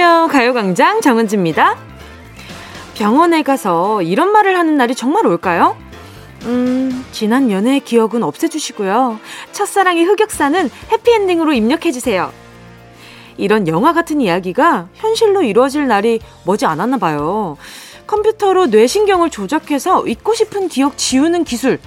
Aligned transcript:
안녕하세요. 0.00 0.28
가요광장 0.28 1.00
정은지입니다. 1.00 1.76
병원에 2.94 3.42
가서 3.42 4.00
이런 4.00 4.30
말을 4.30 4.56
하는 4.56 4.76
날이 4.76 4.94
정말 4.94 5.26
올까요? 5.26 5.76
음, 6.44 7.04
지난 7.10 7.50
연애의 7.50 7.80
기억은 7.80 8.22
없애주시고요. 8.22 9.18
첫사랑의 9.50 10.04
흑역사는 10.04 10.70
해피엔딩으로 10.92 11.52
입력해주세요. 11.52 12.32
이런 13.38 13.66
영화 13.66 13.92
같은 13.92 14.20
이야기가 14.20 14.86
현실로 14.94 15.42
이루어질 15.42 15.88
날이 15.88 16.20
머지 16.44 16.64
않았나 16.64 16.98
봐요. 16.98 17.56
컴퓨터로 18.06 18.66
뇌신경을 18.66 19.30
조작해서 19.30 20.06
잊고 20.06 20.32
싶은 20.32 20.68
기억 20.68 20.96
지우는 20.96 21.42
기술 21.42 21.80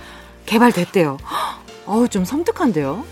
개발됐대요. 0.47 1.17
어우, 1.85 2.09
좀 2.09 2.25
섬뜩한데요? 2.25 3.05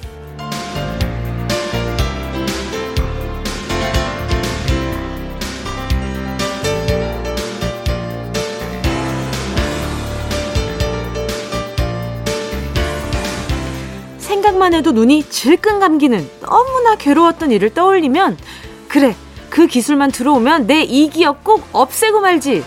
생각만 14.59 14.73
해도 14.73 14.91
눈이 14.91 15.23
질끈 15.29 15.79
감기는 15.79 16.29
너무나 16.41 16.95
괴로웠던 16.95 17.51
일을 17.51 17.73
떠올리면 17.73 18.37
그래 18.89 19.15
그 19.49 19.65
기술만 19.65 20.11
들어오면 20.11 20.67
내 20.67 20.83
이 20.83 21.09
기억 21.09 21.43
꼭 21.43 21.63
없애고 21.71 22.19
말지 22.19 22.63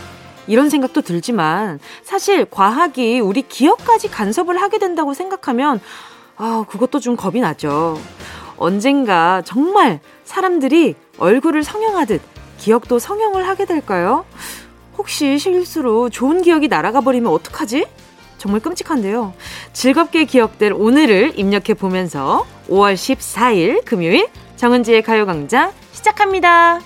이런 0.47 0.71
생각도 0.71 1.03
들지만 1.03 1.79
사실 2.03 2.47
과학이 2.47 3.21
우리 3.21 3.43
기억까지 3.43 4.09
간섭을 4.09 4.61
하게 4.61 4.79
된다고 4.79 5.13
생각하면 5.15 5.81
아 6.39 6.65
그것도 6.69 6.99
좀 6.99 7.15
겁이 7.15 7.41
나죠 7.41 8.01
언젠가 8.57 9.43
정말 9.45 10.01
사람들이 10.25 10.95
얼굴을 11.19 11.63
성형하듯 11.63 12.23
기억도 12.59 12.99
성형을 12.99 13.47
하게 13.47 13.67
될까요? 13.67 14.25
혹시 14.97 15.39
실수로 15.39 16.09
좋은 16.09 16.43
기억이 16.43 16.69
날아가 16.69 17.01
버리면 17.03 17.31
어떡하지? 17.33 17.87
정말 18.43 18.61
끔찍한데요. 18.61 19.35
즐겁게 19.73 20.25
기억될 20.25 20.73
오늘을 20.73 21.39
입력해 21.39 21.75
보면서 21.75 22.45
5월 22.69 22.95
14일 22.95 23.85
금요일 23.85 24.27
정은지의 24.57 25.03
가요광장 25.03 25.73
시작합니다. 25.93 26.81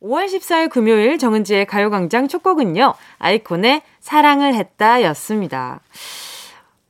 5월 0.00 0.26
14일 0.26 0.70
금요일 0.70 1.18
정은지의 1.18 1.66
가요광장 1.66 2.28
첫 2.28 2.44
곡은요. 2.44 2.94
아이콘의 3.18 3.82
사랑을 3.98 4.54
했다 4.54 5.02
였습니다. 5.02 5.80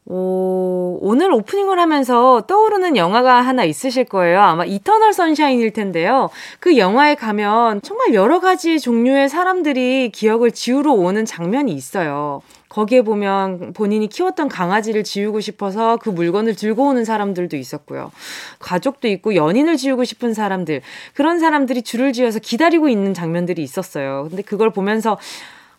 오, 0.07 0.99
오늘 1.01 1.33
오프닝을 1.33 1.79
하면서 1.79 2.43
떠오르는 2.47 2.97
영화가 2.97 3.41
하나 3.41 3.65
있으실 3.65 4.05
거예요. 4.05 4.41
아마 4.41 4.65
이터널 4.67 5.15
선샤인일 5.15 5.73
텐데요. 5.73 6.29
그 6.61 6.77
영화에 6.77 7.15
가면 7.15 7.81
정말 7.81 8.13
여러 8.13 8.39
가지 8.39 8.79
종류의 8.79 9.31
사람들이 9.31 10.11
기억을 10.13 10.51
지우러 10.51 10.93
오는 10.93 11.25
장면이 11.25 11.73
있어요. 11.73 12.43
거기에 12.69 13.03
보면 13.03 13.73
본인이 13.73 14.09
키웠던 14.09 14.49
강아지를 14.49 15.05
지우고 15.05 15.41
싶어서 15.41 15.97
그 15.97 16.11
물건을 16.11 16.55
들고 16.57 16.89
오는 16.89 17.05
사람들도 17.05 17.57
있었고요. 17.57 18.11
가족도 18.59 19.09
있고 19.09 19.37
연인을 19.37 19.77
지우고 19.77 20.05
싶은 20.05 20.35
사람들, 20.35 20.83
그런 21.15 21.39
사람들이 21.39 21.83
줄을 21.83 22.13
지어서 22.13 22.41
기다리고 22.41 22.89
있는 22.89 23.15
장면들이 23.15 23.63
있었어요. 23.63 24.27
근데 24.29 24.43
그걸 24.43 24.71
보면서 24.71 25.19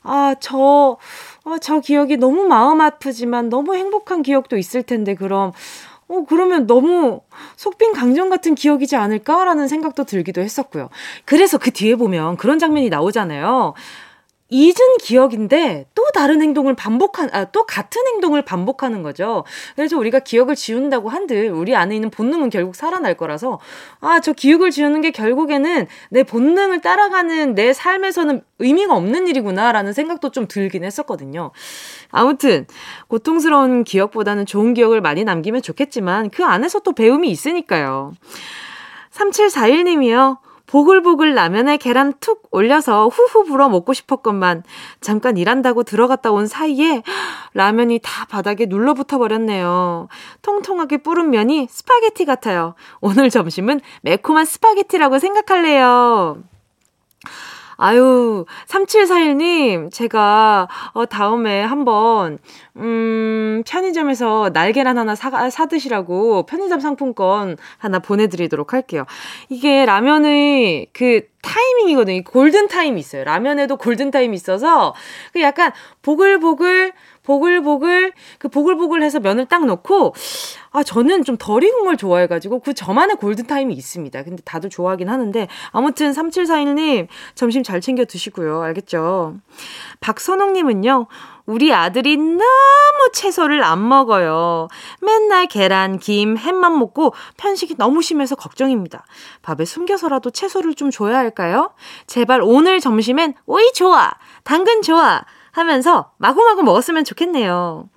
아, 0.08 0.36
저, 0.40 0.98
아, 1.46 1.58
저 1.62 1.80
기억이 1.80 2.18
너무 2.18 2.46
마음 2.46 2.82
아프지만 2.82 3.50
너무 3.50 3.76
행복한 3.76 4.24
기억도 4.24 4.58
있을 4.58 4.82
텐데, 4.82 5.14
그럼, 5.14 5.52
어, 6.08 6.26
그러면 6.28 6.66
너무 6.66 7.22
속빈 7.56 7.94
강정 7.94 8.30
같은 8.30 8.56
기억이지 8.56 8.96
않을까라는 8.96 9.68
생각도 9.68 10.06
들기도 10.06 10.42
했었고요. 10.42 10.90
그래서 11.24 11.60
그 11.60 11.72
뒤에 11.72 11.96
보면 11.96 12.38
그런 12.38 12.58
장면이 12.58 12.90
나오잖아요. 12.90 13.76
잊은 14.56 14.98
기억인데 15.02 15.86
또 15.96 16.06
다른 16.14 16.42
행동을 16.42 16.76
반복한, 16.76 17.30
아, 17.34 17.44
또 17.46 17.66
같은 17.66 18.08
행동을 18.08 18.42
반복하는 18.42 19.04
거죠. 19.04 19.44
그래서 19.76 19.98
우리가 19.98 20.20
기억을 20.20 20.56
지운다고 20.56 21.10
한들 21.10 21.52
우리 21.52 21.76
안에 21.76 21.94
있는 21.94 22.10
본능은 22.10 22.50
결국 22.52 22.74
살아날 22.74 23.16
거라서, 23.16 23.60
아, 24.00 24.22
저 24.22 24.32
기억을 24.32 24.72
지우는 24.72 25.02
게 25.02 25.12
결국에는 25.12 25.88
내 26.10 26.24
본능을 26.24 26.80
따라가는 26.80 27.54
내 27.56 27.74
삶에서는 27.74 28.42
의미가 28.60 28.96
없는 28.96 29.28
일이구나라는 29.28 29.92
생각도 29.92 30.32
좀 30.32 30.48
들긴 30.48 30.86
했었거든요. 30.86 31.52
아무튼, 32.10 32.66
고통스러운 33.10 33.84
기억보다는 33.84 34.46
좋은 34.46 34.74
기억을 34.74 35.02
많이 35.02 35.26
남기면 35.26 35.64
좋겠지만 35.64 36.30
그 36.30 36.46
안에서 36.46 36.80
또 36.80 36.94
배움이 36.94 37.30
있으니까요. 37.30 38.14
3741님이요. 39.12 40.45
보글보글 40.68 41.36
라면에 41.36 41.78
계란 41.78 42.14
툭 42.20 42.48
올려서 42.52 43.08
후후 43.08 43.46
불어 43.46 43.70
먹고 43.70 43.94
싶었건만 43.94 44.64
잠깐 45.02 45.38
일한다고 45.38 45.84
들어갔다 45.84 46.32
온 46.32 46.48
사이에 46.48 47.04
라면이 47.54 48.00
다 48.04 48.26
바닥에 48.26 48.66
눌러붙어 48.66 49.18
버렸네요. 49.18 50.08
통통하게 50.42 50.98
불은 50.98 51.30
면이 51.30 51.68
스파게티 51.70 52.26
같아요. 52.26 52.76
오늘 53.02 53.30
점심은 53.30 53.82
매콤한 54.02 54.46
스파게티라고 54.46 55.20
생각할래요. 55.20 56.44
아유, 57.78 58.46
3741님, 58.68 59.92
제가, 59.92 60.68
어, 60.94 61.06
다음에 61.06 61.62
한번, 61.62 62.38
음, 62.78 63.64
편의점에서 63.68 64.52
날계란 64.54 64.98
하나 64.98 65.16
사, 65.16 65.50
사드시라고 65.50 66.46
편의점 66.46 66.80
상품권 66.80 67.58
하나 67.78 68.00
보내드리도록 68.00 68.74
할게요. 68.74 69.06
이게 69.50 69.86
라면의 69.86 70.88
그 70.94 71.22
타이밍이거든요. 71.42 72.24
골든 72.24 72.68
타임이 72.68 73.00
있어요. 73.00 73.24
라면에도 73.24 73.78
골든 73.78 74.12
타임이 74.12 74.36
있어서, 74.36 74.94
그 75.34 75.42
약간 75.42 75.72
보글보글, 76.02 76.94
보글보글 77.26 78.14
그 78.40 78.48
보글보글해서 78.48 79.20
면을 79.20 79.46
딱 79.46 79.66
넣고 79.66 80.14
아 80.72 80.84
저는 80.84 81.24
좀 81.24 81.36
덜 81.38 81.64
익은 81.64 81.84
걸 81.84 81.98
좋아해가지고 81.98 82.60
그 82.60 82.74
저만의 82.74 83.18
골든 83.18 83.48
타임이 83.48 83.74
있습니다. 83.74 84.24
근데 84.24 84.42
다들 84.44 84.70
좋아하긴 84.70 85.10
하는데 85.10 85.48
아무튼 85.72 86.12
3741님 86.12 87.08
점심 87.36 87.62
잘 87.64 87.82
챙겨 87.82 88.06
드시고요. 88.06 88.62
알겠죠? 88.62 89.36
박선홍님은요. 90.00 91.08
우리 91.46 91.72
아들이 91.72 92.18
너무 92.18 92.42
채소를 93.14 93.64
안 93.64 93.88
먹어요. 93.88 94.68
맨날 95.02 95.46
계란, 95.48 96.00
김, 96.00 96.38
햄만 96.38 96.80
먹고 96.80 97.14
편식이 97.38 97.76
너무 97.78 98.02
심해서 98.02 98.36
걱정입니다. 98.36 99.06
밥에 99.44 99.66
숨겨서라도 99.66 100.32
채소를 100.32 100.74
좀 100.74 100.90
줘야 100.90 101.18
할까요? 101.18 101.74
제발 102.08 102.42
오늘 102.42 102.80
점심엔 102.80 103.36
오이 103.46 103.72
좋아, 103.74 104.12
당근 104.44 104.82
좋아, 104.82 105.22
하면서 105.56 106.12
마구마구 106.18 106.64
먹었으면 106.64 107.06
좋겠네요. 107.06 107.90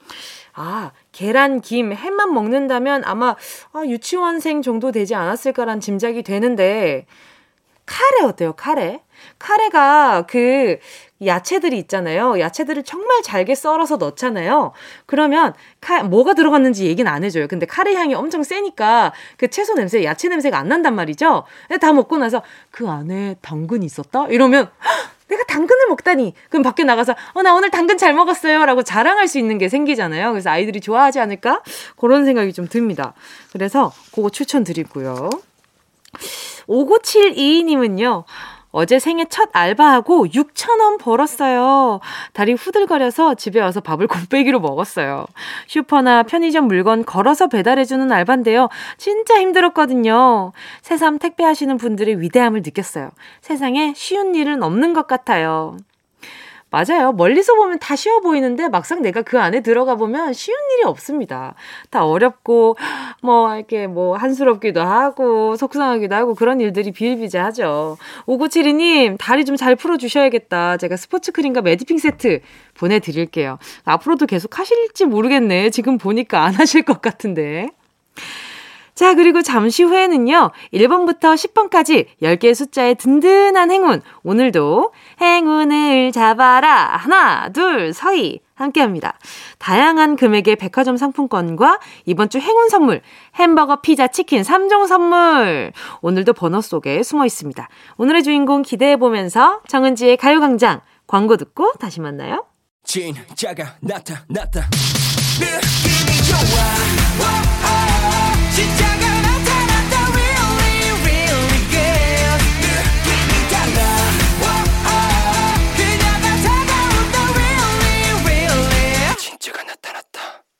아, 0.54 0.92
계란, 1.10 1.60
김, 1.60 1.92
햄만 1.92 2.32
먹는다면 2.32 3.02
아마 3.04 3.34
아, 3.72 3.82
유치원생 3.84 4.62
정도 4.62 4.92
되지 4.92 5.16
않았을까란 5.16 5.80
짐작이 5.80 6.22
되는데 6.22 7.06
카레 7.84 8.28
어때요? 8.28 8.52
카레? 8.52 9.02
카레가 9.40 10.26
그 10.28 10.78
야채들이 11.24 11.78
있잖아요. 11.78 12.38
야채들을 12.38 12.84
정말 12.84 13.22
잘게 13.22 13.56
썰어서 13.56 13.96
넣잖아요. 13.96 14.70
그러면 15.06 15.52
카, 15.80 16.04
뭐가 16.04 16.34
들어갔는지 16.34 16.86
얘기는 16.86 17.10
안 17.10 17.24
해줘요. 17.24 17.48
근데 17.48 17.66
카레 17.66 17.94
향이 17.94 18.14
엄청 18.14 18.44
세니까 18.44 19.12
그 19.36 19.48
채소 19.48 19.74
냄새, 19.74 20.04
야채 20.04 20.28
냄새가 20.28 20.56
안 20.56 20.68
난단 20.68 20.94
말이죠. 20.94 21.42
다 21.80 21.92
먹고 21.92 22.18
나서 22.18 22.42
그 22.70 22.88
안에 22.88 23.34
당근이 23.40 23.84
있었다? 23.84 24.26
이러면 24.28 24.70
내가 25.28 25.44
당근을 25.44 25.86
먹다니. 25.88 26.34
그럼 26.48 26.62
밖에 26.62 26.84
나가서, 26.84 27.14
어, 27.34 27.42
나 27.42 27.54
오늘 27.54 27.70
당근 27.70 27.98
잘 27.98 28.14
먹었어요. 28.14 28.64
라고 28.64 28.82
자랑할 28.82 29.28
수 29.28 29.38
있는 29.38 29.58
게 29.58 29.68
생기잖아요. 29.68 30.30
그래서 30.30 30.50
아이들이 30.50 30.80
좋아하지 30.80 31.20
않을까? 31.20 31.62
그런 31.96 32.24
생각이 32.24 32.52
좀 32.52 32.66
듭니다. 32.66 33.14
그래서 33.52 33.92
그거 34.14 34.30
추천드리고요. 34.30 35.30
5972님은요, 36.66 38.24
어제 38.70 38.98
생애 38.98 39.24
첫 39.28 39.48
알바하고 39.52 40.26
6,000원 40.26 40.98
벌었어요. 40.98 42.00
다리 42.32 42.52
후들거려서 42.52 43.34
집에 43.34 43.60
와서 43.60 43.80
밥을 43.80 44.06
곱빼기로 44.08 44.60
먹었어요. 44.60 45.26
슈퍼나 45.66 46.22
편의점 46.22 46.66
물건 46.66 47.04
걸어서 47.04 47.46
배달해주는 47.46 48.10
알바인데요. 48.12 48.68
진짜 48.96 49.40
힘들었거든요. 49.40 50.52
새삼 50.82 51.18
택배하시는 51.18 51.76
분들의 51.76 52.20
위대함을 52.20 52.62
느꼈어요. 52.62 53.10
세상에 53.40 53.94
쉬운 53.96 54.34
일은 54.34 54.62
없는 54.62 54.92
것 54.92 55.06
같아요. 55.06 55.76
맞아요. 56.70 57.12
멀리서 57.12 57.54
보면 57.54 57.78
다 57.78 57.96
쉬워 57.96 58.20
보이는데 58.20 58.68
막상 58.68 59.02
내가 59.02 59.22
그 59.22 59.38
안에 59.40 59.60
들어가 59.60 59.94
보면 59.96 60.32
쉬운 60.32 60.56
일이 60.74 60.84
없습니다. 60.84 61.54
다 61.90 62.04
어렵고 62.04 62.76
뭐 63.22 63.54
이렇게 63.56 63.86
뭐 63.86 64.16
한스럽기도 64.16 64.80
하고 64.80 65.56
속상하기도 65.56 66.14
하고 66.14 66.34
그런 66.34 66.60
일들이 66.60 66.92
비일비재하죠. 66.92 67.96
5972님 68.26 69.16
다리 69.18 69.44
좀 69.44 69.58
잘 69.58 69.74
풀어주셔야겠다. 69.74 70.76
제가 70.76 70.96
스포츠 70.96 71.32
크림과 71.32 71.62
매디핑 71.62 71.98
세트 71.98 72.40
보내드릴게요. 72.74 73.58
앞으로도 73.84 74.26
계속 74.26 74.58
하실지 74.58 75.04
모르겠네. 75.06 75.70
지금 75.70 75.98
보니까 75.98 76.44
안 76.44 76.54
하실 76.54 76.82
것 76.82 77.02
같은데. 77.02 77.70
자, 78.98 79.14
그리고 79.14 79.42
잠시 79.42 79.84
후에는요, 79.84 80.50
1번부터 80.74 81.36
10번까지 81.36 82.06
10개의 82.20 82.52
숫자의 82.52 82.96
든든한 82.96 83.70
행운. 83.70 84.02
오늘도 84.24 84.92
행운을 85.20 86.10
잡아라. 86.10 86.96
하나, 86.96 87.48
둘, 87.50 87.94
서희. 87.94 88.40
함께 88.56 88.80
합니다. 88.80 89.16
다양한 89.60 90.16
금액의 90.16 90.56
백화점 90.56 90.96
상품권과 90.96 91.78
이번 92.06 92.28
주 92.28 92.40
행운 92.40 92.68
선물, 92.68 93.00
햄버거, 93.36 93.80
피자, 93.82 94.08
치킨 94.08 94.42
3종 94.42 94.88
선물. 94.88 95.70
오늘도 96.00 96.32
번호 96.32 96.60
속에 96.60 97.04
숨어 97.04 97.24
있습니다. 97.24 97.68
오늘의 97.98 98.24
주인공 98.24 98.62
기대해 98.62 98.96
보면서 98.96 99.60
정은지의 99.68 100.16
가요광장 100.16 100.80
광고 101.06 101.36
듣고 101.36 101.70
다시 101.78 102.00
만나요. 102.00 102.46
진짜가 102.82 103.76
나타났다. 103.80 104.68
느낌이 105.38 106.16
좋아. 106.26 107.87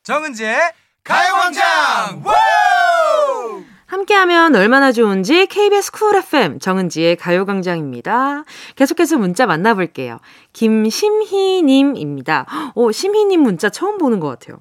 정은지의 0.09 0.59
가요광장! 1.05 2.25
함께하면 3.85 4.57
얼마나 4.57 4.91
좋은지 4.91 5.45
KBS 5.45 5.93
쿨 5.93 6.17
FM 6.17 6.61
정은지의 6.61 7.17
가요광장입니다. 7.17 8.45
계속해서 8.77 9.19
문자 9.19 9.45
만나볼게요. 9.45 10.19
김심희님입니다. 10.55 12.47
오, 12.75 12.91
심희님 12.91 13.43
문자 13.43 13.69
처음 13.69 13.99
보는 13.99 14.19
것 14.19 14.29
같아요. 14.29 14.61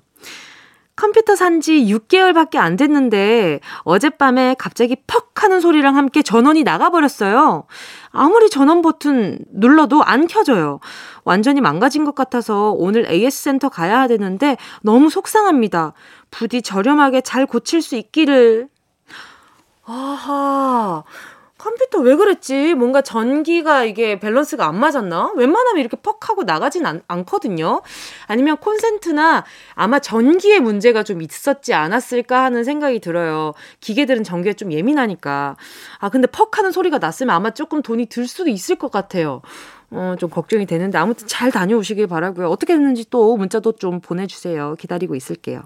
컴퓨터 0.97 1.35
산 1.35 1.61
지 1.61 1.85
6개월밖에 1.85 2.57
안 2.57 2.75
됐는데 2.75 3.61
어젯밤에 3.83 4.55
갑자기 4.59 4.97
퍽 5.07 5.31
하는 5.43 5.61
소리랑 5.61 5.95
함께 5.95 6.21
전원이 6.21 6.63
나가버렸어요. 6.63 7.65
아무리 8.09 8.49
전원 8.49 8.81
버튼 8.81 9.39
눌러도 9.53 10.03
안 10.03 10.27
켜져요. 10.27 10.79
완전히 11.23 11.61
망가진 11.61 12.03
것 12.03 12.15
같아서 12.15 12.71
오늘 12.71 13.09
AS 13.09 13.43
센터 13.43 13.69
가야 13.69 14.07
되는데 14.07 14.57
너무 14.81 15.09
속상합니다. 15.09 15.93
부디 16.31 16.61
저렴하게 16.61 17.21
잘 17.21 17.45
고칠 17.45 17.81
수 17.81 17.95
있기를. 17.95 18.67
아하. 19.85 21.03
컴퓨터 21.67 21.99
왜 21.99 22.15
그랬지? 22.15 22.75
뭔가 22.75 23.01
전기가 23.01 23.83
이게 23.83 24.19
밸런스가 24.19 24.67
안 24.67 24.79
맞았나? 24.79 25.33
웬만하면 25.35 25.81
이렇게 25.81 25.97
퍽 25.97 26.29
하고 26.29 26.43
나가진 26.43 26.85
않, 26.85 27.01
않거든요. 27.09 27.81
아니면 28.25 28.55
콘센트나 28.55 29.43
아마 29.73 29.99
전기에 29.99 30.61
문제가 30.61 31.03
좀 31.03 31.21
있었지 31.21 31.73
않았을까 31.73 32.41
하는 32.41 32.63
생각이 32.63 32.99
들어요. 32.99 33.53
기계들은 33.81 34.23
전기에 34.23 34.53
좀 34.53 34.71
예민하니까. 34.71 35.57
아, 35.99 36.09
근데 36.09 36.27
퍽 36.27 36.57
하는 36.57 36.71
소리가 36.71 36.99
났으면 36.99 37.35
아마 37.35 37.49
조금 37.49 37.81
돈이 37.81 38.05
들 38.05 38.27
수도 38.27 38.49
있을 38.49 38.77
것 38.77 38.89
같아요. 38.89 39.41
어, 39.91 40.15
좀 40.17 40.29
걱정이 40.29 40.65
되는데 40.65 40.97
아무튼 40.97 41.27
잘 41.27 41.51
다녀오시길 41.51 42.07
바라고요. 42.07 42.47
어떻게 42.47 42.75
됐는지 42.75 43.09
또 43.09 43.35
문자도 43.35 43.73
좀 43.73 43.99
보내주세요. 43.99 44.75
기다리고 44.79 45.15
있을게요. 45.15 45.63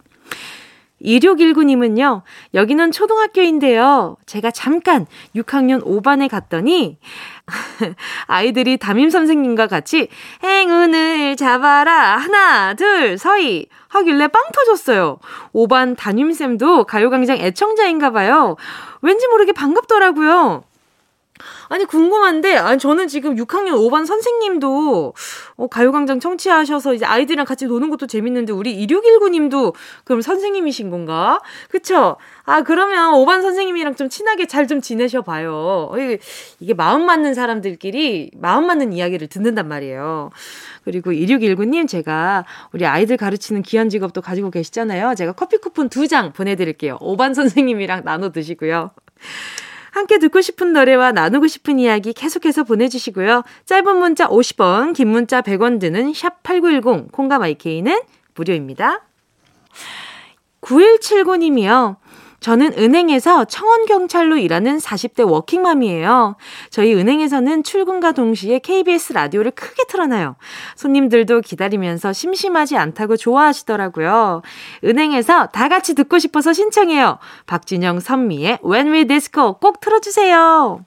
2619님은요, 1.04 2.22
여기는 2.54 2.92
초등학교인데요. 2.92 4.18
제가 4.26 4.52
잠깐 4.52 5.06
6학년 5.36 5.84
5반에 5.84 6.30
갔더니, 6.30 6.98
아이들이 8.28 8.78
담임 8.78 9.10
선생님과 9.10 9.68
같이 9.68 10.08
행운을 10.44 11.36
잡아라. 11.36 12.18
하나, 12.18 12.74
둘, 12.74 13.18
서희. 13.18 13.68
하길래 13.90 14.30
빵 14.30 14.44
터졌어요. 14.54 15.20
5반 15.54 15.98
담임쌤도 15.98 16.86
가요광장 16.86 17.38
애청자인가 17.38 18.12
봐요. 18.12 18.56
왠지 19.02 19.28
모르게 19.28 19.52
반갑더라고요. 19.52 20.64
아니 21.70 21.86
궁금한데 21.86 22.56
아니 22.58 22.80
저는 22.80 23.08
지금 23.08 23.36
6학년 23.36 23.74
5반 23.74 24.06
선생님도 24.06 25.14
어, 25.58 25.68
가요광장 25.68 26.20
청취하셔서 26.20 26.94
이제 26.94 27.06
아이들이랑 27.06 27.46
같이 27.46 27.66
노는 27.66 27.90
것도 27.90 28.08
재밌는데 28.08 28.54
우리 28.54 28.86
2619님도 28.88 29.74
그럼 30.06 30.22
선생님이신 30.22 30.90
건가? 30.90 31.40
그쵸? 31.70 32.18
아 32.46 32.62
그러면 32.64 33.14
5반 33.14 33.42
선생님이랑 33.42 33.96
좀 33.96 34.10
친하게 34.10 34.48
잘 34.48 34.62
좀 34.72 34.80
지내셔 34.80 35.22
봐요. 35.24 35.92
이게, 35.96 36.20
이게 36.60 36.74
마음 36.74 37.06
맞는 37.06 37.34
사람들끼리 37.34 38.32
마음 38.38 38.68
맞는 38.68 38.94
이야기를 38.94 39.28
듣는단 39.28 39.68
말이에요. 39.68 40.30
그리고 40.86 41.12
2619님 41.12 41.88
제가 41.88 42.46
우리 42.72 42.86
아이들 42.86 43.18
가르치는 43.18 43.64
귀한 43.64 43.90
직업도 43.90 44.22
가지고 44.22 44.50
계시잖아요. 44.52 45.16
제가 45.16 45.34
커피 45.34 45.58
쿠폰 45.58 45.90
두 45.90 46.08
장 46.08 46.32
보내드릴게요. 46.34 46.98
5반 47.00 47.34
선생님이랑 47.34 48.04
나눠 48.06 48.32
드시고요. 48.32 48.92
함께 49.92 50.18
듣고 50.18 50.42
싶은 50.42 50.74
노래와 50.74 51.12
나누고 51.12 51.48
싶은 51.48 51.78
이야기 51.78 52.14
계속해서 52.14 52.64
보내주시고요. 52.64 53.44
짧은 53.66 53.98
문자 53.98 54.28
50원, 54.28 54.94
긴 54.94 55.10
문자 55.10 55.42
100원 55.42 55.80
드는 55.80 56.14
샵8910, 56.14 57.12
콩과 57.12 57.40
마이케이는 57.40 58.02
무료입니다. 58.34 59.04
9179님이요. 60.62 61.98
저는 62.42 62.74
은행에서 62.78 63.46
청원경찰로 63.46 64.38
일하는 64.38 64.80
40대 64.80 65.30
워킹맘이에요. 65.30 66.36
저희 66.72 66.96
은행에서는 66.96 67.64
출근과 67.64 68.14
동시에 68.14 68.58
KBS 68.60 69.14
라디오를 69.14 69.52
크게 69.52 69.84
틀어놔요. 69.88 70.36
손님들도 70.76 71.42
기다리면서 71.42 72.14
심심하지 72.14 72.78
않다고 72.78 73.16
좋아하시더라고요. 73.16 74.42
은행에서 74.84 75.48
다 75.48 75.70
같이 75.70 75.94
듣고 75.94 76.18
싶어서 76.18 76.52
신청해요. 76.52 77.20
박진영 77.46 78.00
선미의 78.00 78.60
When 78.66 78.92
We 78.92 79.06
Disco 79.06 79.60
꼭 79.60 79.80
틀어주세요. 79.80 80.84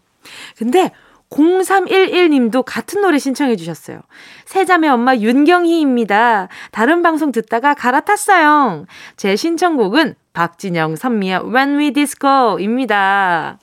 근데 0.58 0.90
0311님도 1.34 2.64
같은 2.64 3.00
노래 3.00 3.18
신청해 3.18 3.56
주셨어요. 3.56 4.00
세자매 4.46 4.88
엄마 4.88 5.16
윤경희입니다. 5.16 6.48
다른 6.70 7.02
방송 7.02 7.32
듣다가 7.32 7.74
갈아탔어요. 7.74 8.86
제 9.16 9.36
신청곡은 9.36 10.14
박진영, 10.32 10.96
선미의 10.96 11.52
When 11.52 11.78
We 11.78 11.92
Disco입니다. 11.92 13.58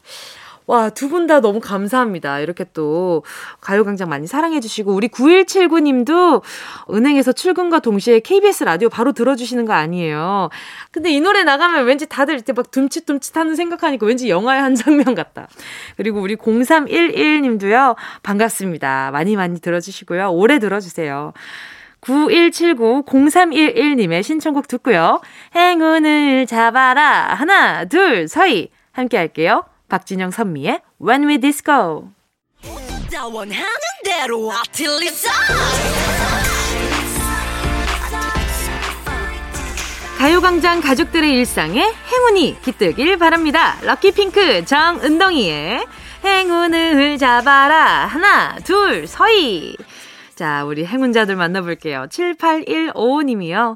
와, 0.72 0.90
두 0.90 1.10
분 1.10 1.28
다 1.28 1.42
너무 1.42 1.60
감사합니다. 1.60 2.40
이렇게 2.40 2.64
또 2.72 3.26
가요광장 3.60 4.08
많이 4.08 4.26
사랑해주시고, 4.26 4.94
우리 4.94 5.10
9179님도 5.10 6.42
은행에서 6.90 7.34
출근과 7.34 7.80
동시에 7.80 8.22
KBS 8.22 8.64
라디오 8.64 8.88
바로 8.88 9.12
들어주시는 9.12 9.66
거 9.66 9.74
아니에요. 9.74 10.48
근데 10.92 11.12
이 11.12 11.20
노래 11.20 11.44
나가면 11.44 11.84
왠지 11.84 12.08
다들 12.08 12.36
이렇게 12.36 12.54
막 12.54 12.72
둠칫둠칫 12.72 13.36
하는 13.36 13.58
생각하니까 13.58 14.06
왠지 14.06 14.30
영화의 14.30 14.62
한 14.62 14.74
장면 14.76 15.14
같다. 15.14 15.50
그리고 15.98 16.22
우리 16.22 16.38
0311님도요, 16.38 17.98
반갑습니다. 18.24 19.12
많이 19.12 19.36
많이 19.36 19.60
들어주시고요. 19.60 20.32
오래 20.32 20.58
들어주세요. 20.60 21.34
9179-0311님의 22.00 24.24
신청곡 24.24 24.70
듣고요. 24.70 25.20
행운을 25.54 26.46
잡아라. 26.48 27.34
하나, 27.34 27.84
둘, 27.84 28.30
서희. 28.30 28.70
함께 28.94 29.18
할게요. 29.18 29.66
박진영 29.92 30.32
선미의 30.32 30.80
When 31.06 31.28
We 31.28 31.38
Disco. 31.38 32.10
가요광장 40.18 40.80
가족들의 40.80 41.34
일상에 41.34 41.84
행운이 41.84 42.62
깃들길 42.62 43.18
바랍니다. 43.18 43.76
럭키핑크 43.82 44.64
정은동이의 44.64 45.86
행운을 46.24 47.18
잡아라. 47.18 48.06
하나, 48.06 48.56
둘, 48.60 49.08
서희. 49.08 49.76
자, 50.36 50.64
우리 50.64 50.86
행운자들 50.86 51.36
만나볼게요. 51.36 52.06
78155님이요. 52.10 53.76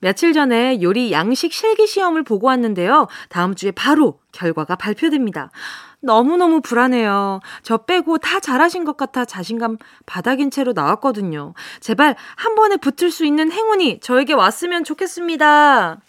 며칠 0.00 0.32
전에 0.32 0.80
요리 0.82 1.12
양식 1.12 1.52
실기 1.52 1.86
시험을 1.86 2.24
보고 2.24 2.46
왔는데요. 2.48 3.06
다음 3.28 3.54
주에 3.54 3.70
바로 3.70 4.18
결과가 4.32 4.76
발표됩니다. 4.76 5.50
너무너무 6.00 6.62
불안해요. 6.62 7.40
저 7.62 7.76
빼고 7.78 8.18
다 8.18 8.40
잘하신 8.40 8.84
것 8.84 8.96
같아 8.96 9.24
자신감 9.24 9.76
바닥인 10.06 10.50
채로 10.50 10.72
나왔거든요. 10.72 11.54
제발 11.80 12.16
한 12.36 12.54
번에 12.54 12.76
붙을 12.76 13.10
수 13.10 13.24
있는 13.24 13.52
행운이 13.52 14.00
저에게 14.00 14.32
왔으면 14.32 14.84
좋겠습니다. 14.84 16.00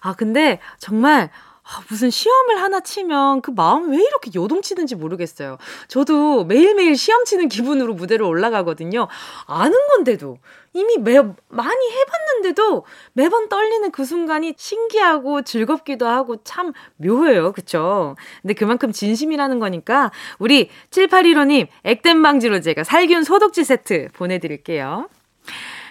아, 0.00 0.14
근데 0.14 0.60
정말 0.78 1.24
아, 1.24 1.51
무슨 1.88 2.10
시험을 2.10 2.60
하나 2.60 2.80
치면 2.80 3.42
그 3.42 3.50
마음 3.50 3.90
왜 3.90 3.98
이렇게 3.98 4.30
요동치는지 4.34 4.94
모르겠어요. 4.96 5.58
저도 5.88 6.44
매일매일 6.44 6.96
시험 6.96 7.24
치는 7.24 7.48
기분으로 7.48 7.94
무대를 7.94 8.24
올라가거든요. 8.24 9.08
아는 9.46 9.76
건데도 9.88 10.38
이미 10.74 10.96
매, 10.98 11.20
많이 11.48 11.90
해봤는데도 11.90 12.84
매번 13.12 13.48
떨리는 13.48 13.90
그 13.90 14.04
순간이 14.04 14.54
신기하고 14.56 15.42
즐겁기도 15.42 16.06
하고 16.06 16.42
참 16.44 16.72
묘해요. 16.96 17.52
그쵸? 17.52 18.16
근데 18.40 18.54
그만큼 18.54 18.92
진심이라는 18.92 19.58
거니까 19.58 20.10
우리 20.38 20.70
7815님 20.90 21.66
액땜 21.84 22.22
방지로 22.22 22.60
제가 22.60 22.84
살균 22.84 23.22
소독제 23.22 23.64
세트 23.64 24.08
보내드릴게요. 24.14 25.08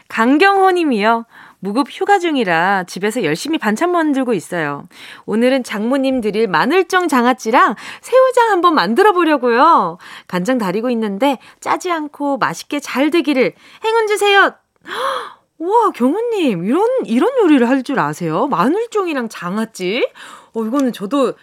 강경호 0.07 0.71
님이요. 0.71 1.25
무급 1.63 1.87
휴가 1.91 2.17
중이라 2.17 2.85
집에서 2.85 3.23
열심히 3.23 3.59
반찬 3.59 3.91
만들고 3.91 4.33
있어요. 4.33 4.87
오늘은 5.25 5.63
장모님 5.63 6.19
드릴 6.19 6.47
마늘정 6.47 7.07
장아찌랑 7.07 7.75
새우장 8.01 8.49
한번 8.49 8.73
만들어 8.73 9.13
보려고요. 9.13 9.99
간장 10.27 10.57
다리고 10.57 10.89
있는데 10.89 11.37
짜지 11.59 11.91
않고 11.91 12.37
맛있게 12.39 12.79
잘 12.79 13.11
되기를 13.11 13.53
행운 13.85 14.07
주세요. 14.07 14.53
와, 15.59 15.91
경우님, 15.93 16.65
이런, 16.65 16.87
이런 17.05 17.29
요리를 17.43 17.69
할 17.69 17.83
줄 17.83 17.99
아세요? 17.99 18.47
마늘종이랑 18.47 19.29
장아찌? 19.29 20.09
어, 20.55 20.65
이거는 20.65 20.91
저도 20.91 21.33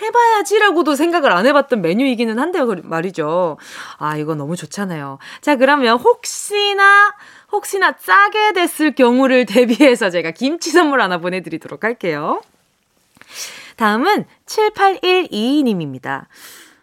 해봐야지라고도 0.00 0.94
생각을 0.94 1.32
안 1.32 1.44
해봤던 1.46 1.82
메뉴이기는 1.82 2.38
한데요, 2.38 2.66
말이죠. 2.84 3.58
아, 3.98 4.16
이거 4.16 4.34
너무 4.34 4.56
좋잖아요. 4.56 5.18
자, 5.42 5.56
그러면 5.56 5.98
혹시나, 5.98 7.14
혹시나 7.56 7.96
짜게 7.96 8.52
됐을 8.52 8.94
경우를 8.94 9.46
대비해서 9.46 10.10
제가 10.10 10.30
김치 10.30 10.70
선물 10.70 11.00
하나 11.00 11.18
보내드리도록 11.18 11.84
할게요. 11.84 12.42
다음은 13.76 14.24
78122님입니다. 14.46 16.26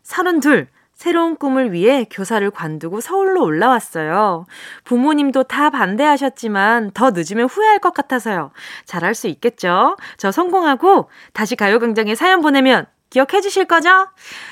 32. 0.03 0.65
새로운 0.95 1.35
꿈을 1.35 1.73
위해 1.73 2.05
교사를 2.09 2.49
관두고 2.49 3.01
서울로 3.01 3.43
올라왔어요. 3.43 4.45
부모님도 4.85 5.43
다 5.43 5.69
반대하셨지만 5.69 6.91
더 6.93 7.11
늦으면 7.11 7.47
후회할 7.47 7.79
것 7.79 7.93
같아서요. 7.93 8.51
잘할 8.85 9.13
수 9.13 9.27
있겠죠? 9.27 9.97
저 10.17 10.31
성공하고 10.31 11.09
다시 11.33 11.55
가요광장에 11.55 12.15
사연 12.15 12.41
보내면 12.41 12.85
기억해 13.09 13.41
주실 13.41 13.65
거죠? 13.65 14.07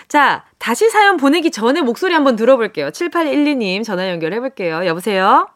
자, 0.07 0.43
다시 0.59 0.89
사연 0.89 1.17
보내기 1.17 1.51
전에 1.51 1.81
목소리 1.81 2.13
한번 2.13 2.35
들어볼게요. 2.35 2.89
7812님 2.89 3.83
전화 3.83 4.09
연결해 4.09 4.39
볼게요. 4.39 4.85
여보세요? 4.85 5.47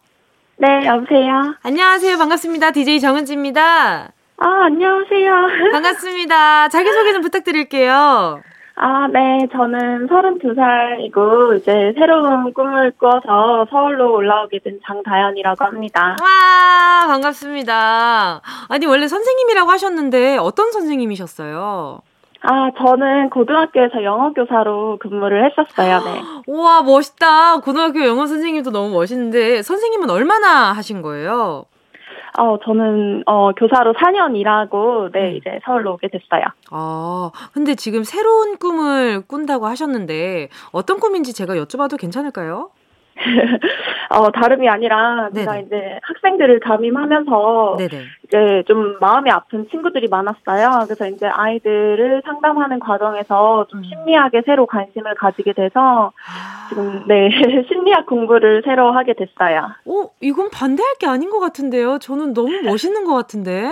네, 0.58 0.86
여보세요? 0.86 1.56
안녕하세요. 1.64 2.18
반갑습니다. 2.18 2.72
DJ 2.72 3.00
정은지입니다. 3.02 4.12
아, 4.38 4.48
안녕하세요. 4.66 5.72
반갑습니다. 5.72 6.70
자기소개 6.70 7.14
좀 7.14 7.22
부탁드릴게요. 7.22 8.42
아, 8.78 9.08
네. 9.08 9.48
저는 9.54 10.08
32살이고, 10.08 11.58
이제 11.58 11.94
새로운 11.98 12.54
꿈을 12.54 12.92
꾸어서 12.98 13.66
서울로 13.70 14.14
올라오게 14.16 14.60
된 14.60 14.80
장다연이라고 14.86 15.64
합니다. 15.64 16.18
와, 16.22 17.08
반갑습니다. 17.08 18.42
아니, 18.68 18.86
원래 18.86 19.08
선생님이라고 19.08 19.72
하셨는데, 19.72 20.38
어떤 20.38 20.72
선생님이셨어요? 20.74 22.00
아, 22.48 22.70
저는 22.78 23.32
고등학교에서 23.32 24.04
영어 24.04 24.32
교사로 24.32 24.98
근무를 25.00 25.50
했었어요, 25.50 26.00
네. 26.04 26.22
우와, 26.48 26.84
멋있다. 26.84 27.62
고등학교 27.62 28.06
영어 28.06 28.28
선생님도 28.28 28.70
너무 28.70 28.94
멋있는데, 28.94 29.64
선생님은 29.64 30.10
얼마나 30.12 30.72
하신 30.74 31.02
거예요? 31.02 31.66
어, 32.38 32.58
저는, 32.64 33.24
어, 33.26 33.52
교사로 33.54 33.94
4년 33.94 34.36
일하고, 34.36 35.10
네, 35.12 35.32
음. 35.32 35.36
이제 35.38 35.60
서울로 35.66 35.94
오게 35.94 36.10
됐어요. 36.10 36.44
아, 36.70 37.32
근데 37.54 37.74
지금 37.76 38.04
새로운 38.04 38.58
꿈을 38.58 39.24
꾼다고 39.26 39.66
하셨는데, 39.66 40.50
어떤 40.72 41.00
꿈인지 41.00 41.34
제가 41.34 41.56
여쭤봐도 41.56 41.98
괜찮을까요? 41.98 42.70
어, 44.10 44.32
다름이 44.32 44.68
아니라 44.68 45.30
제가 45.34 45.54
네네. 45.54 45.66
이제 45.66 46.00
학생들을 46.04 46.60
담임하면서 46.60 47.76
네네. 47.78 48.04
이제 48.24 48.64
좀 48.68 48.98
마음이 49.00 49.30
아픈 49.32 49.68
친구들이 49.70 50.08
많았어요. 50.10 50.86
그래서 50.86 51.08
이제 51.08 51.26
아이들을 51.26 52.22
상담하는 52.26 52.80
과정에서 52.80 53.68
좀 53.70 53.80
음. 53.80 53.84
심리학에 53.84 54.44
새로 54.46 54.66
관심을 54.66 55.16
가지게 55.16 55.54
돼서 55.54 56.12
아. 56.28 56.68
지금 56.70 57.06
네 57.08 57.30
심리학 57.68 58.06
공부를 58.06 58.64
새로 58.66 58.92
하게 58.92 59.14
됐어요. 59.14 59.72
어, 59.86 60.10
이건 60.20 60.50
반대할 60.50 60.96
게 61.00 61.08
아닌 61.08 61.30
것 61.30 61.40
같은데요. 61.40 62.00
저는 62.00 62.34
너무 62.34 62.62
멋있는 62.64 63.06
것 63.06 63.14
같은데. 63.14 63.72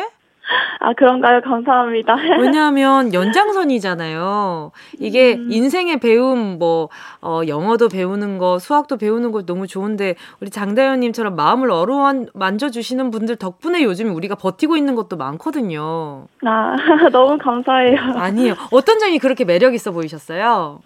아, 0.80 0.94
그런가요? 0.94 1.42
감사합니다. 1.42 2.16
왜냐하면 2.40 3.14
연장선이잖아요. 3.14 4.72
이게 5.00 5.36
음. 5.36 5.48
인생의 5.50 6.00
배움, 6.00 6.60
뭐, 6.60 6.90
어, 7.22 7.42
영어도 7.48 7.88
배우는 7.88 8.38
거, 8.38 8.60
수학도 8.60 8.98
배우는 8.98 9.32
거 9.32 9.44
너무 9.46 9.68
좋은데, 9.68 10.16
우리 10.42 10.50
장다현님처럼 10.50 11.36
마음을 11.36 11.72
어루만 11.72 12.28
만져주시는 12.34 13.12
분들 13.12 13.38
덕분에 13.38 13.84
요즘 13.84 14.14
우리가 14.16 14.36
버티고 14.36 14.76
있는 14.76 14.96
것도 14.96 15.16
많거든요. 15.16 16.26
아, 16.46 16.76
너무 17.12 17.38
감사해요. 17.38 17.98
아니요. 18.16 18.56
어떤 18.72 19.00
점이 19.00 19.20
그렇게 19.20 19.46
매력 19.46 19.74
있어 19.74 19.92
보이셨어요? 19.92 20.80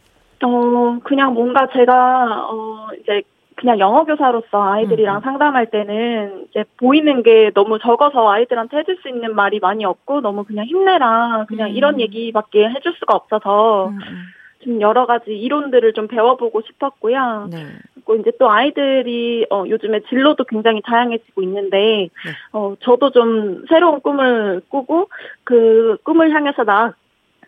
어, 0.44 1.00
그냥 1.04 1.34
뭔가 1.34 1.68
제가, 1.74 2.48
어, 2.52 2.88
이제 3.02 3.24
그냥 3.58 3.80
영어 3.80 4.06
교사로서 4.06 4.64
아이들이랑 4.64 5.18
음. 5.18 5.22
상담할 5.22 5.72
때는 5.72 6.46
이제 6.50 6.64
보이는 6.78 7.24
게 7.24 7.52
너무 7.56 7.80
적어서 7.80 8.30
아이들한테 8.30 8.78
해줄 8.78 8.98
수 9.02 9.10
있는 9.10 9.36
말이 9.36 9.60
많이 9.60 9.84
없고 9.84 10.22
너무 10.22 10.44
그냥 10.44 10.66
힘내라 10.66 11.46
그냥 11.48 11.72
음. 11.72 11.76
이런 11.76 12.00
얘기밖에 12.00 12.70
해줄 12.70 12.94
수가 13.00 13.16
없어서 13.16 13.88
음. 13.88 13.98
음. 13.98 14.24
좀 14.64 14.82
여러 14.82 15.06
가지 15.06 15.32
이론들을 15.32 15.94
좀 15.94 16.08
배워보고 16.08 16.62
싶었고요. 16.62 17.48
네. 17.52 17.66
그리고 17.94 18.16
이제 18.16 18.32
또 18.40 18.50
아이들이 18.50 19.46
어 19.50 19.64
요즘에 19.68 20.02
진로도 20.10 20.44
굉장히 20.46 20.82
다양해지고 20.82 21.42
있는데 21.44 21.78
네. 21.78 22.32
어 22.54 22.76
저도 22.82 23.12
좀 23.12 23.66
새로운 23.70 24.02
꿈을 24.02 24.62
꾸고 24.70 25.10
그 25.44 25.98
꿈을 26.04 26.32
향해서 26.32 26.64
나 26.64 26.94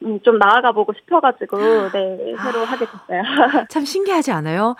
음, 0.03 0.19
좀 0.21 0.37
나아가 0.37 0.71
보고 0.71 0.93
싶어가지고 0.93 1.57
네 1.91 2.35
새로 2.43 2.61
아, 2.61 2.65
하게 2.65 2.85
됐어요. 2.85 3.65
참 3.69 3.83
신기하지 3.85 4.31
않아요? 4.31 4.75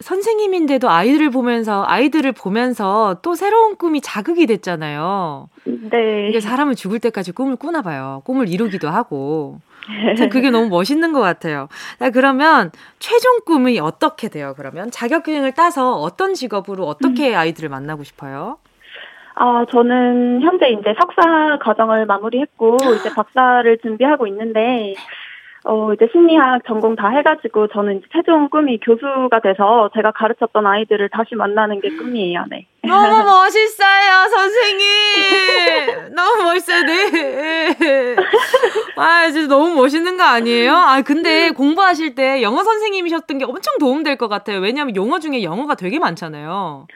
선생님인데도 0.00 0.88
아이들을 0.88 1.30
보면서 1.30 1.84
아이들을 1.86 2.32
보면서 2.32 3.18
또 3.22 3.34
새로운 3.34 3.76
꿈이 3.76 4.00
자극이 4.00 4.46
됐잖아요. 4.46 5.48
네. 5.64 6.28
이게 6.28 6.40
사람은 6.40 6.74
죽을 6.74 6.98
때까지 6.98 7.32
꿈을 7.32 7.56
꾸나 7.56 7.82
봐요. 7.82 8.22
꿈을 8.24 8.48
이루기도 8.48 8.88
하고. 8.88 9.60
참 10.16 10.28
그게 10.28 10.50
너무 10.50 10.68
멋있는 10.68 11.12
것 11.12 11.20
같아요. 11.20 11.68
자, 11.98 12.10
그러면 12.10 12.70
최종 12.98 13.40
꿈이 13.44 13.80
어떻게 13.80 14.28
돼요? 14.28 14.54
그러면 14.56 14.90
자격증을 14.90 15.52
따서 15.52 15.94
어떤 15.94 16.34
직업으로 16.34 16.84
어떻게 16.86 17.30
음. 17.30 17.36
아이들을 17.36 17.68
만나고 17.68 18.04
싶어요? 18.04 18.58
아, 19.34 19.64
저는 19.70 20.42
현재 20.42 20.68
이제 20.68 20.94
석사 21.00 21.58
과정을 21.62 22.04
마무리했고 22.06 22.76
이제 23.00 23.10
박사를 23.14 23.78
준비하고 23.78 24.26
있는데 24.26 24.94
어, 25.64 25.92
이제 25.92 26.08
심리학 26.12 26.64
전공 26.66 26.96
다 26.96 27.08
해가지고 27.08 27.68
저는 27.68 27.98
이제 27.98 28.06
최종 28.12 28.48
꿈이 28.48 28.78
교수가 28.78 29.40
돼서 29.40 29.90
제가 29.94 30.12
가르쳤던 30.12 30.66
아이들을 30.66 31.08
다시 31.10 31.34
만나는 31.34 31.80
게 31.80 31.90
꿈이에요, 31.90 32.44
네. 32.48 32.66
너무 32.82 33.22
멋있어요, 33.24 34.28
선생님! 34.30 36.14
너무 36.14 36.42
멋있어요, 36.44 36.82
네. 36.84 38.16
아, 38.96 39.30
진짜 39.30 39.46
너무 39.48 39.74
멋있는 39.74 40.16
거 40.16 40.24
아니에요? 40.24 40.74
아, 40.74 41.02
근데 41.02 41.50
공부하실 41.50 42.14
때 42.14 42.42
영어 42.42 42.64
선생님이셨던 42.64 43.38
게 43.38 43.44
엄청 43.44 43.78
도움될 43.78 44.16
것 44.16 44.28
같아요. 44.28 44.58
왜냐하면 44.60 44.96
영어 44.96 45.18
중에 45.18 45.42
영어가 45.42 45.74
되게 45.74 45.98
많잖아요. 45.98 46.86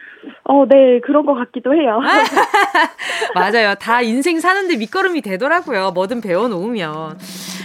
어, 0.44 0.64
네, 0.68 1.00
그런 1.04 1.24
것 1.26 1.34
같기도 1.34 1.74
해요. 1.74 2.00
맞아요. 3.34 3.74
다 3.74 4.00
인생 4.02 4.40
사는데 4.40 4.76
밑거름이 4.76 5.20
되더라고요. 5.22 5.90
뭐든 5.92 6.20
배워놓으면. 6.20 7.18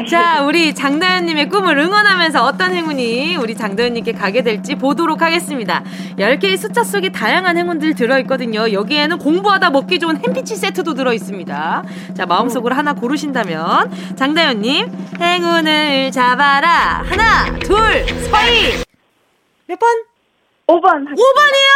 자, 0.10 0.44
우리 0.44 0.74
장다현님의 0.74 1.50
꿈을 1.50 1.78
응원하면서 1.78 2.44
어떤 2.44 2.74
행운이 2.74 3.38
우리 3.38 3.56
장다현님께 3.56 4.14
가게 4.14 4.44
될지 4.44 4.76
보도록 4.76 5.22
하겠습니다. 5.22 5.84
10개의 6.18 6.58
숫자 6.58 6.84
속에 6.84 7.12
다양한 7.12 7.58
행운들 7.58 7.96
들 7.96 8.09
어있거든요. 8.12 8.72
여기에는 8.72 9.18
공부하다 9.18 9.70
먹기 9.72 10.00
좋은 10.00 10.18
햄피치 10.18 10.56
세트도 10.56 10.94
들어있습니다. 10.94 11.84
자, 12.16 12.26
마음속으로 12.26 12.76
하나 12.76 12.94
고르신다면, 12.94 14.16
장다현님, 14.16 14.92
행운을 15.20 16.12
잡아라. 16.12 17.04
하나, 17.06 17.58
둘, 17.60 18.06
서희! 18.30 18.84
몇 19.68 19.78
번? 19.80 19.90
5번. 20.68 20.84
5번이요? 20.84 21.72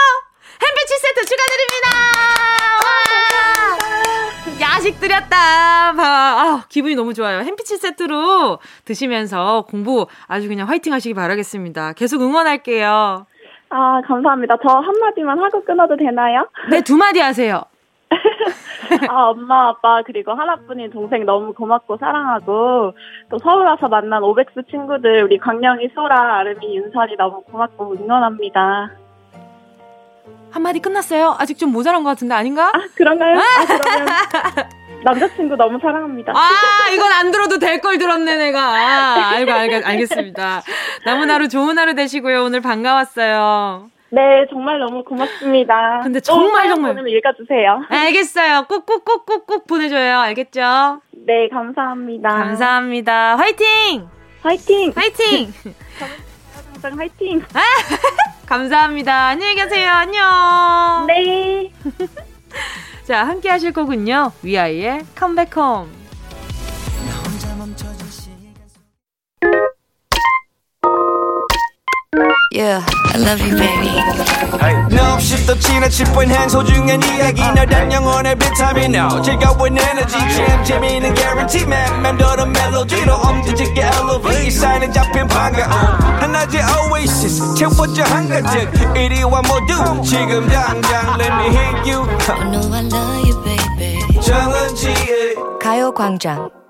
햄피치 0.61 0.99
세트 1.01 1.25
축하드립니다. 1.25 1.87
야식 4.61 4.99
드렸다. 4.99 5.35
아, 5.35 6.65
기분이 6.69 6.95
너무 6.95 7.13
좋아요. 7.13 7.39
햄피치 7.39 7.77
세트로 7.77 8.59
드시면서 8.85 9.65
공부 9.69 10.07
아주 10.27 10.47
그냥 10.47 10.67
화이팅 10.67 10.93
하시기 10.93 11.13
바라겠습니다. 11.13 11.93
계속 11.93 12.21
응원할게요. 12.21 13.25
아, 13.75 14.01
감사합니다. 14.05 14.55
저 14.61 14.69
한마디만 14.69 15.39
하고 15.39 15.63
끊어도 15.63 15.97
되나요? 15.97 16.47
네, 16.69 16.81
두 16.81 16.95
마디 16.95 17.19
하세요. 17.19 17.63
아, 19.09 19.23
엄마, 19.29 19.69
아빠, 19.69 20.03
그리고 20.05 20.33
하나뿐인 20.33 20.91
동생 20.91 21.25
너무 21.25 21.53
고맙고 21.53 21.97
사랑하고, 21.97 22.93
또 23.31 23.37
서울 23.39 23.65
와서 23.65 23.87
만난 23.87 24.21
오백스 24.21 24.61
친구들, 24.69 25.23
우리 25.23 25.39
광영이, 25.39 25.89
소라, 25.95 26.37
아름이, 26.37 26.77
윤선이 26.77 27.15
너무 27.17 27.41
고맙고 27.41 27.95
응원합니다. 27.95 28.91
한마디 30.51 30.79
끝났어요? 30.79 31.35
아직 31.39 31.57
좀 31.57 31.71
모자란 31.71 32.03
것 32.03 32.11
같은데 32.11 32.35
아닌가? 32.35 32.67
아, 32.67 32.79
그런가요? 32.95 33.39
아, 33.39 33.65
그러면 33.65 34.07
남자친구 35.03 35.55
너무 35.55 35.79
사랑합니다. 35.81 36.33
아, 36.35 36.89
이건 36.93 37.11
안 37.11 37.31
들어도 37.31 37.59
될 37.59 37.81
걸 37.81 37.97
들었네, 37.97 38.37
내가. 38.37 38.59
아, 38.61 39.29
알고, 39.35 39.51
알겠, 39.51 39.85
알겠습니다. 39.85 40.61
남은 41.05 41.29
하루 41.29 41.49
좋은 41.49 41.77
하루 41.77 41.95
되시고요. 41.95 42.43
오늘 42.43 42.61
반가웠어요. 42.61 43.89
네, 44.11 44.45
정말 44.51 44.79
너무 44.79 45.03
고맙습니다. 45.03 46.01
근데 46.03 46.19
정말 46.19 46.69
정말 46.69 46.95
읽어주세요. 47.07 47.83
알겠어요. 47.89 48.65
꼭 48.69 48.85
꼭 48.85 49.03
꼭 49.03 49.25
꼭꼭 49.25 49.67
보내줘요. 49.67 50.19
알겠죠? 50.19 51.01
네, 51.25 51.49
감사합니다. 51.51 52.29
감사합니다. 52.29 53.35
화이팅! 53.37 54.07
화이팅! 54.43 54.93
화이팅! 54.95 55.53
항상 56.73 56.99
화이팅! 56.99 57.43
감사합니다. 58.45 59.27
안녕히 59.29 59.55
계세요. 59.55 59.89
안녕. 59.89 61.05
네. 61.07 61.71
자, 63.03 63.25
함께 63.27 63.49
하실 63.49 63.73
곡은요. 63.73 64.31
위아이의 64.43 65.05
컴백홈. 65.15 66.02
Yeah, 72.55 72.85
I 72.85 73.17
love 73.17 73.41
you, 73.41 73.57
baby. 73.57 73.89
너 74.95 75.13
없이 75.15 75.43
또 75.47 75.57
지나칠 75.57 76.05
뻔한 76.13 76.47
소중한 76.47 77.01
이야기 77.01 77.41
너란 77.41 77.91
영혼의 77.91 78.35
비타민 78.35 78.93
O 78.95 79.19
즐거운 79.23 79.75
에너지 79.75 80.13
참 80.13 80.63
재미있는 80.63 81.15
guarantee 81.15 81.63
man 81.65 82.01
맴도는 82.03 82.51
멜로디로 82.53 83.11
엄지짓게 83.11 83.81
elevate 83.81 84.51
사인에 84.51 84.91
잡힌 84.91 85.27
반가움 85.27 85.71
하나의 86.21 86.61
oasis 86.91 87.55
채워져 87.55 88.03
한가득 88.03 88.97
이리와 88.97 89.41
모두 89.41 90.03
지금 90.03 90.47
당장 90.47 91.19
let 91.19 91.33
me 91.33 91.47
hit 91.57 91.91
you 91.91 92.05
I 92.29 92.51
know 92.51 92.71
I 92.71 92.85
love 92.85 93.29
you, 93.29 93.43
baby. 93.43 94.21
정은지의 94.21 95.35
가요광장. 95.59 96.62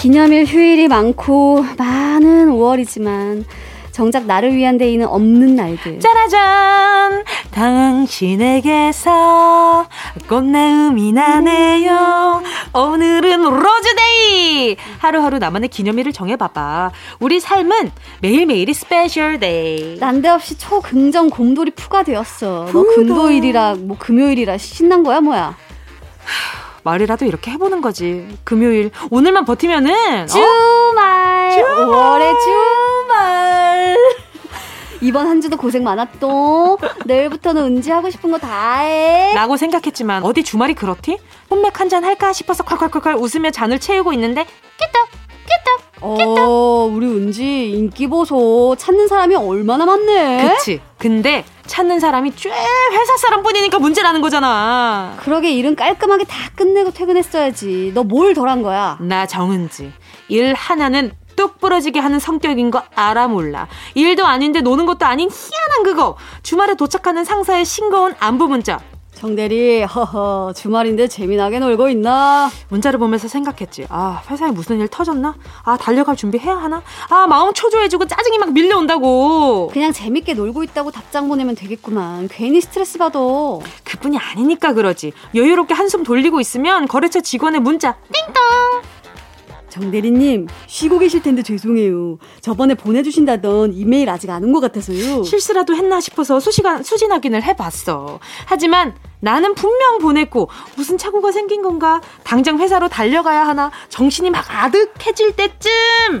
기념일 0.00 0.46
휴일이 0.46 0.88
많고 0.88 1.62
많은 1.76 2.48
5월이지만 2.48 3.44
정작 3.92 4.24
나를 4.24 4.54
위한 4.54 4.78
데이는 4.78 5.06
없는 5.06 5.56
날들. 5.56 6.00
짜라잔! 6.00 7.22
당신에게서 7.50 9.10
꽃내음이 10.26 11.12
나네요. 11.12 12.42
오늘은 12.72 13.42
로즈데이! 13.42 14.78
하루하루 15.00 15.36
나만의 15.38 15.68
기념일을 15.68 16.14
정해봐봐. 16.14 16.92
우리 17.18 17.38
삶은 17.38 17.90
매일매일이 18.22 18.72
special 18.72 19.38
day. 19.38 19.98
난데없이 19.98 20.56
초긍정 20.56 21.28
곰돌이 21.28 21.72
푸가 21.72 22.04
되었어. 22.04 22.70
너 22.72 22.82
금도일이라 22.94 23.74
뭐 23.80 23.98
금요일이라 23.98 24.56
신난 24.56 25.02
거야 25.02 25.20
뭐야? 25.20 25.58
말이라도 26.82 27.24
이렇게 27.24 27.50
해보는 27.52 27.80
거지. 27.80 28.26
금요일. 28.44 28.90
오늘만 29.10 29.44
버티면은. 29.44 29.92
어? 30.22 30.26
주말, 30.26 31.50
주말. 31.52 31.76
5월의 31.86 32.34
주말. 32.40 33.96
이번 35.02 35.26
한 35.26 35.40
주도 35.40 35.56
고생 35.56 35.82
많았또. 35.84 36.78
내일부터는 37.06 37.62
은지 37.64 37.90
하고 37.90 38.10
싶은 38.10 38.30
거 38.30 38.38
다 38.38 38.80
해. 38.80 39.32
라고 39.34 39.56
생각했지만 39.56 40.22
어디 40.24 40.42
주말이 40.44 40.74
그렇디? 40.74 41.18
홈맥 41.50 41.80
한 41.80 41.88
잔 41.88 42.04
할까 42.04 42.32
싶어서 42.32 42.62
콸콸콸콸 42.64 43.20
웃으며 43.20 43.50
잔을 43.50 43.78
채우고 43.80 44.12
있는데 44.14 44.46
어, 46.02 46.88
우리 46.90 47.04
은지 47.06 47.72
인기 47.72 48.06
보소. 48.06 48.74
찾는 48.78 49.06
사람이 49.06 49.34
얼마나 49.36 49.84
많네. 49.84 50.54
그치 50.54 50.80
근데 50.96 51.44
찾는 51.70 52.00
사람이 52.00 52.32
쬐 52.32 52.50
회사 52.50 53.16
사람뿐이니까 53.16 53.78
문제라는 53.78 54.20
거잖아. 54.22 55.14
그러게 55.20 55.52
일은 55.52 55.76
깔끔하게 55.76 56.24
다 56.24 56.34
끝내고 56.56 56.90
퇴근했어야지. 56.90 57.92
너 57.94 58.02
뭘 58.10 58.34
덜한 58.34 58.62
거야? 58.62 58.98
나 59.00 59.24
정은지. 59.24 59.92
일 60.28 60.52
하나는 60.54 61.12
뚝 61.36 61.60
부러지게 61.60 62.00
하는 62.00 62.18
성격인 62.18 62.72
거 62.72 62.82
알아 62.96 63.28
몰라. 63.28 63.68
일도 63.94 64.26
아닌데 64.26 64.60
노는 64.62 64.84
것도 64.84 65.06
아닌 65.06 65.30
희한한 65.30 65.84
그거. 65.84 66.16
주말에 66.42 66.74
도착하는 66.74 67.24
상사의 67.24 67.64
싱거운 67.64 68.16
안부 68.18 68.48
문자 68.48 68.80
정대리, 69.20 69.82
허허, 69.82 70.54
주말인데 70.56 71.06
재미나게 71.06 71.58
놀고 71.58 71.90
있나? 71.90 72.48
문자를 72.70 72.98
보면서 72.98 73.28
생각했지 73.28 73.84
아 73.90 74.22
회사에 74.30 74.50
무슨 74.50 74.80
일 74.80 74.88
터졌나 74.88 75.34
아 75.62 75.76
달려갈 75.76 76.16
준비해야 76.16 76.56
하나 76.56 76.82
아 77.10 77.26
마음 77.26 77.52
초조해지고 77.52 78.06
짜증이 78.06 78.38
막 78.38 78.52
밀려온다고 78.54 79.68
그냥 79.74 79.92
재밌게 79.92 80.32
놀고 80.32 80.62
있다고 80.64 80.90
답장 80.90 81.28
보내면 81.28 81.54
되겠구만. 81.54 82.28
괜히 82.32 82.62
스트레스 82.62 82.96
받아. 82.96 83.18
그뿐이 83.84 84.16
아니니까 84.16 84.72
그러지. 84.72 85.12
여유롭게 85.34 85.74
한숨 85.74 86.02
돌리고 86.02 86.40
있으면 86.40 86.88
거래처 86.88 87.20
직원의 87.20 87.60
문자 87.60 87.96
정대리님, 89.70 90.46
쉬고 90.66 90.98
계실 90.98 91.22
텐데 91.22 91.42
죄송해요. 91.42 92.18
저번에 92.40 92.74
보내주신다던 92.74 93.72
이메일 93.74 94.10
아직 94.10 94.28
안 94.30 94.42
온 94.44 94.52
것 94.52 94.60
같아서요. 94.60 95.22
실수라도 95.24 95.74
했나 95.76 96.00
싶어서 96.00 96.40
수시간 96.40 96.82
수진 96.82 97.12
확인을 97.12 97.42
해봤어. 97.42 98.18
하지만 98.46 98.94
나는 99.20 99.54
분명 99.54 99.98
보냈고 99.98 100.48
무슨 100.76 100.98
착오가 100.98 101.30
생긴 101.30 101.62
건가? 101.62 102.00
당장 102.24 102.58
회사로 102.58 102.88
달려가야 102.88 103.46
하나? 103.46 103.70
정신이 103.90 104.30
막 104.30 104.44
아득해질 104.48 105.32
때쯤 105.36 105.70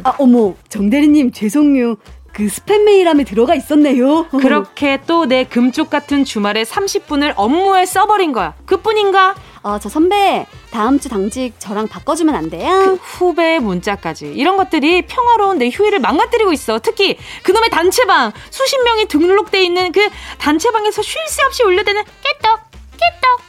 아, 0.04 0.14
어머, 0.18 0.54
정대리님 0.68 1.32
죄송해요. 1.32 1.96
그 2.32 2.46
스팸 2.46 2.84
메일함에 2.84 3.24
들어가 3.24 3.54
있었네요. 3.56 4.26
그렇게 4.28 5.00
또 5.06 5.26
내 5.26 5.44
금쪽 5.44 5.90
같은 5.90 6.24
주말에 6.24 6.62
30분을 6.62 7.32
업무에 7.36 7.84
써버린 7.86 8.32
거야. 8.32 8.54
그뿐인가? 8.66 9.34
어, 9.62 9.78
저 9.80 9.88
선배, 9.88 10.46
다음 10.70 10.98
주 11.00 11.08
당직 11.08 11.54
저랑 11.58 11.88
바꿔주면 11.88 12.34
안그 12.34 12.50
돼요? 12.50 12.98
후배의 13.00 13.60
문자까지 13.60 14.32
이런 14.34 14.56
것들이 14.56 15.02
평화로운 15.06 15.58
내 15.58 15.68
휴일을 15.68 15.98
망가뜨리고 15.98 16.52
있어. 16.52 16.78
특히 16.78 17.16
그놈의 17.42 17.70
단체방 17.70 18.32
수십 18.50 18.82
명이 18.82 19.06
등록돼 19.06 19.62
있는 19.62 19.92
그 19.92 20.08
단체방에서 20.38 21.02
쉴 21.02 21.20
새 21.28 21.42
없이 21.44 21.62
울려대는 21.64 22.02
깨떡 22.02 22.60
깨떡 22.92 23.40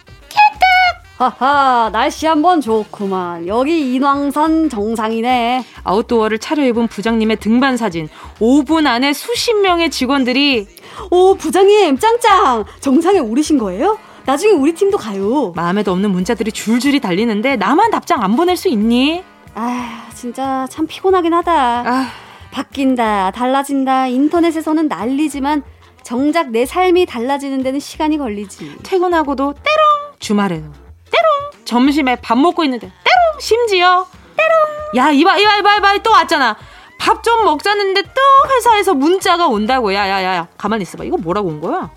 하하, 1.17 1.91
날씨 1.91 2.25
한번 2.25 2.61
좋구만. 2.61 3.45
여기 3.45 3.93
인왕산 3.93 4.69
정상이네. 4.69 5.63
아웃도어를 5.83 6.39
차려입은 6.39 6.87
부장님의 6.87 7.37
등반 7.37 7.77
사진 7.77 8.09
5분 8.39 8.87
안에 8.87 9.13
수십 9.13 9.53
명의 9.61 9.91
직원들이 9.91 10.67
오, 11.11 11.35
부장님, 11.35 11.99
짱짱! 11.99 12.65
정상에 12.79 13.19
오르신 13.19 13.59
거예요? 13.59 13.99
나중에 14.25 14.53
우리 14.53 14.73
팀도 14.73 14.97
가요. 14.97 15.51
마음에도 15.55 15.91
없는 15.91 16.11
문자들이 16.11 16.51
줄줄이 16.51 16.99
달리는데 16.99 17.55
나만 17.57 17.91
답장 17.91 18.21
안 18.23 18.35
보낼 18.35 18.55
수 18.55 18.67
있니? 18.69 19.23
아, 19.55 20.07
진짜 20.13 20.65
참 20.69 20.87
피곤하긴 20.87 21.33
하다. 21.33 21.53
아, 21.53 22.07
바뀐다, 22.51 23.31
달라진다, 23.31 24.07
인터넷에서는 24.07 24.87
난리지만 24.87 25.63
정작 26.03 26.49
내 26.51 26.65
삶이 26.65 27.05
달라지는 27.05 27.63
데는 27.63 27.79
시간이 27.79 28.17
걸리지. 28.17 28.77
퇴근하고도 28.83 29.53
때롱! 29.53 30.15
주말에는 30.19 30.63
때롱! 31.11 31.65
점심에 31.65 32.15
밥 32.17 32.37
먹고 32.37 32.63
있는데 32.63 32.87
때롱! 32.87 33.39
심지어 33.39 34.05
때롱! 34.35 34.97
야 34.97 35.11
이봐 35.11 35.37
이봐 35.37 35.57
이봐 35.57 35.75
이봐 35.77 35.97
또 35.99 36.11
왔잖아. 36.11 36.55
밥 36.97 37.23
좀 37.23 37.43
먹자는데 37.45 38.01
또 38.03 38.49
회사에서 38.49 38.93
문자가 38.93 39.47
온다고. 39.47 39.93
야야야 39.93 40.47
가만히 40.57 40.83
있어봐. 40.83 41.03
이거 41.03 41.17
뭐라고 41.17 41.49
온 41.49 41.59
거야 41.61 41.89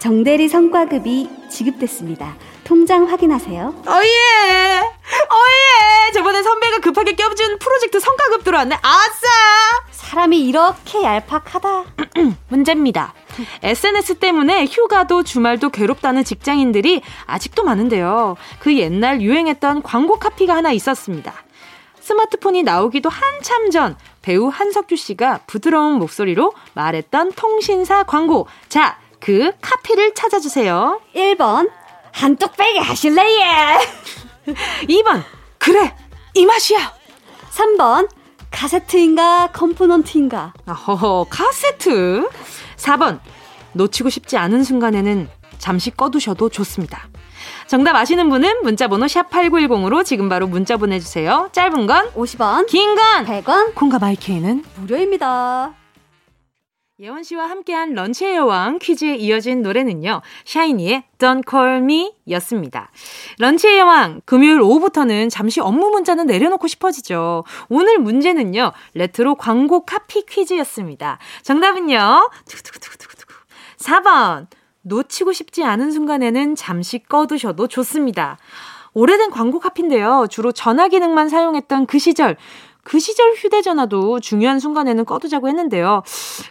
정대리 0.00 0.48
성과급이 0.48 1.28
지급됐습니다. 1.50 2.34
통장 2.64 3.06
확인하세요. 3.06 3.82
어예 3.86 4.80
어예 4.80 6.12
저번에 6.14 6.42
선배가 6.42 6.78
급하게 6.78 7.12
껴준 7.12 7.58
프로젝트 7.58 8.00
성과급 8.00 8.42
들어왔네 8.42 8.76
아싸 8.80 9.28
사람이 9.90 10.40
이렇게 10.40 11.02
얄팍하다. 11.02 11.84
문제입니다. 12.48 13.12
SNS 13.62 14.14
때문에 14.14 14.64
휴가도 14.64 15.22
주말도 15.22 15.68
괴롭다는 15.68 16.24
직장인들이 16.24 17.02
아직도 17.26 17.62
많은데요. 17.62 18.36
그 18.58 18.76
옛날 18.78 19.20
유행했던 19.20 19.82
광고 19.82 20.18
카피가 20.18 20.56
하나 20.56 20.72
있었습니다. 20.72 21.34
스마트폰이 22.00 22.62
나오기도 22.62 23.10
한참 23.10 23.70
전 23.70 23.96
배우 24.22 24.48
한석규 24.48 24.96
씨가 24.96 25.40
부드러운 25.46 25.98
목소리로 25.98 26.54
말했던 26.72 27.32
통신사 27.32 28.02
광고. 28.02 28.48
자, 28.70 28.98
그 29.20 29.52
카피를 29.60 30.14
찾아주세요. 30.14 31.00
1번, 31.14 31.70
한뚝배기 32.12 32.78
하실래, 32.78 33.22
예? 33.40 34.54
2번, 34.86 35.22
그래, 35.58 35.94
이 36.34 36.46
맛이야. 36.46 36.92
3번, 37.50 38.08
카세트인가, 38.50 39.50
컴포넌트인가? 39.52 40.54
허허, 40.66 41.26
카세트. 41.30 42.28
4번, 42.76 43.20
놓치고 43.74 44.10
싶지 44.10 44.36
않은 44.36 44.64
순간에는 44.64 45.28
잠시 45.58 45.90
꺼두셔도 45.90 46.48
좋습니다. 46.48 47.08
정답 47.66 47.94
아시는 47.94 48.28
분은 48.30 48.62
문자번호 48.62 49.06
샵8910으로 49.06 50.04
지금 50.04 50.28
바로 50.28 50.46
문자 50.48 50.76
보내주세요. 50.76 51.50
짧은 51.52 51.86
건, 51.86 52.10
50원, 52.14 52.66
긴 52.66 52.94
건, 52.96 53.24
100원, 53.26 53.74
콩과 53.74 53.98
마이케이는 53.98 54.64
무료입니다. 54.76 55.74
예원 57.02 57.22
씨와 57.22 57.48
함께한 57.48 57.94
런치의 57.94 58.36
여왕 58.36 58.78
퀴즈에 58.78 59.14
이어진 59.14 59.62
노래는요. 59.62 60.20
샤이니의 60.44 61.04
Don't 61.16 61.48
Call 61.48 61.78
Me 61.78 62.12
였습니다. 62.28 62.90
런치의 63.38 63.78
여왕, 63.78 64.20
금요일 64.26 64.60
오후부터는 64.60 65.30
잠시 65.30 65.60
업무 65.60 65.88
문자는 65.88 66.26
내려놓고 66.26 66.66
싶어지죠. 66.68 67.44
오늘 67.70 67.96
문제는요. 67.96 68.72
레트로 68.92 69.36
광고 69.36 69.86
카피 69.86 70.26
퀴즈였습니다. 70.26 71.16
정답은요. 71.42 72.28
두구두구두구두구 72.46 73.32
4번. 73.78 74.48
놓치고 74.82 75.32
싶지 75.32 75.64
않은 75.64 75.92
순간에는 75.92 76.54
잠시 76.54 76.98
꺼두셔도 76.98 77.66
좋습니다. 77.66 78.36
오래된 78.92 79.30
광고 79.30 79.58
카피인데요. 79.58 80.26
주로 80.28 80.52
전화 80.52 80.88
기능만 80.88 81.30
사용했던 81.30 81.86
그 81.86 81.98
시절 81.98 82.36
그 82.90 82.98
시절 82.98 83.34
휴대전화도 83.36 84.18
중요한 84.18 84.58
순간에는 84.58 85.04
꺼두자고 85.04 85.46
했는데요. 85.46 86.02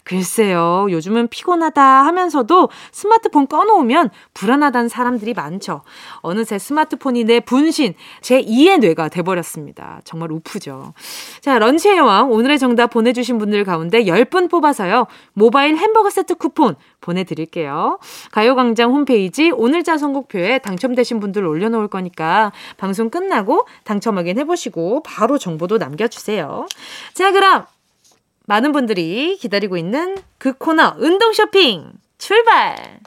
글쎄요, 0.06 0.88
요즘은 0.90 1.28
피곤하다 1.28 1.84
하면서도 1.84 2.70
스마트폰 2.94 3.46
꺼놓으면 3.46 4.10
불안하다는 4.34 4.88
사람들이 4.88 5.34
많죠. 5.34 5.82
어느새 6.22 6.58
스마트폰이 6.58 7.26
내 7.26 7.42
분신, 7.42 7.94
제 8.22 8.42
2의 8.42 8.80
뇌가 8.80 9.10
돼버렸습니다. 9.10 10.00
정말 10.06 10.32
우프죠. 10.32 10.94
자, 11.42 11.60
런치의 11.60 11.98
여왕, 11.98 12.32
오늘의 12.32 12.58
정답 12.58 12.92
보내주신 12.92 13.38
분들 13.38 13.66
가운데 13.66 14.06
10분 14.06 14.50
뽑아서요. 14.50 15.08
모바일 15.34 15.76
햄버거 15.76 16.10
세트 16.10 16.36
쿠폰 16.36 16.78
보내드릴게요. 17.02 18.00
가요광장 18.32 18.92
홈페이지 18.92 19.52
오늘자 19.52 19.98
선곡표에 19.98 20.60
당첨되신 20.60 21.20
분들 21.20 21.46
올려놓을 21.46 21.90
거니까 21.90 22.54
방송 22.78 23.10
끝나고 23.10 23.66
당첨 23.84 24.18
확인해보시고 24.18 25.04
바로 25.04 25.38
정보도 25.38 25.78
남겨주세요. 25.78 26.29
자, 27.14 27.32
그럼 27.32 27.66
많은 28.46 28.72
분들이 28.72 29.38
기다리고 29.38 29.78
있는 29.78 30.18
그 30.38 30.54
코너 30.54 30.96
운동 30.98 31.34
쇼핑 31.34 31.94
출발! 32.18 33.00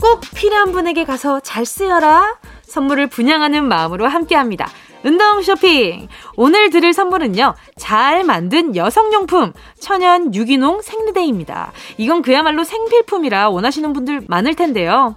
꼭 0.00 0.20
필요한 0.34 0.72
분에게 0.72 1.04
가서 1.04 1.40
잘 1.40 1.64
쓰여라. 1.64 2.36
선물을 2.62 3.06
분양하는 3.06 3.64
마음으로 3.64 4.06
함께 4.06 4.34
합니다. 4.34 4.68
운동 5.04 5.40
쇼핑. 5.42 6.08
오늘 6.36 6.70
드릴 6.70 6.92
선물은요, 6.92 7.54
잘 7.76 8.24
만든 8.24 8.74
여성용품, 8.76 9.52
천연 9.80 10.34
유기농 10.34 10.82
생리대입니다. 10.82 11.72
이건 11.96 12.20
그야말로 12.20 12.64
생필품이라 12.64 13.48
원하시는 13.48 13.92
분들 13.92 14.22
많을 14.26 14.54
텐데요. 14.54 15.14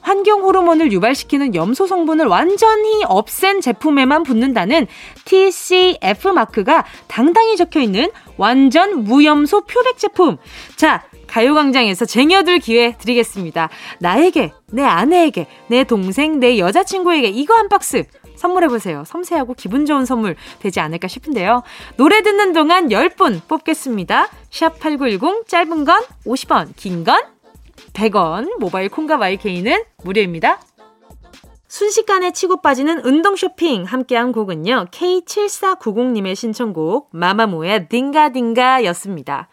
환경 0.00 0.42
호르몬을 0.42 0.90
유발시키는 0.92 1.54
염소 1.54 1.86
성분을 1.86 2.26
완전히 2.26 3.04
없앤 3.06 3.60
제품에만 3.60 4.22
붙는다는 4.22 4.86
TCF 5.26 6.28
마크가 6.28 6.84
당당히 7.06 7.56
적혀 7.56 7.80
있는 7.80 8.10
완전 8.38 9.04
무염소 9.04 9.62
표백 9.62 9.98
제품. 9.98 10.38
자, 10.76 11.04
가요광장에서 11.28 12.04
쟁여둘 12.04 12.58
기회 12.58 12.96
드리겠습니다. 12.98 13.68
나에게, 14.00 14.52
내 14.72 14.82
아내에게, 14.82 15.46
내 15.68 15.84
동생, 15.84 16.40
내 16.40 16.58
여자친구에게 16.58 17.28
이거 17.28 17.54
한 17.54 17.68
박스 17.68 18.04
선물해보세요. 18.36 19.04
섬세하고 19.06 19.54
기분 19.54 19.84
좋은 19.86 20.04
선물 20.04 20.36
되지 20.60 20.80
않을까 20.80 21.08
싶은데요. 21.08 21.62
노래 21.96 22.22
듣는 22.22 22.52
동안 22.52 22.88
10분 22.88 23.46
뽑겠습니다. 23.48 24.28
샵8910 24.50 25.46
짧은 25.48 25.84
건 25.84 26.02
50원, 26.24 26.74
긴 26.76 27.04
건 27.04 27.20
100원, 27.92 28.58
모바일 28.58 28.88
콩과 28.88 29.16
마이케이는 29.16 29.82
무료입니다. 30.04 30.60
순식간에 31.68 32.32
치고 32.32 32.62
빠지는 32.62 33.00
운동 33.04 33.36
쇼핑 33.36 33.84
함께한 33.84 34.32
곡은요. 34.32 34.86
K7490님의 34.90 36.34
신청곡 36.34 37.10
마마무의 37.12 37.88
딩가딩가 37.88 38.84
였습니다. 38.86 39.48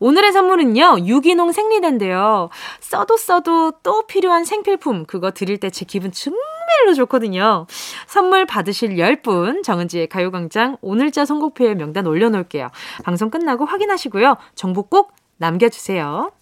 오늘의 0.00 0.32
선물은요. 0.32 1.06
유기농 1.06 1.52
생리대인데요. 1.52 2.50
써도 2.80 3.16
써도 3.16 3.72
또 3.82 4.06
필요한 4.06 4.44
생필품 4.44 5.06
그거 5.06 5.30
드릴 5.30 5.58
때 5.58 5.70
제 5.70 5.84
기분 5.84 6.12
정말로 6.12 6.94
좋거든요. 6.96 7.66
선물 8.06 8.46
받으실 8.46 8.90
10분 8.96 9.62
정은지의 9.62 10.08
가요광장 10.08 10.76
오늘자 10.82 11.24
선곡표에 11.24 11.74
명단 11.74 12.06
올려놓을게요. 12.06 12.70
방송 13.04 13.30
끝나고 13.30 13.64
확인하시고요. 13.64 14.36
정보 14.54 14.82
꼭 14.82 15.12
남겨주세요. 15.38 16.32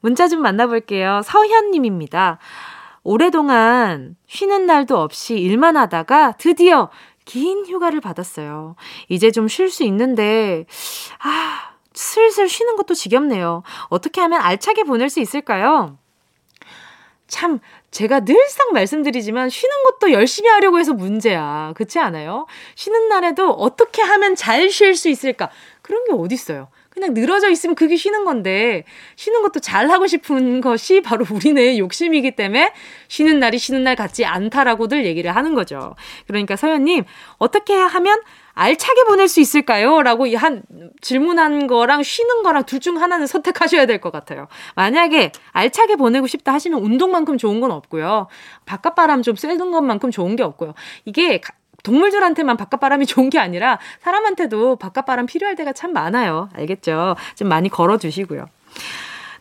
문자 0.00 0.28
좀 0.28 0.42
만나볼게요. 0.42 1.22
서현님입니다. 1.24 2.38
오래동안 3.06 4.16
쉬는 4.26 4.66
날도 4.66 4.98
없이 4.98 5.34
일만 5.38 5.76
하다가 5.76 6.32
드디어 6.38 6.90
긴 7.24 7.64
휴가를 7.64 8.00
받았어요. 8.00 8.74
이제 9.08 9.30
좀 9.30 9.46
쉴 9.48 9.70
수 9.70 9.84
있는데, 9.84 10.66
아, 11.20 11.70
슬슬 11.94 12.48
쉬는 12.48 12.74
것도 12.76 12.94
지겹네요. 12.94 13.62
어떻게 13.90 14.20
하면 14.20 14.40
알차게 14.40 14.84
보낼 14.84 15.08
수 15.08 15.20
있을까요? 15.20 15.98
참, 17.28 17.58
제가 17.90 18.20
늘상 18.20 18.72
말씀드리지만 18.72 19.50
쉬는 19.50 19.74
것도 19.84 20.12
열심히 20.12 20.48
하려고 20.50 20.78
해서 20.78 20.92
문제야. 20.92 21.72
그렇지 21.76 21.98
않아요? 21.98 22.46
쉬는 22.76 23.08
날에도 23.08 23.50
어떻게 23.50 24.02
하면 24.02 24.34
잘 24.36 24.68
쉴 24.70 24.94
수 24.96 25.08
있을까? 25.08 25.50
그런 25.82 26.04
게 26.04 26.12
어딨어요. 26.12 26.68
그냥 26.96 27.12
늘어져 27.12 27.50
있으면 27.50 27.74
그게 27.76 27.94
쉬는 27.94 28.24
건데 28.24 28.84
쉬는 29.16 29.42
것도 29.42 29.60
잘 29.60 29.90
하고 29.90 30.06
싶은 30.06 30.62
것이 30.62 31.02
바로 31.02 31.26
우리네 31.30 31.76
욕심이기 31.76 32.36
때문에 32.36 32.72
쉬는 33.08 33.38
날이 33.38 33.58
쉬는 33.58 33.84
날 33.84 33.96
같지 33.96 34.24
않다라고들 34.24 35.04
얘기를 35.04 35.36
하는 35.36 35.54
거죠. 35.54 35.94
그러니까 36.26 36.56
서현님 36.56 37.04
어떻게 37.36 37.74
하면 37.74 38.18
알차게 38.54 39.04
보낼 39.04 39.28
수 39.28 39.40
있을까요? 39.40 40.02
라고 40.02 40.26
한 40.38 40.62
질문한 41.02 41.66
거랑 41.66 42.02
쉬는 42.02 42.42
거랑 42.42 42.64
둘 42.64 42.80
중 42.80 43.02
하나는 43.02 43.26
선택하셔야 43.26 43.84
될 43.84 44.00
것 44.00 44.10
같아요. 44.10 44.48
만약에 44.74 45.32
알차게 45.52 45.96
보내고 45.96 46.26
싶다 46.26 46.54
하시면 46.54 46.80
운동만큼 46.80 47.36
좋은 47.36 47.60
건 47.60 47.72
없고요. 47.72 48.28
바깥바람 48.64 49.20
좀 49.22 49.36
쐬는 49.36 49.70
것만큼 49.70 50.10
좋은 50.10 50.34
게 50.36 50.42
없고요. 50.42 50.72
이게 51.04 51.40
동물들한테만 51.86 52.56
바깥바람이 52.56 53.06
좋은 53.06 53.30
게 53.30 53.38
아니라 53.38 53.78
사람한테도 54.00 54.76
바깥바람 54.76 55.26
필요할 55.26 55.54
때가 55.54 55.72
참 55.72 55.92
많아요. 55.92 56.48
알겠죠? 56.54 57.14
좀 57.36 57.48
많이 57.48 57.68
걸어주시고요. 57.68 58.46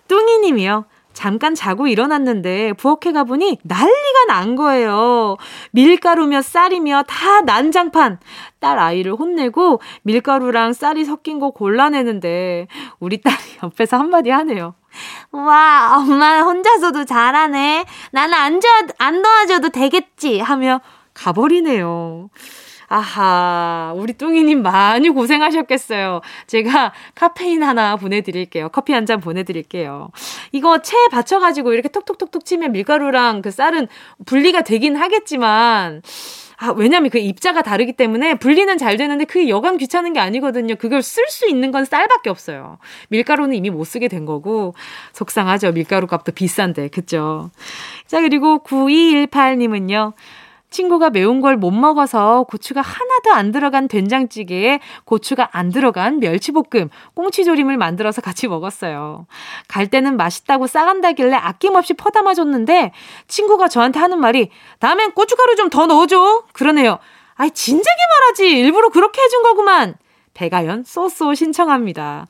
뚱이 0.07 0.39
님이요. 0.39 0.85
잠깐 1.13 1.55
자고 1.55 1.87
일어났는데 1.87 2.73
부엌에 2.73 3.13
가보니 3.13 3.59
난리가 3.63 4.25
난 4.27 4.55
거예요. 4.55 5.37
밀가루며 5.71 6.41
쌀이며 6.41 7.03
다 7.07 7.41
난장판. 7.41 8.19
딸 8.59 8.77
아이를 8.77 9.13
혼내고 9.13 9.79
밀가루랑 10.03 10.73
쌀이 10.73 11.05
섞인 11.05 11.39
거 11.39 11.51
골라내는데 11.51 12.67
우리 12.99 13.21
딸이 13.21 13.37
옆에서 13.63 13.97
한마디 13.97 14.29
하네요. 14.29 14.75
와, 15.31 15.95
엄마 15.97 16.41
혼자서도 16.41 17.05
잘하네. 17.05 17.85
나는 18.11 18.33
안, 18.33 18.59
저, 18.59 18.67
안 18.97 19.21
도와줘도 19.21 19.69
되겠지. 19.69 20.39
하며 20.39 20.81
가버리네요. 21.15 22.29
아하, 22.87 23.93
우리 23.95 24.13
뚱이님 24.13 24.61
많이 24.61 25.09
고생하셨겠어요. 25.09 26.21
제가 26.45 26.93
카페인 27.15 27.63
하나 27.63 27.95
보내드릴게요. 27.95 28.69
커피 28.69 28.93
한 28.93 29.05
잔 29.05 29.19
보내드릴게요. 29.19 30.09
이거 30.51 30.81
체에 30.81 31.07
받쳐가지고 31.11 31.73
이렇게 31.73 31.89
톡톡톡톡 31.89 32.43
치면 32.45 32.71
밀가루랑 32.71 33.41
그 33.41 33.51
쌀은 33.51 33.87
분리가 34.25 34.61
되긴 34.61 34.95
하겠지만, 34.95 36.01
아, 36.57 36.69
왜냐면 36.75 37.09
그 37.09 37.17
입자가 37.19 37.61
다르기 37.61 37.93
때문에 37.93 38.35
분리는 38.35 38.77
잘 38.77 38.97
되는데 38.97 39.25
그게 39.25 39.49
여간 39.49 39.77
귀찮은 39.77 40.13
게 40.13 40.19
아니거든요. 40.19 40.75
그걸 40.75 41.01
쓸 41.03 41.27
수 41.27 41.47
있는 41.47 41.71
건 41.71 41.85
쌀밖에 41.85 42.29
없어요. 42.29 42.77
밀가루는 43.09 43.55
이미 43.55 43.69
못 43.69 43.83
쓰게 43.83 44.07
된 44.07 44.25
거고, 44.25 44.73
속상하죠. 45.13 45.71
밀가루 45.73 46.07
값도 46.07 46.31
비싼데, 46.31 46.87
그죠? 46.89 47.51
자, 48.07 48.21
그리고 48.21 48.63
9218님은요. 48.63 50.13
친구가 50.69 51.09
매운 51.09 51.39
걸 51.41 51.55
못 51.55 51.71
먹어서 51.71 52.43
고추가 52.49 52.81
하나도 52.81 53.31
안 53.33 53.51
들어간 53.51 53.87
된장찌개에 53.87 54.79
고추가 55.05 55.49
안 55.53 55.71
들어간 55.71 56.19
멸치볶음, 56.19 56.89
꽁치조림을 57.13 57.77
만들어서 57.77 58.21
같이 58.21 58.47
먹었어요. 58.47 59.25
갈 59.69 59.87
때는 59.87 60.17
맛있다고 60.17 60.67
싸간다길래 60.67 61.35
아낌없이 61.35 61.93
퍼담아 61.93 62.33
줬는데 62.33 62.91
친구가 63.27 63.67
저한테 63.69 63.99
하는 63.99 64.19
말이 64.19 64.49
다음엔 64.79 65.11
고춧가루 65.13 65.55
좀 65.55 65.69
더 65.69 65.85
넣어줘. 65.87 66.43
그러네요. 66.53 66.99
아이, 67.35 67.51
진작에 67.51 67.95
말하지. 68.19 68.49
일부러 68.59 68.89
그렇게 68.89 69.21
해준 69.21 69.43
거구만. 69.43 69.95
배가연 70.33 70.83
쏘쏘 70.83 71.33
신청합니다. 71.35 72.27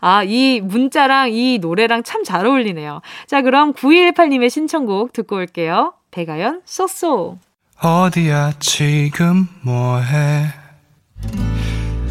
아, 0.00 0.22
이 0.24 0.60
문자랑 0.62 1.32
이 1.32 1.58
노래랑 1.58 2.02
참 2.02 2.22
잘 2.24 2.46
어울리네요. 2.46 3.00
자, 3.26 3.42
그럼 3.42 3.72
9118님의 3.72 4.50
신청곡 4.50 5.12
듣고 5.12 5.36
올게요. 5.36 5.94
배가연 6.14 6.62
쏘쏘. 6.64 7.38
어디야 7.82 8.52
지금 8.60 9.48
뭐해? 9.62 10.46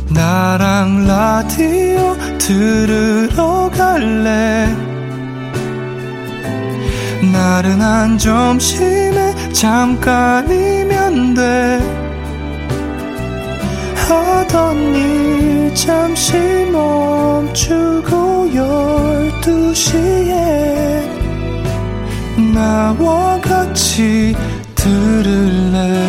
나랑 0.09 1.07
라디오 1.07 2.13
들으러 2.37 3.71
갈래? 3.73 4.67
나른한 7.31 8.17
점심에 8.17 9.53
잠깐이면 9.53 11.33
돼. 11.35 11.79
하던 13.95 14.77
일 14.95 15.73
잠시 15.75 16.33
멈추고 16.69 18.53
열두 18.53 19.73
시에 19.73 21.12
나와 22.53 23.41
같이 23.41 24.35
들을래 24.75 26.07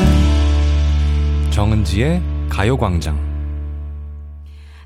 정은지의 1.50 2.20
가요광장 2.50 3.18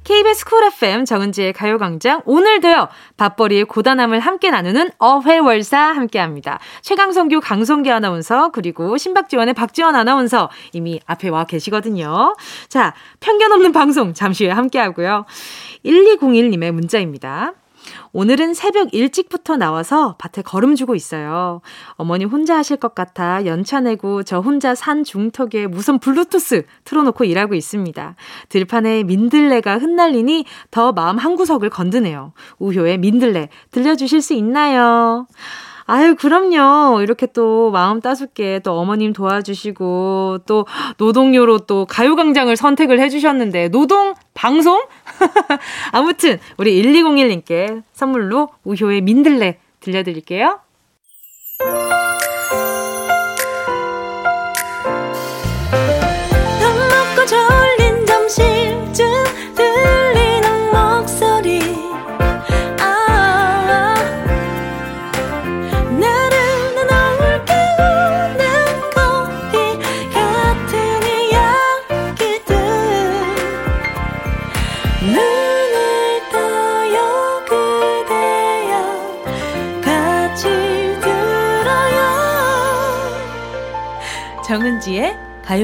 KBS 0.04 0.44
쿨 0.44 0.64
FM 0.64 1.04
정은지의 1.04 1.52
가요광장 1.52 2.22
오늘도요 2.24 2.88
밥벌이의 3.16 3.64
고단함을 3.64 4.20
함께 4.20 4.50
나누는 4.50 4.90
어회월사 4.98 5.78
함께합니다. 5.78 6.60
최강성규 6.82 7.40
강성기 7.40 7.90
아나운서 7.90 8.50
그리고 8.50 8.96
신박지원의 8.96 9.54
박지원 9.54 9.96
아나운서 9.96 10.48
이미 10.72 11.00
앞에 11.06 11.28
와 11.28 11.44
계시거든요. 11.44 12.36
자 12.68 12.94
편견 13.20 13.52
없는 13.52 13.72
방송 13.72 14.14
잠시 14.14 14.44
후에 14.44 14.52
함께하고요. 14.52 15.26
1201님의 15.84 16.70
문자입니다. 16.70 17.52
오늘은 18.12 18.54
새벽 18.54 18.94
일찍부터 18.94 19.56
나와서 19.56 20.16
밭에 20.18 20.42
걸음 20.42 20.74
주고 20.74 20.94
있어요. 20.94 21.60
어머니 21.92 22.24
혼자 22.24 22.56
하실 22.56 22.76
것 22.76 22.94
같아 22.94 23.44
연차 23.46 23.80
내고 23.80 24.22
저 24.22 24.40
혼자 24.40 24.74
산 24.74 25.04
중턱에 25.04 25.66
무선 25.66 25.98
블루투스 25.98 26.64
틀어놓고 26.84 27.24
일하고 27.24 27.54
있습니다. 27.54 28.16
들판에 28.48 29.04
민들레가 29.04 29.78
흩날리니 29.78 30.44
더 30.70 30.92
마음 30.92 31.18
한구석을 31.18 31.70
건드네요. 31.70 32.32
우효의 32.58 32.98
민들레 32.98 33.48
들려주실 33.70 34.22
수 34.22 34.34
있나요? 34.34 35.26
아유, 35.90 36.16
그럼요. 36.16 37.00
이렇게 37.00 37.26
또 37.26 37.70
마음 37.70 38.02
따숩게 38.02 38.60
또 38.62 38.78
어머님 38.78 39.14
도와주시고 39.14 40.40
또 40.46 40.66
노동요로 40.98 41.60
또 41.60 41.86
가요광장을 41.86 42.54
선택을 42.54 43.00
해주셨는데 43.00 43.70
노동 43.70 44.12
방송? 44.34 44.82
아무튼 45.92 46.38
우리 46.56 46.82
1201님께 46.82 47.82
선물로 47.92 48.50
우효의 48.64 49.00
민들레 49.02 49.58
들려드릴게요. 49.80 50.60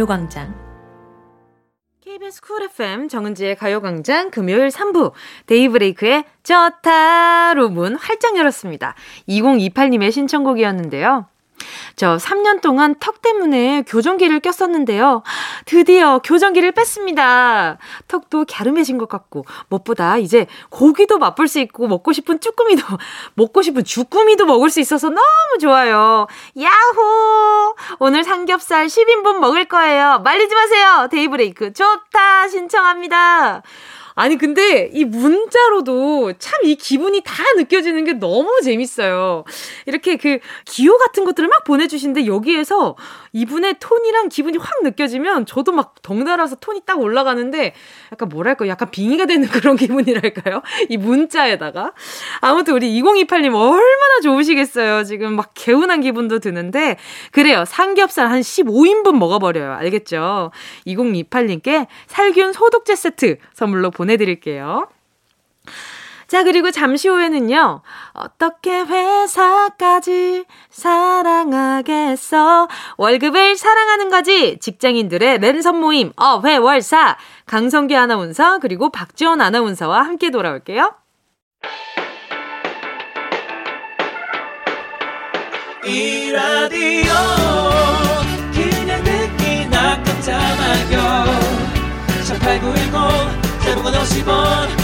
가요광장 0.04 0.54
KBS 2.02 2.42
쿨 2.42 2.62
FM 2.64 3.08
정은지의 3.08 3.56
가요광장 3.56 4.30
금요일 4.30 4.68
3부 4.68 5.12
데이브레이크의 5.46 6.24
좋다로 6.42 7.70
문 7.70 7.94
활짝 7.94 8.36
열었습니다. 8.36 8.94
2028님의 9.28 10.12
신청곡이었는데요. 10.12 11.26
저 11.96 12.16
3년 12.16 12.60
동안 12.60 12.94
턱 12.98 13.22
때문에 13.22 13.82
교정기를 13.86 14.40
꼈었는데요. 14.40 15.22
드디어 15.64 16.18
교정기를 16.18 16.72
뺐습니다. 16.72 17.78
턱도 18.08 18.46
갸름해진 18.50 18.98
것 18.98 19.08
같고 19.08 19.44
무엇보다 19.68 20.18
이제 20.18 20.46
고기도 20.70 21.18
맛볼 21.18 21.48
수 21.48 21.60
있고 21.60 21.86
먹고 21.86 22.12
싶은 22.12 22.40
쭈꾸미도 22.40 22.82
먹고 23.34 23.62
싶은 23.62 23.84
주꾸미도 23.84 24.46
먹을 24.46 24.70
수 24.70 24.80
있어서 24.80 25.08
너무 25.08 25.58
좋아요. 25.60 26.26
야호! 26.60 27.76
오늘 27.98 28.24
삼겹살 28.24 28.86
10인분 28.86 29.38
먹을 29.38 29.66
거예요. 29.66 30.20
말리지 30.24 30.54
마세요. 30.54 31.08
데이브레이크 31.10 31.72
좋다 31.72 32.48
신청합니다. 32.48 33.62
아니 34.14 34.36
근데 34.38 34.90
이 34.92 35.04
문자로도 35.04 36.34
참 36.38 36.54
이 36.64 36.76
기분이 36.76 37.20
다 37.22 37.42
느껴지는 37.56 38.04
게 38.04 38.14
너무 38.14 38.60
재밌어요. 38.62 39.44
이렇게 39.86 40.16
그 40.16 40.38
기호 40.64 40.96
같은 40.96 41.24
것들을 41.26 41.46
막 41.48 41.64
보내주시는데 41.64 42.26
여기에서 42.26 42.96
이분의 43.34 43.76
톤이랑 43.80 44.28
기분이 44.28 44.56
확 44.58 44.82
느껴지면 44.82 45.44
저도 45.44 45.72
막 45.72 45.96
덩달아서 46.02 46.56
톤이 46.56 46.82
딱 46.86 47.00
올라가는데 47.00 47.74
약간 48.12 48.28
뭐랄까 48.28 48.66
약간 48.68 48.90
빙의가 48.90 49.26
되는 49.26 49.46
그런 49.50 49.76
기분이랄까요? 49.76 50.62
이 50.88 50.96
문자에다가 50.96 51.92
아무튼 52.40 52.74
우리 52.74 53.00
2028님 53.02 53.54
얼마나 53.54 54.20
좋으시겠어요. 54.22 55.04
지금 55.04 55.34
막 55.34 55.50
개운한 55.54 56.00
기분도 56.00 56.38
드는데 56.38 56.96
그래요. 57.32 57.64
삼겹살 57.66 58.30
한 58.30 58.40
15인분 58.40 59.18
먹어버려요. 59.18 59.72
알겠죠? 59.72 60.52
2028님께 60.86 61.88
살균 62.06 62.52
소독제 62.52 62.94
세트 62.94 63.38
선물로 63.52 63.90
보내드릴게요. 63.90 64.86
자, 66.34 66.42
그리고 66.42 66.72
잠시 66.72 67.06
후에는요, 67.06 67.82
어떻게 68.12 68.80
회사까지 68.80 70.44
사랑하겠어? 70.68 72.66
월급을 72.96 73.54
사랑하는 73.56 74.10
거지! 74.10 74.58
직장인들의 74.58 75.38
랜선 75.38 75.78
모임, 75.78 76.10
어 76.16 76.40
회 76.44 76.56
월 76.56 76.82
사! 76.82 77.16
강성기 77.46 77.96
아나운서, 77.96 78.58
그리고 78.58 78.90
박지원 78.90 79.40
아나운서와 79.40 80.02
함께 80.02 80.30
돌아올게요. 80.30 80.92
이 85.86 86.32
라디오 86.32 87.12
그냥 88.52 89.04
듣기나 89.04 90.02
깜짝마요 90.02 91.24
18910 92.26 93.62
대목원 93.64 93.94
50원 93.94 94.83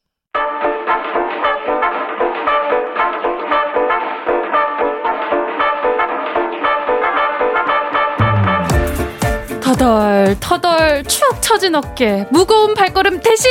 터덜 9.81 10.37
터덜 10.39 11.03
축 11.05 11.41
처진 11.41 11.73
어깨. 11.73 12.27
무거운 12.29 12.75
발걸음 12.75 13.19
대신! 13.19 13.49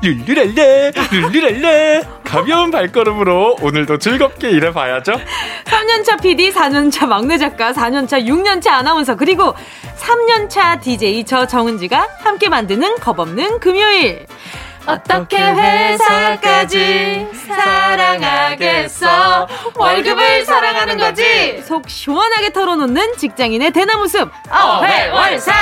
룰루랄레 0.00 0.92
룰루랄레. 1.10 2.02
가벼운 2.22 2.70
발걸음으로 2.70 3.56
오늘도 3.60 3.98
즐겁게 3.98 4.50
일해봐야죠. 4.50 5.12
3년차 5.64 6.22
PD, 6.22 6.52
4년차 6.52 7.08
막내 7.08 7.36
작가, 7.36 7.72
4년차, 7.72 8.24
6년차 8.24 8.68
아나운서, 8.68 9.16
그리고 9.16 9.54
3년차 9.98 10.80
DJ 10.80 11.24
저 11.24 11.46
정은지가 11.48 12.08
함께 12.20 12.48
만드는 12.48 13.00
겁없는 13.00 13.58
금요일. 13.58 14.26
어떻게 14.86 15.36
회사까지 15.38 17.28
사랑하겠어? 17.48 19.48
월급을 19.74 20.44
사랑하는 20.44 20.98
거지? 20.98 21.62
속 21.66 21.88
시원하게 21.88 22.52
털어놓는 22.52 23.16
직장인의 23.16 23.70
대나무 23.72 24.06
숲, 24.08 24.30
어회월사! 24.50 25.52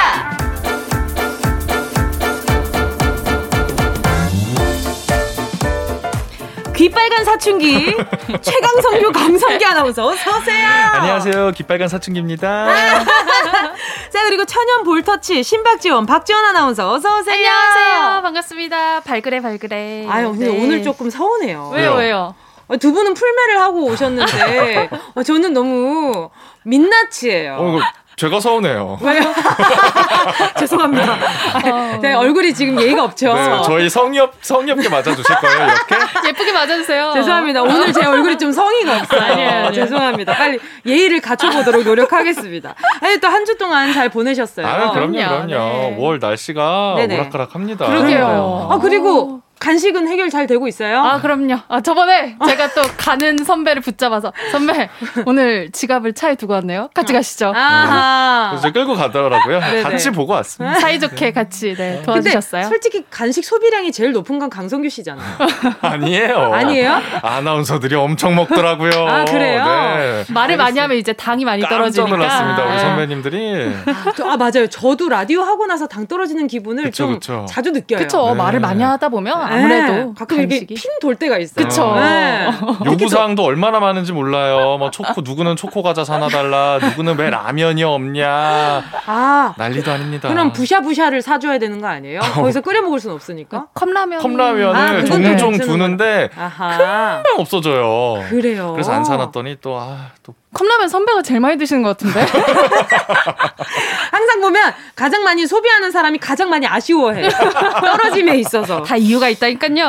귀빨간 6.81 7.27
사춘기 7.27 7.95
최강성규 8.41 9.13
강성기 9.13 9.63
아나운서 9.67 10.07
어서 10.07 10.39
오세요. 10.39 10.67
안녕하세요 10.95 11.51
깃발간 11.53 11.89
사춘기입니다 11.89 12.69
자 14.11 14.25
그리고 14.25 14.47
천연 14.47 14.83
볼터치 14.85 15.43
신박지원 15.43 16.07
박지원 16.07 16.43
아나운서 16.43 16.91
어서 16.91 17.19
오세요. 17.19 17.35
안녕하세요 17.37 18.23
반갑습니다 18.23 19.01
발그레 19.01 19.43
발그레 19.43 20.07
아유 20.09 20.31
근데 20.31 20.49
네. 20.49 20.65
오늘 20.65 20.83
조금 20.83 21.11
서운해요. 21.11 21.71
왜요 21.75 21.93
왜요 21.97 22.35
어, 22.69 22.77
두 22.79 22.95
분은 22.95 23.13
풀매를 23.13 23.61
하고 23.61 23.85
오셨는데 23.85 24.89
어, 25.17 25.23
저는 25.23 25.53
너무 25.53 26.31
민낯이에요. 26.65 27.57
어, 27.59 27.79
제가 28.21 28.39
서운해요 28.39 28.99
죄송합니다. 30.59 31.17
아, 31.55 31.99
네, 32.03 32.13
얼굴이 32.13 32.53
지금 32.53 32.79
예의가 32.79 33.05
없죠. 33.05 33.33
네, 33.33 33.63
저희 33.65 33.89
성의 33.89 34.21
없 34.21 34.35
성의 34.43 34.73
없게 34.73 34.91
맞아주실 34.91 35.25
거예요 35.37 35.57
이렇게? 35.69 35.97
예쁘게 36.29 36.53
맞아주세요. 36.53 37.13
죄송합니다. 37.15 37.63
오늘 37.63 37.91
제 37.95 38.05
얼굴이 38.05 38.37
좀 38.37 38.53
성의가 38.53 38.97
없어요. 38.99 39.21
아니에요, 39.23 39.49
아니에요. 39.51 39.73
죄송합니다. 39.73 40.35
빨리 40.35 40.59
예의를 40.85 41.21
갖춰보도록 41.23 41.83
노력하겠습니다. 41.85 42.75
아니, 43.01 43.19
또 43.19 43.29
한 43.31 43.41
주 43.47 43.57
동안 43.57 43.91
잘 43.95 44.11
보내셨어요. 44.11 44.67
아 44.67 44.91
그럼요 44.91 45.13
그럼요. 45.13 45.47
그럼요. 45.47 45.47
네. 45.49 45.97
5월 45.99 46.21
날씨가 46.21 46.95
네네. 46.99 47.15
오락가락 47.21 47.55
합니다. 47.55 47.87
그러게요. 47.87 48.69
아, 48.71 48.79
그리고 48.79 49.41
간식은 49.65 50.09
해결 50.09 50.31
잘 50.31 50.47
되고 50.47 50.67
있어요? 50.67 51.01
아, 51.03 51.21
그럼요. 51.21 51.59
아, 51.69 51.83
저번에 51.83 52.35
제가 52.47 52.73
또 52.73 52.81
가는 52.97 53.37
선배를 53.37 53.83
붙잡아서 53.83 54.33
선배 54.51 54.89
오늘 55.27 55.71
지갑을 55.71 56.15
차에 56.15 56.35
두고 56.37 56.55
왔네요. 56.55 56.89
같이 56.95 57.13
가시죠. 57.13 57.53
아하. 57.55 58.49
그래서 58.53 58.73
끌고 58.73 58.95
가더라고요. 58.95 59.61
네네. 59.61 59.83
같이 59.83 60.11
보고 60.11 60.33
왔습니다. 60.33 60.81
사이좋게 60.81 61.33
같이 61.33 61.75
네, 61.77 62.01
도와주셨어요. 62.07 62.65
솔직히 62.65 63.05
간식 63.11 63.45
소비량이 63.45 63.93
제일 63.93 64.13
높은 64.13 64.39
건 64.39 64.49
강성규 64.49 64.89
씨잖아요. 64.89 65.37
아니에요. 65.83 66.39
아니에요? 66.55 66.99
아나운서들이 67.23 67.95
엄청 67.97 68.35
먹더라고요. 68.37 68.93
아, 69.07 69.25
그래요? 69.27 69.63
네. 69.65 70.25
말을 70.33 70.57
많이 70.57 70.79
하면 70.79 70.97
이제 70.97 71.13
당이 71.13 71.45
많이 71.45 71.61
깜짝 71.61 71.77
떨어지니까. 71.77 72.17
놀랐습니다 72.17 72.63
우리 72.65 72.73
네. 72.73 72.79
선배님들이. 72.79 73.73
저- 74.17 74.25
아 74.31 74.37
맞아요. 74.39 74.67
저도 74.71 75.11
라디오 75.11 75.43
하고 75.43 75.67
나서 75.67 75.87
당 75.87 76.07
떨어지는 76.07 76.47
기분을 76.47 76.85
그쵸, 76.85 77.05
좀 77.05 77.15
그쵸. 77.15 77.47
자주 77.47 77.73
느껴요. 77.73 77.99
그쵸. 77.99 78.29
네. 78.31 78.35
말을 78.37 78.61
많이 78.61 78.83
하다 78.83 79.11
보면 79.11 79.50
네. 79.50 79.50
아무래도 79.51 80.15
가끔 80.15 80.39
이렇게 80.39 80.61
간식이. 80.61 80.75
핀돌 80.75 81.17
때가 81.17 81.39
있어요. 81.39 81.67
그쵸. 81.67 81.95
네. 81.97 82.49
요구 82.87 83.09
사항도 83.09 83.43
얼마나 83.45 83.81
많은지 83.81 84.13
몰라요. 84.13 84.77
뭐 84.79 84.91
초코 84.91 85.21
누구는 85.23 85.57
초코 85.57 85.83
과자 85.83 86.05
사나 86.05 86.29
달라, 86.29 86.79
누구는 86.81 87.19
왜 87.19 87.31
라면이 87.31 87.83
없냐. 87.85 88.83
아 89.07 89.55
난리도 89.57 89.91
아닙니다. 89.91 90.29
그럼 90.29 90.53
부샤부샤를 90.53 91.23
사줘야 91.23 91.59
되는 91.59 91.81
거 91.81 91.87
아니에요? 91.89 92.21
거기서 92.21 92.61
끓여 92.61 92.83
먹을 92.83 93.01
수는 93.01 93.15
없으니까. 93.15 93.67
컵라면. 93.75 94.21
컵라면을 94.21 94.77
아, 94.77 95.03
그건 95.03 95.37
종종 95.39 95.59
두는데 95.59 96.31
아하. 96.37 97.23
금방 97.23 97.39
없어져요. 97.41 98.25
그래요. 98.29 98.73
그래서 98.73 98.93
안 98.93 99.05
사놨더니 99.05 99.57
또 99.61 99.77
아, 99.79 100.11
또 100.23 100.35
컵라면 100.53 100.89
선배가 100.89 101.23
제일 101.23 101.39
많이 101.41 101.57
드시는 101.57 101.83
것 101.83 101.97
같은데. 101.97 102.21
항상 104.11 104.41
보면 104.41 104.73
가장 104.97 105.23
많이 105.23 105.47
소비하는 105.47 105.91
사람이 105.91 106.19
가장 106.19 106.51
많이 106.51 106.67
아쉬워해. 106.67 107.29
떨어짐에 107.81 108.37
있어서. 108.39 108.83
다 108.83 108.97
이유가 108.97 109.29
있다니까요. 109.29 109.87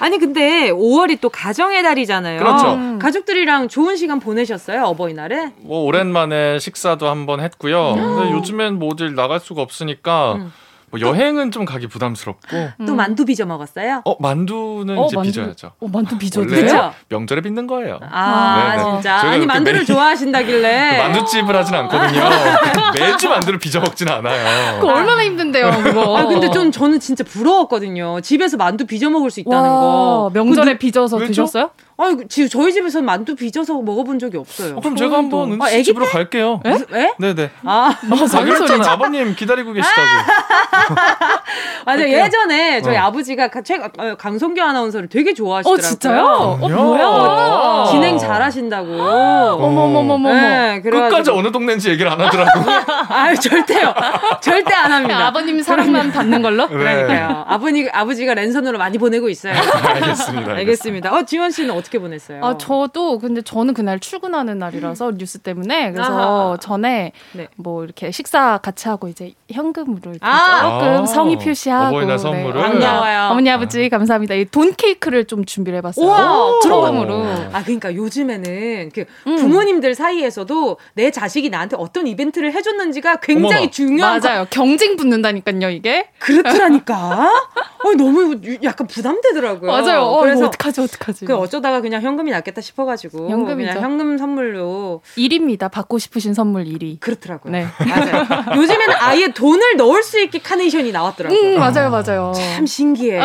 아 0.00 0.08
니 0.08 0.18
근데 0.18 0.70
5월이 0.70 1.20
또 1.20 1.28
가정의 1.28 1.82
달이잖아요. 1.82 2.38
그렇죠. 2.38 2.74
음. 2.74 2.98
가족들이랑 2.98 3.68
좋은 3.68 3.96
시간 3.96 4.20
보내셨어요 4.20 4.84
어버이날에? 4.84 5.52
뭐 5.58 5.82
오랜만에 5.84 6.58
식사도 6.58 7.08
한번 7.08 7.40
했고요. 7.40 7.94
근데 7.94 8.30
요즘엔 8.32 8.78
뭐 8.78 8.90
어딜 8.92 9.14
나갈 9.14 9.40
수가 9.40 9.62
없으니까 9.62 10.34
음. 10.34 10.52
뭐 10.94 11.00
여행은 11.00 11.50
좀 11.50 11.64
가기 11.64 11.88
부담스럽고. 11.88 12.70
또 12.86 12.94
만두 12.94 13.24
빚어 13.24 13.44
먹었어요? 13.46 14.02
어 14.04 14.14
만두는 14.20 14.96
어, 14.96 15.06
이제 15.06 15.16
만두. 15.16 15.32
빚어야죠. 15.32 15.72
어, 15.80 15.88
만두 15.88 16.16
빚어도 16.18 16.40
원래 16.48 16.54
돼요? 16.66 16.66
그쵸? 16.66 16.92
명절에 17.08 17.40
빚는 17.40 17.66
거예요. 17.66 17.98
아 18.12 18.76
네네. 18.76 18.90
진짜 18.92 19.18
저희가 19.18 19.34
아니 19.34 19.46
만두를 19.46 19.80
매- 19.80 19.84
좋아하신다길래 19.84 20.98
만두집을 21.02 21.56
하진 21.56 21.74
않거든요. 21.74 22.22
매주 22.94 23.28
만두를 23.28 23.58
빚어 23.58 23.80
먹진 23.80 24.08
않아요. 24.08 24.80
그거 24.80 24.92
얼마나 24.94 25.24
힘든데요, 25.24 25.70
그거. 25.82 26.16
아 26.16 26.26
근데 26.26 26.48
좀 26.50 26.70
저는 26.70 27.00
진짜 27.00 27.24
부러웠거든요. 27.24 28.20
집에서 28.20 28.56
만두 28.56 28.86
빚어 28.86 29.10
먹을 29.10 29.30
수 29.32 29.40
있다는 29.40 29.58
와, 29.68 29.80
거. 29.80 30.30
명절에 30.32 30.78
빚어서 30.78 31.16
왜죠? 31.16 31.28
드셨어요? 31.32 31.70
아지 31.96 32.48
저희 32.48 32.72
집에서 32.72 33.00
만두 33.02 33.36
빚어서 33.36 33.80
먹어본 33.80 34.18
적이 34.18 34.38
없어요. 34.38 34.76
어, 34.76 34.80
그럼 34.80 34.96
제가 34.96 35.16
한번 35.18 35.52
은지 35.52 35.64
아, 35.64 35.68
씨 35.68 35.84
집으로 35.84 36.06
갈게요. 36.06 36.60
왜? 36.90 37.12
네네. 37.18 37.50
아 37.64 37.94
아, 37.94 38.44
그랬잖아요. 38.44 38.90
아버님 38.90 39.34
기다리고 39.36 39.72
계시다고. 39.72 40.08
맞아 41.86 42.02
요 42.02 42.08
예전에 42.08 42.82
저희 42.82 42.96
어. 42.96 43.02
아버지가 43.02 43.48
최 43.62 43.76
어, 43.76 44.16
강성규 44.16 44.60
아나운서를 44.60 45.08
되게 45.08 45.34
좋아하시더라고요. 45.34 45.78
어, 45.78 45.80
진짜요? 45.80 46.24
어. 46.24 46.56
뭐야? 46.68 47.90
진행 47.92 48.18
잘하신다고. 48.18 48.92
어머머머머머. 49.00 50.32
네, 50.32 50.80
끝까지 50.82 50.90
그래가지고 50.90 51.38
어느 51.38 51.52
동네인지 51.52 51.90
얘기를 51.90 52.10
안 52.10 52.20
하더라고. 52.20 52.50
아 53.08 53.34
절대요, 53.34 53.94
절대 54.40 54.74
안 54.74 54.90
합니다. 54.90 55.26
아버님 55.26 55.62
사랑만 55.62 56.10
받는 56.12 56.42
걸로? 56.42 56.66
네. 56.68 56.74
그러니까요. 56.74 57.44
아버님 57.46 57.88
아버지가 57.92 58.34
랜선으로 58.34 58.78
많이 58.78 58.98
보내고 58.98 59.28
있어요. 59.28 59.54
알겠습니다. 59.84 60.52
알겠습니다. 60.52 61.14
어 61.14 61.24
지원 61.24 61.50
씨는 61.50 61.83
어떻게 61.84 61.98
보냈어요? 61.98 62.42
아, 62.42 62.56
저도 62.56 63.18
근데 63.18 63.42
저는 63.42 63.74
그날 63.74 64.00
출근하는 64.00 64.58
날이라서 64.58 65.12
뉴스 65.18 65.38
때문에 65.38 65.92
그래서 65.92 66.12
아하. 66.50 66.56
전에 66.58 67.12
네. 67.32 67.48
뭐 67.56 67.84
이렇게 67.84 68.10
식사 68.10 68.56
같이 68.58 68.88
하고 68.88 69.08
이제 69.08 69.32
현금으로 69.52 70.00
이렇게 70.12 70.18
아. 70.22 70.60
조금 70.62 71.02
아. 71.02 71.06
성의 71.06 71.36
표시하고 71.36 71.96
어버이날 71.96 72.18
선물을? 72.18 72.58
어머니, 72.60 72.80
반가워요. 72.80 73.30
어머니 73.32 73.50
아버지 73.50 73.88
감사합니다. 73.88 74.34
이 74.34 74.44
돈 74.50 74.72
케이크를 74.74 75.24
좀 75.26 75.44
준비를 75.44 75.78
해봤어요. 75.78 76.60
현금으로. 76.62 77.24
아 77.52 77.62
그러니까 77.64 77.94
요즘에는 77.94 78.90
그 78.94 79.04
음. 79.26 79.36
부모님들 79.36 79.94
사이에서도 79.94 80.76
내 80.94 81.10
자식이 81.10 81.50
나한테 81.50 81.76
어떤 81.78 82.06
이벤트를 82.06 82.52
해줬는지가 82.52 83.16
굉장히 83.16 83.54
어머나. 83.56 83.70
중요한 83.70 84.20
거- 84.20 84.28
맞아요. 84.28 84.46
경쟁 84.50 84.96
붙는다니까요, 84.96 85.70
이게. 85.70 86.08
그렇더라니까. 86.18 87.28
어, 87.84 87.92
너무 87.96 88.34
유- 88.44 88.58
약간 88.62 88.86
부담되더라고요. 88.86 89.70
맞아요. 89.70 90.02
어, 90.02 90.20
그래서 90.20 90.46
어떡하지, 90.46 90.80
어떡하지. 90.82 91.24
그 91.26 91.36
어쩌다가 91.36 91.73
그냥 91.80 92.02
현금이 92.02 92.30
낫겠다 92.30 92.60
싶어가지고 92.60 93.30
현금이죠. 93.30 93.72
그냥 93.74 93.82
현금 93.84 94.18
선물로 94.18 95.02
1위입니다. 95.16 95.70
받고 95.70 95.98
싶으신 95.98 96.34
선물 96.34 96.64
1위. 96.64 97.00
그렇더라고요. 97.00 97.52
네. 97.52 97.66
맞아요. 97.86 98.26
요즘에는 98.56 98.94
아예 99.00 99.28
돈을 99.28 99.76
넣을 99.76 100.02
수 100.02 100.20
있게 100.20 100.38
카네이션이 100.40 100.92
나왔더라고요. 100.92 101.38
음, 101.40 101.58
맞아요, 101.58 101.90
맞아요. 101.90 102.32
참 102.34 102.66
신기해. 102.66 103.20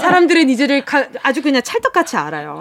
사람들은 0.00 0.48
이제를 0.50 0.84
가- 0.84 1.06
아주 1.22 1.42
그냥 1.42 1.62
찰떡같이 1.62 2.16
알아요. 2.16 2.58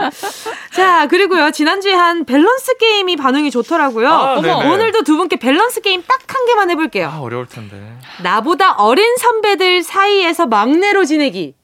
자, 0.74 1.08
그리고요. 1.08 1.52
지난주에 1.52 1.94
한 1.94 2.26
밸런스 2.26 2.78
게임이 2.78 3.16
반응이 3.16 3.52
좋더라고요. 3.52 4.10
아. 4.10 4.36
오늘도 4.38 5.04
두 5.04 5.18
분께 5.18 5.38
밸런스 5.38 5.82
게임 5.82 6.04
딱 6.08 6.18
한 6.28 6.46
개만 6.46 6.70
해볼게요. 6.70 7.08
아, 7.08 7.20
어려울 7.22 7.48
텐데. 7.48 7.82
나보다 8.22 8.74
어린 8.74 9.16
선배들 9.18 9.82
사이에서 9.82 10.46
막내로 10.46 11.06
지내기. 11.06 11.56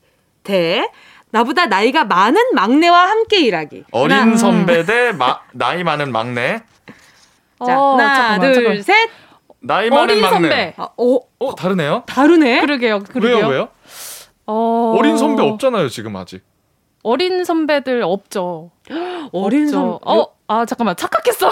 대 0.43 0.89
나보다 1.33 1.65
나이가 1.65 2.03
많은 2.05 2.39
막내와 2.53 3.09
함께 3.09 3.39
일하기. 3.41 3.85
어린 3.91 4.15
하나, 4.17 4.37
선배 4.37 4.85
대 4.85 5.11
마- 5.13 5.39
나이 5.51 5.83
많은 5.83 6.11
막내. 6.11 6.61
자, 7.65 7.79
어, 7.79 7.93
하나, 7.97 8.13
잠깐만, 8.15 8.39
둘, 8.41 8.53
잠깐만. 8.53 8.83
셋. 8.83 9.09
나이 9.61 9.89
많은 9.89 10.03
어린 10.03 10.21
막내. 10.21 10.35
선배. 10.37 10.73
아, 10.77 10.89
어, 10.95 11.19
어, 11.39 11.55
다르네요. 11.55 12.03
다르네. 12.05 12.61
그러게요, 12.61 12.99
그러게요. 12.99 13.35
왜요, 13.37 13.47
왜요? 13.47 13.67
어... 14.45 14.93
어린 14.95 15.17
선배 15.17 15.41
없잖아요, 15.41 15.89
지금 15.89 16.15
아직. 16.17 16.43
어린 17.01 17.43
선배들 17.43 18.03
없죠. 18.03 18.69
어린. 19.33 19.67
선배. 19.69 19.97
어, 20.05 20.27
아, 20.47 20.65
잠깐만. 20.65 20.95
착각했어. 20.95 21.49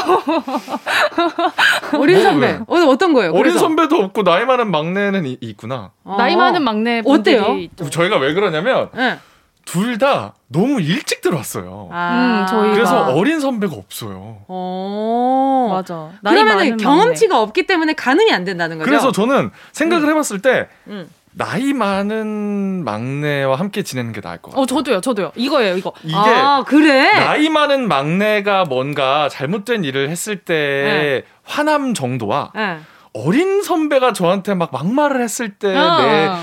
어린 1.97 2.21
선배. 2.21 2.53
뭐, 2.67 2.77
왜? 2.77 2.85
어, 2.85 2.87
어떤 2.89 3.13
거예요? 3.13 3.31
어린 3.31 3.43
그래서? 3.43 3.59
선배도 3.59 3.95
없고 3.95 4.21
나이 4.23 4.45
많은 4.45 4.69
막내는 4.69 5.25
이- 5.25 5.37
있구나. 5.41 5.91
어. 6.03 6.15
나이 6.17 6.35
많은 6.35 6.61
막내 6.63 7.01
어때요? 7.03 7.43
분들이 7.45 7.63
있죠. 7.65 7.89
저희가 7.89 8.17
왜 8.17 8.33
그러냐면 8.35 8.89
네. 8.93 9.17
둘 9.65 9.97
다 9.97 10.33
너무 10.47 10.81
일찍 10.81 11.21
들어왔어요. 11.21 11.89
아, 11.91 12.45
음, 12.49 12.53
저희가- 12.53 12.73
그래서 12.73 13.03
어린 13.13 13.39
선배가 13.39 13.75
없어요. 13.75 14.39
어. 14.47 15.67
맞아. 15.71 16.09
많은 16.21 16.77
경험치가 16.77 17.39
없기 17.41 17.67
때문에 17.67 17.93
가늠이 17.93 18.31
안 18.31 18.43
된다는 18.43 18.77
거죠. 18.77 18.89
그래서 18.89 19.11
저는 19.11 19.51
생각을 19.71 20.09
해봤을 20.09 20.41
때 20.41 20.67
음. 20.87 21.09
나이 21.33 21.71
많은 21.73 22.83
막내와 22.83 23.55
함께 23.57 23.83
지내는 23.83 24.11
게 24.11 24.19
나을 24.19 24.37
것 24.39 24.51
같아요. 24.51 24.63
어, 24.63 24.65
저도요, 24.65 24.99
저도요. 25.01 25.31
이거예요, 25.35 25.77
이거. 25.77 25.93
이게 26.03 26.13
아, 26.15 26.63
그래? 26.67 27.09
나이 27.13 27.47
많은 27.47 27.87
막내가 27.87 28.65
뭔가 28.65 29.29
잘못된 29.29 29.85
일을 29.85 30.09
했을 30.09 30.37
때 30.37 30.53
네. 30.53 31.23
화남 31.43 31.93
정도와 31.93 32.51
네. 32.53 32.79
어린 33.13 33.61
선배가 33.61 34.11
저한테 34.13 34.53
막 34.55 34.71
막말을 34.73 35.21
했을 35.21 35.53
때내 35.55 35.77
어. 36.27 36.37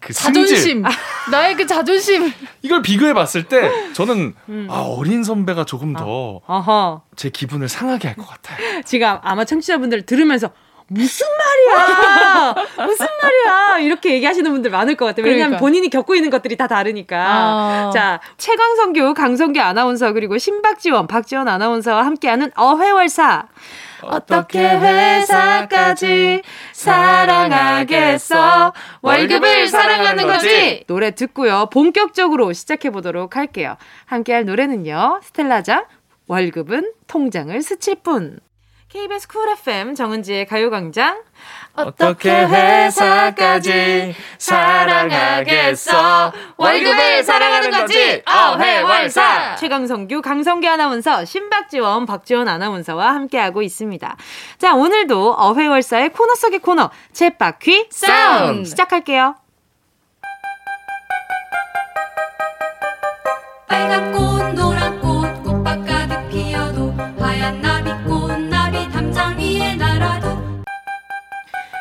그 0.00 0.12
자존심. 0.12 0.84
나의 1.32 1.56
그 1.56 1.66
자존심. 1.66 2.30
이걸 2.62 2.82
비교해 2.82 3.14
봤을 3.14 3.44
때 3.44 3.70
저는 3.94 4.34
음. 4.48 4.66
아 4.70 4.80
어린 4.80 5.24
선배가 5.24 5.64
조금 5.64 5.92
더제 5.94 6.08
어허. 6.46 7.02
기분을 7.32 7.68
상하게 7.68 8.08
할 8.08 8.16
것 8.16 8.26
같아요. 8.28 8.82
지금 8.84 9.16
아마 9.22 9.44
청취자분들 9.44 10.02
들으면서 10.02 10.50
무슨 10.90 11.26
말이야? 11.76 12.54
무슨 12.86 13.06
말이야? 13.22 13.78
이렇게 13.80 14.14
얘기하시는 14.14 14.50
분들 14.50 14.70
많을 14.70 14.94
것 14.96 15.04
같아요. 15.04 15.24
왜냐하면 15.26 15.58
그러니까. 15.58 15.60
본인이 15.60 15.90
겪고 15.90 16.14
있는 16.14 16.30
것들이 16.30 16.56
다 16.56 16.66
다르니까. 16.66 17.16
아. 17.18 17.90
자, 17.92 18.20
최광성규, 18.38 19.12
강성규 19.12 19.60
아나운서 19.60 20.14
그리고 20.14 20.38
신박지원, 20.38 21.06
박지원 21.06 21.46
아나운서와 21.46 22.06
함께하는 22.06 22.52
어회월사. 22.56 23.48
어떻게 24.02 24.68
회사까지 24.68 26.42
사랑하겠어? 26.72 28.72
월급을 29.02 29.68
사랑하는 29.68 30.26
거지! 30.26 30.84
노래 30.86 31.12
듣고요. 31.12 31.68
본격적으로 31.72 32.52
시작해 32.52 32.90
보도록 32.90 33.36
할게요. 33.36 33.76
함께 34.06 34.32
할 34.32 34.44
노래는요. 34.44 35.20
스텔라장, 35.22 35.84
월급은 36.26 36.92
통장을 37.06 37.60
스칠 37.62 37.96
뿐. 37.96 38.40
KBS 38.88 39.28
쿨 39.28 39.48
FM 39.50 39.94
정은지의 39.94 40.46
가요광장. 40.46 41.22
어떻게 41.78 42.30
회사까지 42.30 44.14
사랑하겠어 44.38 46.32
월급을 46.56 47.22
사랑하는 47.22 47.70
거지 47.70 48.22
어회월사 48.26 49.56
최강성규, 49.56 50.22
강성규 50.22 50.68
아나운서, 50.68 51.24
신박지원, 51.24 52.06
박지원 52.06 52.48
아나운서와 52.48 53.14
함께하고 53.14 53.62
있습니다. 53.62 54.16
자, 54.58 54.74
오늘도 54.74 55.34
어회월사의 55.38 56.10
코너 56.10 56.34
속의 56.34 56.60
코너, 56.60 56.90
챗바퀴 57.12 57.86
사운드! 57.90 58.68
시작할게요. 58.68 59.36
빨간 63.68 64.12
꽃 64.12 64.54
노란 64.54 64.87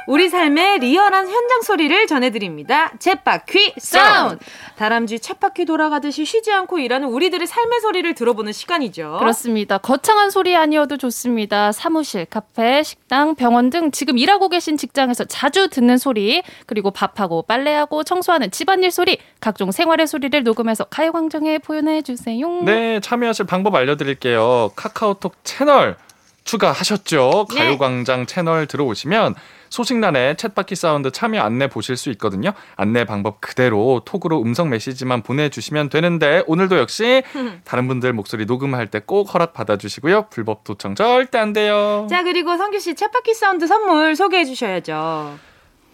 우리 0.07 0.29
삶의 0.29 0.79
리얼한 0.79 1.27
현장 1.27 1.61
소리를 1.61 2.07
전해드립니다. 2.07 2.93
챗바퀴 2.97 3.73
사운드! 3.77 4.43
다람쥐 4.77 5.17
챗바퀴 5.17 5.67
돌아가듯이 5.67 6.23
쉬지 6.23 6.51
않고 6.53 6.79
일하는 6.79 7.09
우리들의 7.09 7.45
삶의 7.45 7.81
소리를 7.81 8.15
들어보는 8.15 8.53
시간이죠. 8.53 9.17
그렇습니다. 9.19 9.77
거창한 9.77 10.29
소리 10.31 10.55
아니어도 10.55 10.95
좋습니다. 10.95 11.73
사무실, 11.73 12.25
카페, 12.25 12.83
식당, 12.83 13.35
병원 13.35 13.69
등 13.69 13.91
지금 13.91 14.17
일하고 14.17 14.47
계신 14.47 14.77
직장에서 14.77 15.25
자주 15.25 15.67
듣는 15.69 15.97
소리, 15.97 16.41
그리고 16.65 16.89
밥하고 16.89 17.41
빨래하고 17.41 18.05
청소하는 18.05 18.49
집안일 18.49 18.91
소리, 18.91 19.17
각종 19.41 19.71
생활의 19.71 20.07
소리를 20.07 20.41
녹음해서 20.43 20.85
가요광장에 20.85 21.59
표현해 21.59 22.01
주세요. 22.01 22.47
네 22.63 23.01
참여하실 23.01 23.45
방법 23.45 23.75
알려드릴게요 23.75 24.71
카카오톡 24.75 25.35
채널 25.43 25.97
추가하셨죠 26.45 27.47
네. 27.49 27.59
가요광장 27.59 28.25
채널 28.25 28.67
들어오시면 28.67 29.35
소식란에 29.70 30.34
챗바퀴 30.36 30.76
사운드 30.76 31.11
참여 31.11 31.41
안내 31.41 31.68
보실 31.68 31.97
수 31.97 32.09
있거든요. 32.11 32.51
안내 32.76 33.05
방법 33.05 33.41
그대로 33.41 34.01
톡으로 34.05 34.41
음성 34.41 34.70
메시지만 34.70 35.22
보내주시면 35.24 35.89
되는데 35.89 36.43
오늘도 36.47 36.78
역시 36.78 37.24
다른 37.65 37.88
분들 37.88 38.13
목소리 38.13 38.45
녹음할 38.45 38.88
때 38.88 38.99
꼭 39.07 39.34
허락 39.34 39.53
받아주시고요. 39.53 40.28
불법 40.30 40.63
도청 40.63 40.95
절대 40.95 41.38
안 41.38 41.53
돼요. 41.53 42.07
자, 42.09 42.24
그리고 42.24 42.57
성규 42.57 42.80
씨 42.80 42.93
챗바퀴 42.93 43.34
사운드 43.34 43.68
선물 43.68 44.15
소개해 44.15 44.43
주셔야죠. 44.45 45.38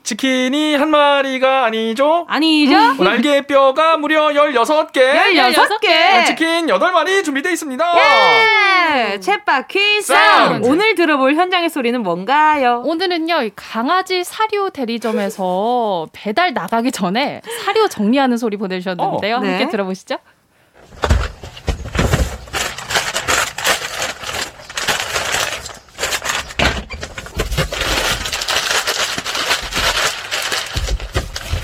치킨이 0.04 0.76
한 0.76 0.90
마리가 0.90 1.64
아니죠? 1.64 2.26
아니죠? 2.28 2.76
날개뼈가 3.02 3.96
무려 3.98 4.28
16개. 4.28 5.00
16개. 5.34 6.26
치킨 6.26 6.68
8마리 6.68 7.24
준비되어 7.24 7.52
있습니다. 7.54 7.94
예! 7.98 9.20
챗바퀴 9.20 10.02
사운드! 10.02 10.04
사운드. 10.04 10.68
오늘 10.68 10.96
들어볼 10.96 11.36
현장의 11.36 11.70
소리는 11.70 12.02
뭔가요? 12.04 12.82
오늘은요, 12.86 13.44
이 13.44 13.52
강아지 13.56 14.26
사료 14.26 14.70
대리점에서 14.70 16.08
배달 16.12 16.54
나가기 16.54 16.92
전에 16.92 17.42
사료 17.64 17.88
정리하는 17.88 18.36
소리 18.36 18.58
보내주셨는데요. 18.58 19.38
어, 19.38 19.40
네. 19.40 19.50
함께 19.52 19.70
들어보시죠. 19.70 20.18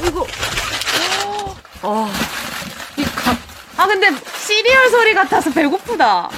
이거. 0.08 0.26
어. 1.84 2.08
이 2.98 3.04
가... 3.04 3.36
아, 3.80 3.88
근데 3.88 4.10
시리얼 4.36 4.90
소리 4.90 5.14
같아서 5.14 5.50
배고프다. 5.52 6.30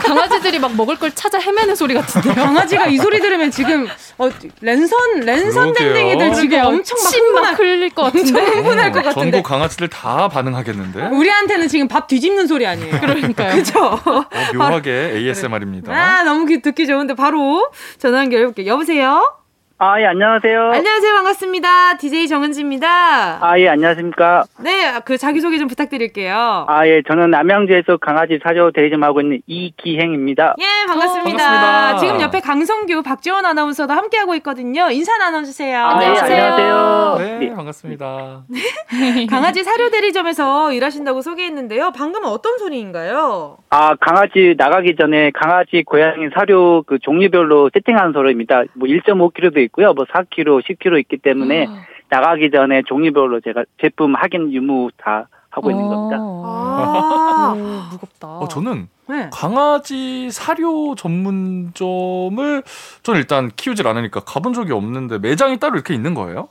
강아지들이 0.00 0.58
막 0.58 0.74
먹을 0.74 0.96
걸 0.96 1.12
찾아 1.12 1.38
헤매는 1.38 1.76
소리 1.76 1.94
같은데요. 1.94 2.34
강아지가 2.34 2.88
이 2.88 2.96
소리 2.98 3.20
들으면 3.20 3.50
지금 3.52 3.86
어, 4.18 4.28
랜선 4.60 5.20
랜선. 5.20 5.72
댕댕이들 5.74 6.34
지금. 6.34 6.58
엄청 6.64 6.98
막 7.34 7.58
흘릴 7.58 7.90
것 7.90 8.04
같은데. 8.04 8.40
엄청 8.40 8.56
흥분할 8.56 8.90
것 8.92 8.98
어, 8.98 9.02
같은데. 9.02 9.30
전국 9.30 9.42
강아지들 9.48 9.88
다 9.88 10.28
반응하겠는데? 10.28 11.06
우리한테는 11.12 11.68
지금 11.68 11.86
밥 11.86 12.08
뒤집는 12.08 12.46
소리 12.48 12.66
아니에요. 12.66 12.98
그러니까요. 13.00 13.54
그죠? 13.54 13.78
어, 14.04 14.24
묘하게 14.54 15.12
ASMR입니다. 15.14 15.92
아, 15.92 16.22
너무 16.24 16.46
귀- 16.46 16.60
듣기 16.62 16.86
좋은데 16.88 17.14
바로 17.14 17.70
전화 17.98 18.18
연결해 18.18 18.44
볼게요. 18.46 18.66
여보세요? 18.72 19.36
아, 19.84 20.00
예, 20.00 20.06
안녕하세요. 20.06 20.70
안녕하세요. 20.74 21.12
반갑습니다. 21.12 21.96
DJ 21.96 22.28
정은지입니다. 22.28 23.44
아, 23.44 23.58
예, 23.58 23.66
안녕하십니까. 23.66 24.44
네, 24.60 25.00
그 25.04 25.18
자기소개 25.18 25.58
좀 25.58 25.66
부탁드릴게요. 25.66 26.66
아, 26.68 26.86
예, 26.86 27.02
저는 27.04 27.32
남양주에서 27.32 27.96
강아지 27.96 28.38
사료 28.44 28.70
대리점 28.70 29.02
하고 29.02 29.20
있는 29.20 29.40
이기행입니다. 29.48 30.54
예, 30.60 30.86
반갑습니다. 30.86 31.36
반갑습니다. 31.36 31.96
지금 31.98 32.20
옆에 32.20 32.38
강성규, 32.38 33.02
박지원 33.02 33.44
아나운서도 33.44 33.92
함께하고 33.92 34.36
있거든요. 34.36 34.88
인사 34.92 35.18
나눠주세요. 35.18 35.76
아, 35.76 36.00
예, 36.00 36.06
안녕하세요. 36.06 37.16
네, 37.18 37.38
예. 37.42 37.50
반갑습니다. 37.52 38.44
강아지 39.28 39.64
사료 39.64 39.90
대리점에서 39.90 40.72
일하신다고 40.74 41.22
소개했는데요. 41.22 41.90
방금은 41.90 42.28
어떤 42.28 42.56
소리인가요? 42.58 43.56
아, 43.70 43.96
강아지 43.96 44.54
나가기 44.56 44.94
전에 44.94 45.32
강아지, 45.34 45.82
고양이 45.84 46.28
사료 46.36 46.84
그 46.86 47.00
종류별로 47.00 47.70
세팅하는 47.74 48.12
소리입니다. 48.12 48.62
뭐 48.74 48.86
1.5kg도 48.86 49.58
있고 49.58 49.71
요. 49.78 49.92
뭐 49.94 50.04
4kg, 50.04 50.62
10kg 50.62 50.98
있기 51.00 51.18
때문에 51.18 51.66
나가기 52.08 52.50
전에 52.50 52.82
종류별로 52.86 53.40
제가 53.40 53.64
제품 53.80 54.14
확인 54.14 54.52
유무 54.52 54.90
다 54.98 55.28
하고 55.48 55.70
있는 55.70 55.86
겁니다. 55.86 56.16
아, 56.20 57.54
오, 57.54 57.92
무겁다. 57.92 58.28
어, 58.28 58.48
저는 58.48 58.88
네. 59.08 59.30
강아지 59.32 60.30
사료 60.30 60.94
전문점을 60.94 62.62
저는 63.02 63.20
일단 63.20 63.50
키우질 63.54 63.86
않으니까 63.86 64.20
가본 64.20 64.54
적이 64.54 64.72
없는데 64.72 65.18
매장이 65.18 65.58
따로 65.58 65.74
이렇게 65.74 65.94
있는 65.94 66.14
거예요? 66.14 66.48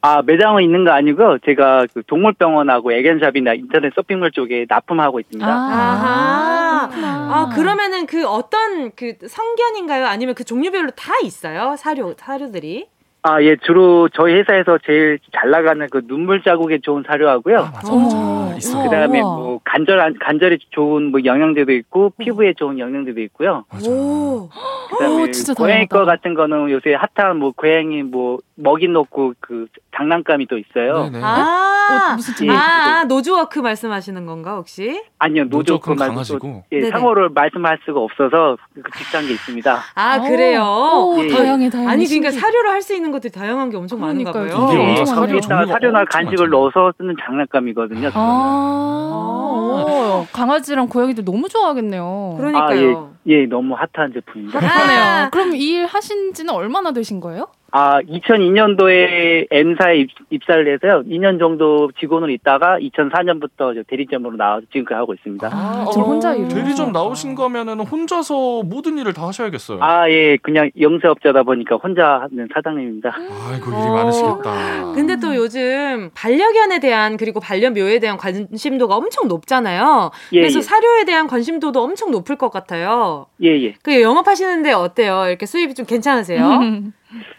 아, 0.00 0.22
매장은 0.22 0.62
있는 0.62 0.84
거 0.84 0.92
아니고 0.92 1.38
제가 1.38 1.86
그 1.92 2.02
동물병원하고 2.06 2.92
애견샵이나 2.92 3.54
인터넷 3.54 3.92
쇼핑몰 3.94 4.30
쪽에 4.30 4.64
납품하고 4.68 5.18
있습니다. 5.20 5.46
아하. 5.48 6.88
그렇구나. 6.88 7.08
아, 7.08 7.48
그러면은 7.54 8.06
그 8.06 8.26
어떤 8.26 8.92
그 8.94 9.14
성견인가요? 9.26 10.06
아니면 10.06 10.34
그 10.34 10.44
종류별로 10.44 10.90
다 10.92 11.12
있어요? 11.24 11.74
사료, 11.76 12.14
사료들이? 12.16 12.86
아, 13.28 13.42
예, 13.42 13.56
주로 13.56 14.08
저희 14.14 14.32
회사에서 14.36 14.78
제일 14.86 15.18
잘 15.34 15.50
나가는 15.50 15.86
그 15.90 16.06
눈물 16.06 16.42
자국에 16.42 16.78
좋은 16.78 17.04
사료하고요. 17.06 17.58
아, 17.58 17.70
맞아. 17.74 18.56
있어. 18.56 18.78
우와. 18.78 18.84
그다음에 18.88 19.20
뭐 19.20 19.60
간절 19.64 20.14
간절히 20.18 20.58
좋은 20.70 21.10
뭐 21.10 21.20
영양제도 21.22 21.70
있고 21.72 22.10
피부에 22.18 22.54
좋은 22.54 22.78
영양제도 22.78 23.20
있고요. 23.20 23.64
맞아. 23.70 23.90
오. 23.90 24.48
그다음에 24.90 25.22
오, 25.24 25.30
진짜 25.30 25.52
고양이. 25.52 25.86
거 25.86 26.06
같은 26.06 26.32
거는 26.32 26.70
요새 26.70 26.94
핫한 26.94 27.36
뭐 27.38 27.52
고양이 27.54 28.02
뭐 28.02 28.38
먹이 28.54 28.88
놓고 28.88 29.34
그 29.40 29.66
장난감이 29.94 30.46
또 30.46 30.56
있어요. 30.58 31.04
네네. 31.10 31.20
아, 31.22 32.10
어, 32.12 32.14
무슨 32.16 32.46
예. 32.46 32.50
아, 32.50 33.04
nose 33.04 33.31
work 33.31 33.58
말씀하시는 33.60 34.26
건가, 34.26 34.56
혹시? 34.56 35.02
아니요, 35.18 35.48
그 35.48 35.90
말고. 35.92 36.64
예. 36.72 36.90
상호를 36.90 37.30
말씀할 37.30 37.78
수가 37.84 38.00
없어서 38.00 38.56
그 38.74 38.82
비싼 38.96 39.26
게 39.26 39.32
있습니다. 39.32 39.80
아, 39.94 40.16
오, 40.18 40.22
그래요? 40.28 40.62
오, 40.62 41.22
예. 41.24 41.28
다양해, 41.28 41.70
다양해. 41.70 41.88
아니, 41.90 42.04
그러니까 42.06 42.30
신기해. 42.30 42.40
사료로 42.40 42.70
할 42.70 42.78
수 42.82 42.94
있는 42.94 43.10
것들이 43.18 43.32
다양한 43.32 43.70
게 43.70 43.76
엄청 43.76 44.00
많은가 44.00 44.32
그러니까요. 44.32 44.66
봐요. 44.66 44.68
이게 44.72 44.78
어, 44.78 44.82
와, 44.82 44.88
엄청 44.90 45.06
사료 45.06 45.40
사료나 45.40 45.98
엄청 46.00 46.04
간식을 46.10 46.48
많잖아요. 46.48 46.50
넣어서 46.50 46.92
쓰는 46.96 47.16
장난감이거든요. 47.24 48.10
아, 48.14 49.84
오, 50.22 50.26
강아지랑 50.32 50.88
고양이들 50.88 51.24
너무 51.24 51.48
좋아하겠네요. 51.48 52.34
그러니까요. 52.38 52.64
아, 52.64 53.10
예, 53.28 53.32
예, 53.42 53.46
너무 53.46 53.74
핫한 53.74 54.12
제품입니다. 54.14 54.58
그러네요. 54.60 55.28
그럼 55.32 55.54
이 55.54 55.68
일 55.68 55.86
하신 55.86 56.32
지는 56.32 56.54
얼마나 56.54 56.92
되신 56.92 57.20
거예요? 57.20 57.48
아, 57.70 58.00
2002년도에 58.00 59.46
M사에 59.50 59.98
입, 59.98 60.08
입사를 60.30 60.72
해서요. 60.72 61.02
2년 61.04 61.38
정도 61.38 61.90
직원으로 62.00 62.30
있다가 62.32 62.78
2004년부터 62.78 63.86
대리점으로 63.86 64.36
나와서 64.36 64.64
지금까지 64.72 64.96
하고 64.96 65.12
있습니다. 65.12 65.50
아, 65.52 65.86
지금 65.92 66.06
혼자 66.06 66.34
일을 66.34 66.48
대리점 66.48 66.92
나오신 66.92 67.34
거면은 67.34 67.80
혼자서 67.80 68.62
모든 68.62 68.96
일을 68.96 69.12
다 69.12 69.26
하셔야겠어요. 69.28 69.80
아, 69.82 70.08
예, 70.10 70.38
그냥 70.38 70.70
영세업자다 70.80 71.42
보니까 71.42 71.76
혼자 71.76 72.22
하는 72.22 72.48
사장님입니다. 72.54 73.14
아이고 73.50 73.70
일이 73.70 73.90
많으시겠다. 73.90 74.92
근데 74.94 75.16
또 75.16 75.36
요즘 75.36 76.10
반려견에 76.14 76.80
대한 76.80 77.18
그리고 77.18 77.38
반려묘에 77.38 77.98
대한 77.98 78.16
관심도가 78.16 78.96
엄청 78.96 79.28
높잖아요. 79.28 80.10
예, 80.32 80.40
그래서 80.40 80.60
예. 80.60 80.62
사료에 80.62 81.04
대한 81.04 81.26
관심도도 81.26 81.82
엄청 81.82 82.10
높을 82.12 82.36
것 82.36 82.50
같아요. 82.50 83.26
예, 83.42 83.48
예. 83.62 83.74
그 83.82 84.00
영업하시는데 84.00 84.72
어때요? 84.72 85.26
이렇게 85.28 85.44
수입이 85.44 85.74
좀 85.74 85.84
괜찮으세요? 85.84 86.48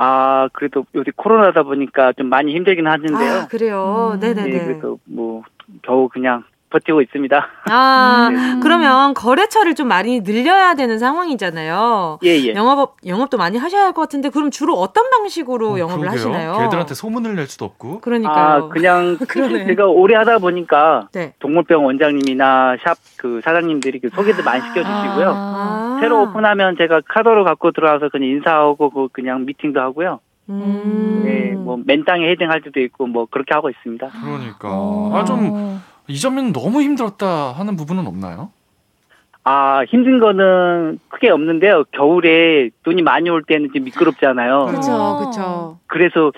음. 0.00 0.02
아, 0.02 0.48
그래도 0.52 0.86
요새 0.94 1.10
코로나다 1.14 1.62
보니까 1.62 2.12
좀 2.14 2.28
많이 2.28 2.54
힘들긴 2.54 2.86
하는데요. 2.86 3.32
아, 3.42 3.46
그래요. 3.46 4.12
음. 4.14 4.20
네네네. 4.20 4.54
예, 4.54 4.64
그래도 4.64 4.98
뭐, 5.04 5.42
겨우 5.82 6.08
그냥 6.08 6.42
버티고 6.70 7.02
있습니다. 7.02 7.46
아, 7.70 8.28
네. 8.32 8.60
그러면 8.62 9.12
거래처를 9.14 9.74
좀 9.74 9.88
많이 9.88 10.20
늘려야 10.22 10.74
되는 10.74 10.98
상황이잖아요. 10.98 12.18
예, 12.24 12.28
예. 12.46 12.54
영업 12.54 12.96
영업도 13.04 13.36
많이 13.36 13.58
하셔야 13.58 13.84
할 13.84 13.90
것 13.92 14.02
같은데 14.02 14.28
그럼 14.28 14.50
주로 14.52 14.74
어떤 14.74 15.10
방식으로 15.10 15.78
영업을 15.80 16.08
그러게요. 16.08 16.10
하시나요? 16.12 16.58
걔들한테 16.60 16.94
소문을 16.94 17.34
낼 17.34 17.46
수도 17.48 17.64
없고. 17.64 18.00
그러니까요. 18.00 18.64
아, 18.64 18.68
그냥. 18.68 19.18
제가 19.66 19.86
오래 19.86 20.14
하다 20.14 20.38
보니까 20.38 21.08
네. 21.12 21.34
동물병 21.40 21.84
원장님이나 21.84 22.76
샵 22.84 22.96
그 23.16 23.40
사장님들이 23.44 24.00
그 24.00 24.08
소개도 24.14 24.42
많이 24.42 24.62
시켜주시고요. 24.62 25.32
아. 25.36 25.98
새로 26.00 26.22
오픈하면 26.22 26.76
제가 26.78 27.02
카드로 27.06 27.44
갖고 27.44 27.70
들어와서 27.72 28.08
그냥 28.08 28.28
인사하고 28.30 28.88
그 28.90 29.08
그냥 29.12 29.44
미팅도 29.44 29.78
하고요. 29.78 30.20
음. 30.48 31.22
네, 31.24 31.50
뭐 31.54 31.78
맨땅에 31.84 32.26
헤딩할 32.30 32.62
때도 32.62 32.80
있고 32.80 33.06
뭐 33.06 33.26
그렇게 33.30 33.52
하고 33.54 33.68
있습니다. 33.68 34.08
그러니까 34.24 34.68
어. 34.70 35.10
아좀 35.14 35.82
이 36.10 36.18
점은 36.18 36.52
너무 36.52 36.82
힘들었다 36.82 37.52
하는 37.52 37.76
부분은 37.76 38.06
없나요? 38.06 38.50
아 39.44 39.84
힘든 39.88 40.18
거는 40.18 40.98
크게 41.08 41.30
없는데요. 41.30 41.84
겨울에 41.92 42.70
눈이 42.84 43.02
많이 43.02 43.30
올 43.30 43.42
때는 43.44 43.70
좀 43.72 43.84
미끄럽잖아요. 43.84 44.66
그렇죠, 44.66 45.18
그렇죠. 45.20 45.78
그래서 45.86 46.32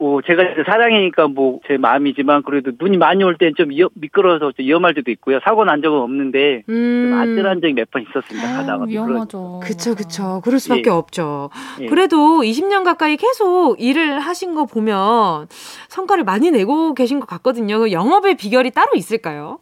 뭐 0.00 0.22
제가 0.22 0.42
이제 0.44 0.62
사장이니까 0.64 1.28
뭐 1.28 1.58
제 1.66 1.76
마음이지만 1.76 2.42
그래도 2.44 2.70
눈이 2.78 2.96
많이 2.98 3.24
올 3.24 3.36
때는 3.36 3.54
좀 3.56 3.68
미끄러워서 3.94 4.52
좀 4.52 4.64
위험할 4.64 4.94
때도 4.94 5.10
있고요. 5.10 5.40
사고 5.44 5.64
난 5.64 5.82
적은 5.82 5.98
없는데 5.98 6.62
좀 6.66 6.74
음. 6.74 7.12
아찔한 7.18 7.60
적이 7.60 7.74
몇 7.74 7.90
번 7.90 8.02
있었습니다. 8.02 8.56
가다가 8.56 8.84
위험하죠. 8.84 9.60
그쵸, 9.62 9.94
그쵸. 9.94 10.40
그럴 10.44 10.58
수밖에 10.60 10.84
예. 10.86 10.90
없죠. 10.90 11.50
예. 11.80 11.86
그래도 11.86 12.42
20년 12.42 12.84
가까이 12.84 13.16
계속 13.16 13.76
일을 13.80 14.20
하신 14.20 14.54
거 14.54 14.66
보면 14.66 15.46
성과를 15.88 16.24
많이 16.24 16.50
내고 16.50 16.94
계신 16.94 17.18
것 17.20 17.26
같거든요. 17.26 17.78
그 17.80 17.92
영업의 17.92 18.36
비결이 18.36 18.70
따로 18.70 18.92
있을까요? 18.94 19.58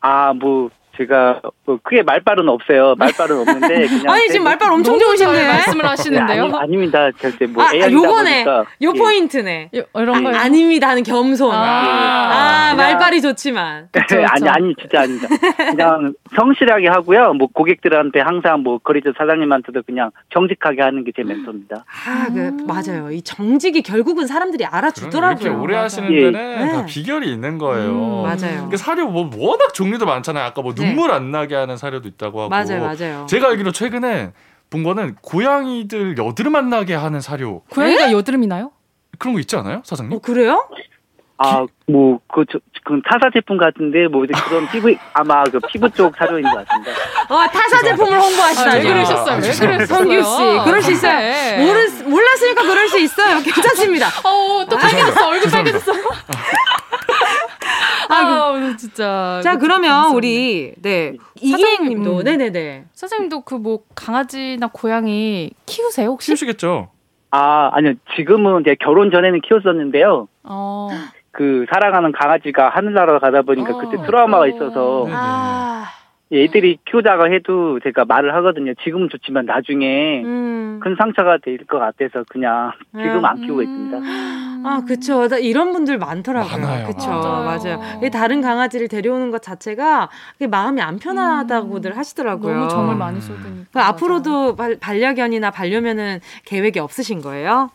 아 0.00 0.32
뭐 0.34 0.70
제가 0.96 1.40
뭐 1.64 1.78
크게 1.82 2.02
말발은 2.02 2.48
없어요. 2.48 2.94
말발은 2.96 3.38
없는데 3.40 3.86
그냥 3.88 4.10
아니, 4.14 4.28
지금 4.28 4.44
말발 4.44 4.72
엄청 4.72 4.98
좋으신데. 4.98 5.46
말씀을 5.46 5.84
하시는데요. 5.86 6.44
아니, 6.44 6.54
아닙니다. 6.56 7.10
절대 7.18 7.46
뭐 7.46 7.62
아, 7.62 7.68
아, 7.68 7.74
AI다 7.74 7.92
요거네. 7.92 8.44
보니까 8.44 8.64
요 8.82 8.92
예. 8.94 8.98
포인트네. 8.98 9.70
이런 9.94 10.24
거요. 10.24 10.36
아닙니다 10.36 10.88
하는 10.88 11.02
겸손. 11.02 11.52
아. 11.52 11.56
아, 11.58 12.70
그냥- 12.72 12.76
말발이 12.76 13.20
좋지만. 13.20 13.88
그쵸, 13.92 14.16
아니 14.16 14.40
그쵸. 14.40 14.50
아니 14.50 14.74
진짜 14.80 15.00
아닙니다. 15.00 15.28
그냥 15.70 16.14
성실하게 16.36 16.88
하고요. 16.88 17.34
뭐 17.34 17.48
고객들한테 17.52 18.20
항상 18.20 18.60
뭐 18.60 18.78
거래처 18.78 19.12
사장님한테도 19.18 19.82
그냥 19.84 20.10
정직하게 20.32 20.82
하는 20.82 21.02
게 21.04 21.10
제 21.16 21.22
멘토입니다. 21.22 21.84
아, 22.06 22.26
그, 22.32 22.54
맞아요. 22.66 23.10
이 23.10 23.22
정직이 23.22 23.80
결국은 23.80 24.26
사람들이 24.26 24.66
알아주더라고요. 24.66 25.40
이렇게 25.40 25.48
오래 25.48 25.76
하시는 25.76 26.12
예. 26.12 26.30
데는 26.30 26.68
다 26.72 26.76
네. 26.82 26.86
비결이 26.86 27.32
있는 27.32 27.56
거예요. 27.56 27.88
음, 27.90 28.22
맞아요. 28.22 28.68
그 28.70 28.76
사료 28.76 29.08
뭐 29.08 29.30
워낙 29.34 29.72
종류도 29.72 30.04
많잖아요. 30.04 30.44
아까 30.44 30.60
뭐 30.60 30.74
네. 30.74 30.85
눈물 30.88 31.10
안 31.12 31.30
나게 31.30 31.54
하는 31.54 31.76
사료도 31.76 32.08
있다고 32.08 32.40
하고. 32.42 32.48
맞아요, 32.50 32.80
맞아요. 32.82 33.26
제가 33.28 33.48
알기로 33.48 33.72
최근에 33.72 34.32
본 34.70 34.82
거는 34.82 35.16
고양이들 35.22 36.18
여드름 36.18 36.56
안 36.56 36.68
나게 36.70 36.94
하는 36.94 37.20
사료 37.20 37.60
고양이가 37.70 38.12
여드름이 38.12 38.46
나요? 38.46 38.72
그런 39.18 39.34
거 39.34 39.40
있지 39.40 39.56
않아요, 39.56 39.82
사장님? 39.84 40.16
어, 40.16 40.20
그래요? 40.20 40.68
아, 41.38 41.66
뭐, 41.86 42.18
그, 42.32 42.44
저, 42.50 42.58
그건 42.82 43.02
타사 43.02 43.28
제품 43.32 43.58
같은데, 43.58 44.08
뭐, 44.08 44.24
이제 44.24 44.32
그런 44.48 44.66
피부, 44.72 44.94
아마 45.12 45.44
그 45.44 45.58
피부 45.68 45.88
쪽 45.90 46.16
사료인 46.16 46.42
것 46.42 46.66
같습니다. 46.66 46.92
어, 47.28 47.46
타사 47.52 47.82
제품을 47.82 48.18
홍보하시나요? 48.18 48.70
아, 48.70 48.74
왜 48.74 49.04
죄송합니다. 49.04 49.34
그러셨어요? 49.34 49.36
왜 49.36 49.76
그러셨어요? 49.76 49.86
성규 49.86 50.22
씨, 50.22 50.64
그럴 50.64 50.82
수 50.82 50.92
있어요. 50.92 51.18
네. 51.18 51.66
모르, 51.66 52.10
몰랐으니까 52.10 52.62
그럴 52.62 52.88
수 52.88 52.98
있어요. 53.00 53.42
괜찮습니다. 53.42 54.06
어, 54.24 54.64
또 54.68 54.76
빨개졌어. 54.78 55.28
얼굴. 55.28 55.50
빨개졌어. 55.50 55.92
아, 58.24 58.50
오늘 58.50 58.76
진짜. 58.76 59.40
자, 59.42 59.56
그러면. 59.58 60.14
우리, 60.14 60.72
네. 60.80 61.16
사장님, 61.36 61.54
이기행님도, 61.54 62.18
음. 62.18 62.24
네네네. 62.24 62.84
사장님도 62.92 63.40
그 63.42 63.56
뭐 63.58 63.80
강아지나 63.94 64.68
고양이 64.72 65.50
키우세요 65.66 66.10
혹시? 66.10 66.28
키우시겠죠? 66.28 66.88
아, 67.30 67.70
아니요. 67.72 67.94
지금은 68.16 68.64
제가 68.64 68.76
결혼 68.80 69.10
전에는 69.10 69.40
키웠었는데요. 69.40 70.28
어. 70.44 70.88
그, 71.32 71.66
사랑하는 71.72 72.12
강아지가 72.12 72.70
하늘나라 72.70 73.18
가다 73.18 73.42
보니까 73.42 73.74
어, 73.74 73.78
그때 73.78 73.96
트라우마가 74.06 74.44
어. 74.44 74.46
있어서, 74.48 75.04
네. 75.06 75.12
아, 75.14 75.84
애들이 76.32 76.78
키우다가 76.90 77.26
해도 77.26 77.78
제가 77.84 78.04
말을 78.04 78.34
하거든요. 78.36 78.74
지금은 78.82 79.08
좋지만 79.10 79.46
나중에 79.46 80.22
음. 80.24 80.80
큰 80.82 80.96
상처가 80.98 81.38
될 81.38 81.58
것 81.66 81.78
같아서 81.78 82.24
그냥 82.28 82.72
지금 82.92 83.24
안 83.24 83.40
키우고 83.40 83.62
있습니다. 83.62 83.98
아, 84.64 84.82
그쵸. 84.86 85.28
나 85.28 85.38
이런 85.38 85.72
분들 85.72 85.98
많더라고요. 85.98 86.60
많아요. 86.60 86.86
그쵸. 86.88 87.08
맞아요. 87.10 87.44
맞아요. 87.78 88.00
이 88.04 88.10
다른 88.10 88.40
강아지를 88.40 88.88
데려오는 88.88 89.30
것 89.30 89.40
자체가 89.42 90.08
그게 90.32 90.48
마음이 90.48 90.80
안 90.80 90.98
편하다고들 90.98 91.96
하시더라고요. 91.96 92.54
너무 92.56 92.68
정을 92.68 92.96
많이 92.96 93.20
쏟으니까. 93.20 93.64
그 93.72 93.80
앞으로도 93.80 94.56
발- 94.56 94.78
반려견이나 94.80 95.50
반려면은 95.52 96.18
계획이 96.44 96.80
없으신 96.80 97.20
거예요? 97.20 97.70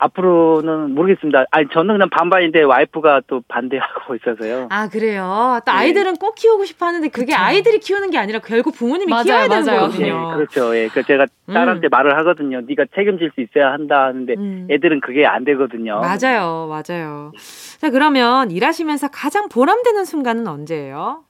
앞으로는 0.00 0.94
모르겠습니다. 0.94 1.44
아니, 1.50 1.66
저는 1.72 1.94
그냥 1.94 2.08
반반인데 2.08 2.62
와이프가 2.62 3.22
또 3.26 3.42
반대하고 3.48 4.14
있어서요. 4.14 4.68
아, 4.70 4.88
그래요. 4.88 5.60
또 5.66 5.70
네. 5.72 5.78
아이들은 5.78 6.16
꼭 6.16 6.34
키우고 6.34 6.64
싶어 6.64 6.86
하는데 6.86 7.06
그게 7.08 7.34
아이들이 7.34 7.78
키우는 7.78 8.10
게 8.10 8.18
아니라 8.18 8.38
결국 8.38 8.74
부모님이 8.74 9.10
맞아요, 9.10 9.24
키워야 9.24 9.48
되는 9.48 9.66
맞아요. 9.66 9.76
예, 9.76 9.80
거거든요. 9.80 10.34
그렇죠. 10.34 10.76
예. 10.76 10.88
그 10.88 11.02
제가 11.02 11.26
딸한테 11.46 11.88
말을 11.88 12.16
하거든요. 12.18 12.62
네가 12.66 12.86
책임질 12.94 13.32
수 13.34 13.42
있어야 13.42 13.72
한다 13.72 14.04
하는데 14.04 14.34
음. 14.34 14.66
애들은 14.70 15.00
그게 15.00 15.26
안 15.26 15.44
되거든요. 15.44 16.00
맞아요, 16.00 16.66
맞아요. 16.68 17.32
자, 17.78 17.90
그러면 17.90 18.50
일하시면서 18.50 19.08
가장 19.08 19.48
보람되는 19.50 20.04
순간은 20.06 20.46
언제예요? 20.46 21.24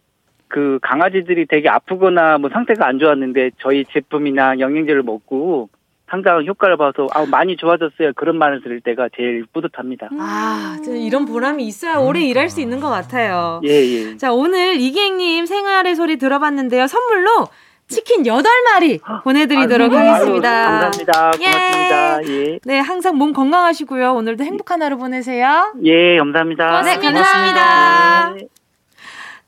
그 0.47 0.79
강아지들이 0.83 1.47
되게 1.47 1.69
아프거나 1.69 2.39
뭐 2.39 2.51
상태가 2.53 2.87
안 2.87 2.99
좋았는데 2.99 3.51
저희 3.61 3.85
제품이나 3.85 4.59
영양제를 4.59 5.03
먹고 5.03 5.69
상당한 6.11 6.47
효과를 6.47 6.77
봐서 6.77 7.07
아 7.13 7.25
많이 7.25 7.57
좋아졌어요. 7.57 8.13
그런 8.17 8.37
말을 8.37 8.63
들을 8.63 8.81
때가 8.81 9.09
제일 9.17 9.45
뿌듯합니다. 9.53 10.09
아, 10.19 10.77
진짜 10.83 10.99
이런 10.99 11.25
보람이 11.25 11.65
있어야 11.65 11.97
오래 11.99 12.21
일할 12.21 12.51
수 12.51 12.61
있는 12.61 12.81
것 12.81 12.89
같아요. 12.91 13.61
예, 13.65 13.71
예. 13.71 14.17
자, 14.17 14.33
오늘 14.33 14.77
이기행님 14.81 15.47
생활의 15.47 15.95
소리 15.95 16.19
들어봤는데요. 16.19 16.87
선물로 16.89 17.47
치킨 17.89 18.23
8마리 18.23 19.01
보내드리도록 19.25 19.93
아유, 19.93 20.09
하겠습니다. 20.11 20.51
감사합니다. 20.51 21.33
예. 21.41 21.45
고맙습니다. 21.45 22.25
예. 22.29 22.59
네, 22.65 22.79
항상 22.79 23.17
몸 23.17 23.33
건강하시고요. 23.33 24.15
오늘도 24.15 24.45
행복한 24.45 24.83
하루 24.83 24.97
보내세요. 24.97 25.75
예, 25.85 26.19
감사합니다. 26.19 26.83
네, 26.83 26.97
감사합니다. 26.99 28.35
네. 28.35 28.60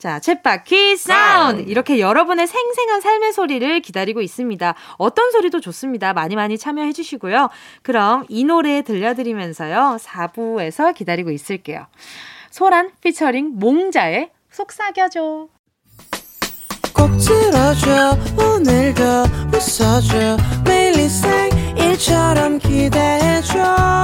자, 0.03 0.19
챗바퀴 0.19 0.97
사운드. 0.97 1.61
이렇게 1.61 1.97
여러분의 2.01 2.45
생생한 2.45 2.99
삶의 2.99 3.31
소리를 3.31 3.79
기다리고 3.79 4.19
있습니다. 4.19 4.75
어떤 4.97 5.31
소리도 5.31 5.61
좋습니다. 5.61 6.11
많이 6.11 6.35
많이 6.35 6.57
참여해 6.57 6.91
주시고요. 6.91 7.49
그럼 7.83 8.25
이 8.27 8.43
노래 8.43 8.81
들려드리면서요. 8.81 9.99
4부에서 10.01 10.93
기다리고 10.93 11.31
있을게요. 11.31 11.87
소란 12.51 12.91
피처링 12.99 13.51
몽자의 13.55 14.31
속삭여줘. 14.51 15.47
꼭 16.93 17.09
들어줘 17.17 18.17
오늘도 18.37 19.03
웃어줘 19.55 20.35
매일 20.65 21.09
생일처럼 21.09 22.59
기대해줘 22.59 24.03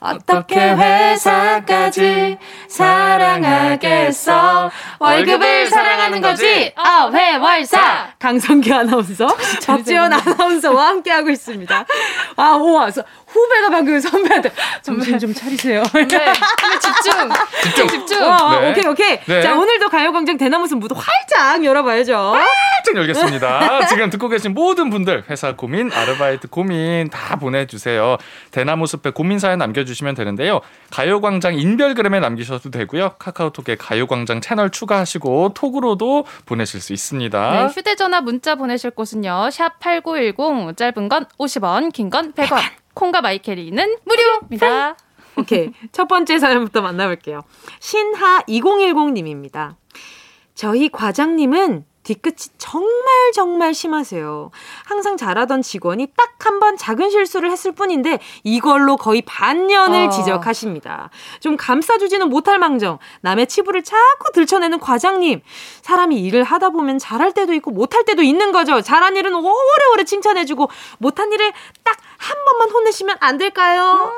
어떻게 0.00 0.56
회사까지 0.74 2.38
사랑하겠어? 2.68 4.70
월급을 4.98 5.66
사랑하는 5.68 6.20
거지. 6.20 6.72
어회월사. 6.76 8.08
강성기 8.18 8.72
아나운서, 8.72 9.26
박지원 9.66 10.12
아나운서와 10.12 10.88
함께 10.88 11.10
하고 11.10 11.30
있습니다. 11.30 11.84
아, 12.36 12.50
우와. 12.56 12.90
서- 12.90 13.02
후배가 13.26 13.70
방금 13.70 14.00
선배한테 14.00 14.50
정신 14.82 15.18
좀 15.18 15.34
차리세요. 15.34 15.82
네. 15.92 16.06
집중. 16.80 17.28
집중. 17.62 17.88
집중. 17.88 18.22
어, 18.22 18.60
네. 18.60 18.70
오케이, 18.70 18.86
오케이. 18.86 19.18
네. 19.26 19.42
자, 19.42 19.54
오늘도 19.54 19.88
가요광장 19.90 20.38
대나무숲 20.38 20.78
무도 20.78 20.94
활짝 20.94 21.62
열어봐야죠. 21.64 22.14
활짝 22.16 22.96
열겠습니다. 22.96 23.86
지금 23.88 24.08
듣고 24.10 24.28
계신 24.28 24.54
모든 24.54 24.88
분들 24.90 25.24
회사 25.28 25.52
고민, 25.54 25.92
아르바이트 25.92 26.48
고민 26.48 27.10
다 27.10 27.36
보내주세요. 27.36 28.16
대나무 28.52 28.86
숲에 28.86 29.10
고민 29.10 29.38
사연 29.38 29.58
남겨 29.58 29.84
주시면 29.86 30.14
되는데요. 30.16 30.60
가요광장 30.90 31.54
인별그램에 31.54 32.20
남기셔도 32.20 32.70
되고요. 32.70 33.14
카카오톡에 33.18 33.76
가요광장 33.76 34.40
채널 34.40 34.70
추가 34.70 34.96
추가하시고 34.96 35.52
톡으로도 35.54 36.24
보내실 36.46 36.80
수 36.80 36.92
있습니다. 36.92 37.50
네, 37.50 37.66
휴대전화 37.66 38.20
문자 38.20 38.54
보내실 38.54 38.90
곳은요. 38.92 39.50
샵 39.50 39.78
8910 39.78 40.76
짧은 40.76 41.08
건 41.08 41.26
50원, 41.38 41.92
긴 41.92 42.10
건 42.10 42.32
100원. 42.32 42.60
콩과 42.94 43.20
마이캐리는 43.20 43.96
무료입니다. 44.04 44.96
오케이. 45.36 45.70
첫 45.92 46.08
번째 46.08 46.38
사연부터 46.38 46.80
만나볼게요. 46.80 47.42
신하 47.80 48.40
2010님입니다. 48.42 49.74
저희 50.54 50.88
과장님은 50.88 51.84
뒤끝이 52.06 52.36
정말 52.56 52.86
정말 53.34 53.74
심하세요. 53.74 54.52
항상 54.84 55.16
잘하던 55.16 55.62
직원이 55.62 56.06
딱 56.16 56.26
한 56.46 56.60
번 56.60 56.76
작은 56.76 57.10
실수를 57.10 57.50
했을 57.50 57.72
뿐인데 57.72 58.20
이걸로 58.44 58.96
거의 58.96 59.20
반년을 59.22 60.06
어. 60.06 60.10
지적하십니다. 60.10 61.10
좀 61.40 61.56
감싸주지는 61.56 62.28
못할 62.28 62.60
망정 62.60 62.98
남의 63.22 63.48
치부를 63.48 63.82
자꾸 63.82 64.30
들춰내는 64.32 64.78
과장님. 64.78 65.40
사람이 65.82 66.20
일을 66.22 66.44
하다 66.44 66.70
보면 66.70 66.98
잘할 67.00 67.32
때도 67.32 67.52
있고 67.54 67.72
못할 67.72 68.04
때도 68.04 68.22
있는 68.22 68.52
거죠. 68.52 68.80
잘한 68.80 69.16
일은 69.16 69.34
오래오래 69.34 70.04
칭찬해주고 70.04 70.70
못한 70.98 71.32
일을 71.32 71.52
딱 71.82 71.96
한 72.18 72.36
번만 72.46 72.70
혼내시면 72.70 73.16
안 73.20 73.36
될까요? 73.38 74.10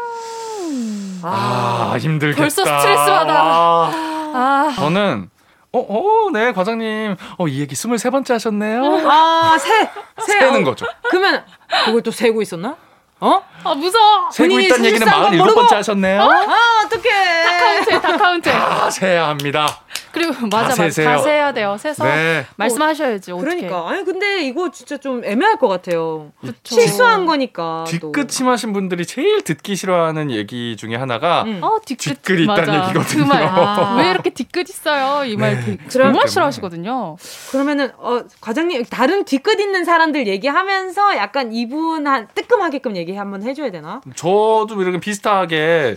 아, 1.22 1.96
힘들겠다. 1.98 2.40
벌써 2.40 2.62
스트레스 2.64 3.04
받아. 3.10 3.42
와. 3.42 3.90
아, 3.92 4.72
저는 4.76 5.30
어, 5.72 5.78
어, 5.80 6.30
네, 6.32 6.52
과장님. 6.52 7.16
어, 7.38 7.48
이 7.48 7.60
얘기 7.60 7.74
23번째 7.74 8.32
하셨네요. 8.34 8.82
아, 9.08 9.56
세, 9.58 9.90
세. 10.24 10.32
세는 10.40 10.62
어, 10.62 10.64
거죠. 10.64 10.86
그러면 11.10 11.44
그걸 11.84 12.02
또 12.02 12.10
세고 12.10 12.40
있었나? 12.42 12.76
어? 13.20 13.42
아 13.64 13.74
무서워. 13.74 14.30
세고 14.30 14.60
있다는 14.60 14.84
얘기는 14.86 15.04
사실상 15.06 15.30
건 15.30 15.36
모르고. 15.38 15.62
47번째 15.62 15.74
하셨네요. 15.74 16.22
아, 16.22 16.82
어떡해. 16.86 17.42
다카운트, 17.44 18.00
다카운트. 18.00 18.50
다 18.50 18.90
세야 18.90 19.28
합니다. 19.28 19.80
그리고 20.12 20.32
맞아, 20.48 20.68
맞아. 20.68 20.74
세세요. 20.74 21.08
다 21.08 21.18
세야 21.18 21.52
돼요. 21.52 21.76
세서 21.78 22.04
네. 22.04 22.46
말씀하셔야지. 22.56 23.32
어떻게? 23.32 23.56
그러니까. 23.56 23.88
아니, 23.90 24.04
근데 24.04 24.42
이거 24.42 24.70
진짜 24.70 24.96
좀 24.96 25.24
애매할 25.24 25.58
것 25.58 25.68
같아요. 25.68 26.32
그쵸. 26.40 26.74
실수한 26.74 27.26
거니까. 27.26 27.84
또. 28.00 28.12
뒤끝 28.12 28.30
심하신 28.30 28.72
분들이 28.72 29.04
제일 29.06 29.42
듣기 29.42 29.76
싫어하는 29.76 30.30
얘기 30.30 30.76
중에 30.76 30.96
하나가 30.96 31.42
음. 31.42 31.60
어, 31.62 31.78
뒤끝. 31.84 32.18
있다는 32.28 32.46
맞아. 32.46 32.84
얘기거든요. 32.84 33.24
그 33.24 33.28
말. 33.28 33.42
아. 33.44 33.96
왜 34.00 34.10
이렇게 34.10 34.30
뒤끝 34.30 34.68
있어요? 34.68 35.24
이말 35.24 35.64
네. 35.64 35.78
정말. 35.88 36.28
싫어하시거든요. 36.28 37.16
그러면은, 37.50 37.90
어, 37.98 38.20
과장님, 38.40 38.84
다른 38.86 39.24
뒤끝 39.24 39.60
있는 39.60 39.84
사람들 39.84 40.26
얘기하면서 40.26 41.16
약간 41.16 41.52
이분 41.52 42.06
한 42.06 42.28
뜨끔하게끔 42.34 42.96
얘기 42.96 43.14
한번 43.14 43.42
해줘야 43.42 43.70
되나? 43.70 44.00
저도 44.14 44.68
이렇게 44.80 44.98
비슷하게 45.00 45.96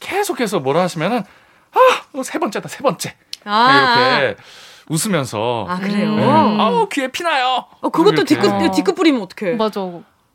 계속해서 0.00 0.60
뭐라 0.60 0.82
하시면은 0.82 1.18
아, 1.72 2.18
어, 2.18 2.22
세 2.22 2.38
번째다, 2.38 2.68
세 2.68 2.78
번째. 2.82 3.14
아, 3.44 4.18
네, 4.18 4.24
이렇게 4.26 4.36
웃으면서 4.88 5.66
아, 5.68 5.78
그래요? 5.78 6.14
네. 6.16 6.26
아우 6.26 6.88
귀에 6.88 7.08
피나요. 7.08 7.64
어, 7.80 7.88
그것도. 7.88 8.24
뒤끝, 8.24 8.46
어. 8.50 8.70
뒤끝 8.70 8.94
뿌리면 8.94 9.22
어떡해. 9.22 9.52
맞아. 9.56 9.80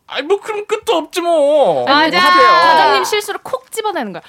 아이 0.07 0.21
뭐 0.21 0.39
그럼 0.39 0.65
끝도 0.67 0.93
없지 0.95 1.21
뭐. 1.21 1.85
맞아. 1.85 2.17
어떡해요. 2.17 2.47
과장님 2.47 3.03
실수를 3.03 3.39
콕 3.43 3.71
집어내는 3.71 4.13
거야. 4.13 4.21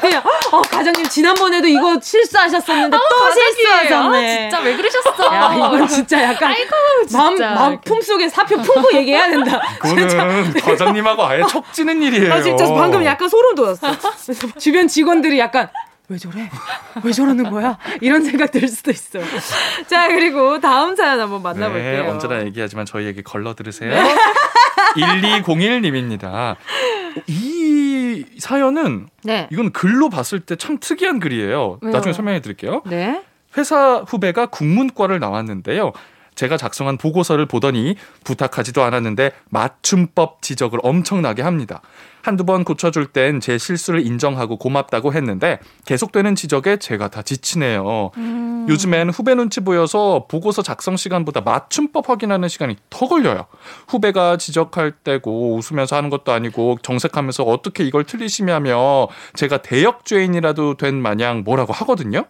그냥, 0.00 0.22
어, 0.52 0.60
과장님, 0.60 1.08
지난번에도 1.08 1.66
이거 1.66 1.98
실수하셨었는데 1.98 2.94
또 2.94 3.16
과장님. 3.16 3.54
실수하셨네. 3.54 4.36
아, 4.36 4.38
진짜 4.50 4.60
왜 4.60 4.76
그러셨어? 4.76 5.34
야, 5.34 5.54
이건 5.54 5.88
진짜 5.88 6.22
약간 6.24 6.50
아이고, 6.50 6.70
마음, 7.14 7.30
진짜. 7.36 7.50
마음 7.54 7.80
품 7.80 8.02
속에 8.02 8.28
사표 8.28 8.58
품고 8.60 8.92
얘기해야 8.92 9.30
된다. 9.30 9.62
그거는 9.80 10.52
과장님하고 10.60 11.24
아예 11.24 11.42
척지는 11.48 12.02
일이에요. 12.02 12.34
아, 12.34 12.42
진짜 12.42 12.66
방금 12.66 13.02
약간 13.06 13.28
소름 13.30 13.54
돋았어. 13.54 13.86
그래서 14.26 14.48
주변 14.58 14.88
직원들이 14.88 15.38
약간, 15.38 15.70
왜 16.08 16.18
저래? 16.18 16.50
왜 17.02 17.12
저러는 17.12 17.50
거야? 17.50 17.78
이런 18.02 18.22
생각 18.24 18.50
들 18.50 18.68
수도 18.68 18.90
있어. 18.90 19.20
자, 19.86 20.08
그리고 20.08 20.60
다음 20.60 20.94
사연 20.96 21.18
한번 21.18 21.42
만나볼게요. 21.42 22.02
네, 22.02 22.08
언제나 22.08 22.44
얘기하지만 22.44 22.84
저희 22.84 23.06
얘기 23.06 23.22
걸러 23.22 23.54
들으세요. 23.54 23.90
1201님입니다. 24.96 26.56
이 27.26 28.24
사연은 28.38 29.08
네. 29.22 29.48
이건 29.50 29.72
글로 29.72 30.08
봤을 30.10 30.40
때 30.40 30.56
참 30.56 30.78
특이한 30.78 31.20
글이에요. 31.20 31.78
왜요? 31.80 31.92
나중에 31.92 32.12
설명해 32.12 32.40
드릴게요. 32.40 32.82
네. 32.86 33.22
회사 33.56 33.98
후배가 34.06 34.46
국문과를 34.46 35.20
나왔는데요. 35.20 35.92
제가 36.34 36.56
작성한 36.56 36.98
보고서를 36.98 37.46
보더니 37.46 37.96
부탁하지도 38.24 38.82
않았는데 38.82 39.32
맞춤법 39.50 40.42
지적을 40.42 40.80
엄청나게 40.82 41.42
합니다. 41.42 41.80
한두 42.22 42.44
번 42.44 42.64
고쳐줄 42.64 43.08
땐 43.08 43.38
제 43.40 43.58
실수를 43.58 44.06
인정하고 44.06 44.56
고맙다고 44.56 45.12
했는데 45.12 45.58
계속되는 45.84 46.34
지적에 46.34 46.78
제가 46.78 47.08
다 47.08 47.20
지치네요. 47.20 48.10
음. 48.16 48.66
요즘엔 48.68 49.10
후배 49.10 49.34
눈치 49.34 49.60
보여서 49.60 50.26
보고서 50.28 50.62
작성 50.62 50.96
시간보다 50.96 51.42
맞춤법 51.42 52.08
확인하는 52.08 52.48
시간이 52.48 52.76
더 52.88 53.06
걸려요. 53.06 53.46
후배가 53.88 54.38
지적할 54.38 54.92
때고 54.92 55.56
웃으면서 55.56 55.96
하는 55.96 56.08
것도 56.08 56.32
아니고 56.32 56.78
정색하면서 56.82 57.42
어떻게 57.42 57.84
이걸 57.84 58.04
틀리시냐며 58.04 59.08
제가 59.34 59.58
대역죄인이라도 59.58 60.78
된 60.78 60.94
마냥 60.94 61.42
뭐라고 61.44 61.74
하거든요. 61.74 62.24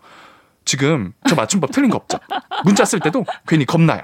지금 0.64 1.12
저 1.28 1.34
맞춤법 1.34 1.70
틀린 1.72 1.90
거 1.90 1.96
없죠? 1.96 2.18
문자 2.64 2.84
쓸 2.84 3.00
때도 3.00 3.24
괜히 3.46 3.64
겁나요. 3.66 4.02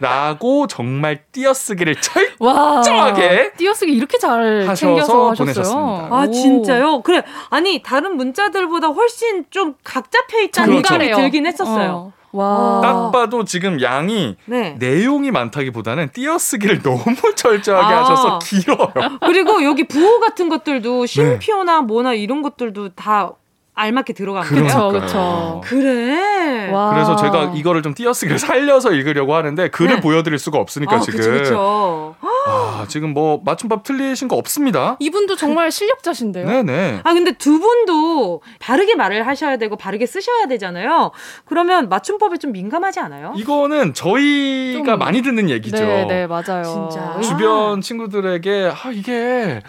라고 0.00 0.66
정말 0.66 1.24
띄어쓰기를 1.32 1.96
와. 2.38 2.82
철저하게 2.82 3.52
띄어쓰기 3.56 3.92
이렇게 3.92 4.18
잘 4.18 4.74
챙겨서 4.74 5.30
하셨어요. 5.30 5.34
보내셨습니다. 5.36 6.08
아, 6.10 6.26
오. 6.28 6.32
진짜요? 6.32 7.02
그래. 7.02 7.22
아니, 7.50 7.82
다른 7.82 8.16
문자들보다 8.16 8.88
훨씬 8.88 9.44
좀 9.50 9.74
각 9.84 10.10
잡혀 10.10 10.40
있다는 10.42 10.82
그렇죠. 10.82 10.94
느낌이 10.96 11.14
들긴 11.16 11.46
했었어요. 11.46 11.90
어. 11.90 12.12
와. 12.32 12.80
딱 12.82 13.10
봐도 13.12 13.44
지금 13.44 13.82
양이 13.82 14.36
네. 14.46 14.74
내용이 14.78 15.30
많다기보다는 15.30 16.10
띄어쓰기를 16.12 16.80
너무 16.82 17.04
철저하게 17.36 17.94
아. 17.94 18.00
하셔서 18.00 18.38
길어요. 18.38 18.92
그리고 19.26 19.62
여기 19.64 19.86
부호 19.86 20.18
같은 20.20 20.48
것들도 20.48 21.02
네. 21.04 21.06
쉼표나 21.06 21.82
뭐나 21.82 22.14
이런 22.14 22.40
것들도 22.42 22.90
다 22.94 23.32
알맞게 23.74 24.12
들어간 24.12 24.42
거예요. 24.46 24.64
그쵸, 24.64 24.88
그러니까요. 24.88 25.00
그쵸. 25.00 25.60
그래. 25.64 26.70
와. 26.70 26.90
그래서 26.92 27.16
제가 27.16 27.52
이거를 27.54 27.82
좀 27.82 27.94
띄어쓰기를 27.94 28.38
살려서 28.38 28.92
읽으려고 28.92 29.34
하는데 29.34 29.68
글을 29.68 29.96
네. 29.96 30.00
보여드릴 30.00 30.38
수가 30.38 30.58
없으니까 30.58 30.96
아, 30.96 31.00
지금 31.00 31.18
그쵸, 31.18 31.30
그쵸. 31.32 32.14
아, 32.46 32.84
지금 32.88 33.14
뭐 33.14 33.40
맞춤법 33.44 33.82
틀리신 33.84 34.28
거 34.28 34.36
없습니다. 34.36 34.96
이분도 34.98 35.36
정말 35.36 35.70
실력자신데요. 35.70 36.46
네네. 36.46 37.00
아, 37.04 37.14
근데 37.14 37.32
두 37.32 37.58
분도 37.60 38.42
바르게 38.58 38.94
말을 38.94 39.26
하셔야 39.26 39.56
되고 39.56 39.76
바르게 39.76 40.04
쓰셔야 40.06 40.46
되잖아요. 40.48 41.12
그러면 41.46 41.88
맞춤법에 41.88 42.36
좀 42.38 42.52
민감하지 42.52 43.00
않아요? 43.00 43.32
이거는 43.36 43.94
저희가 43.94 44.92
좀- 44.92 44.98
많이 44.98 45.22
듣는 45.22 45.48
얘기죠. 45.48 45.76
네, 45.78 46.04
네, 46.06 46.26
맞아요. 46.26 46.62
진짜. 46.90 47.20
주변 47.22 47.80
친구들에게 47.80 48.72
아 48.84 48.90
이게 48.90 49.60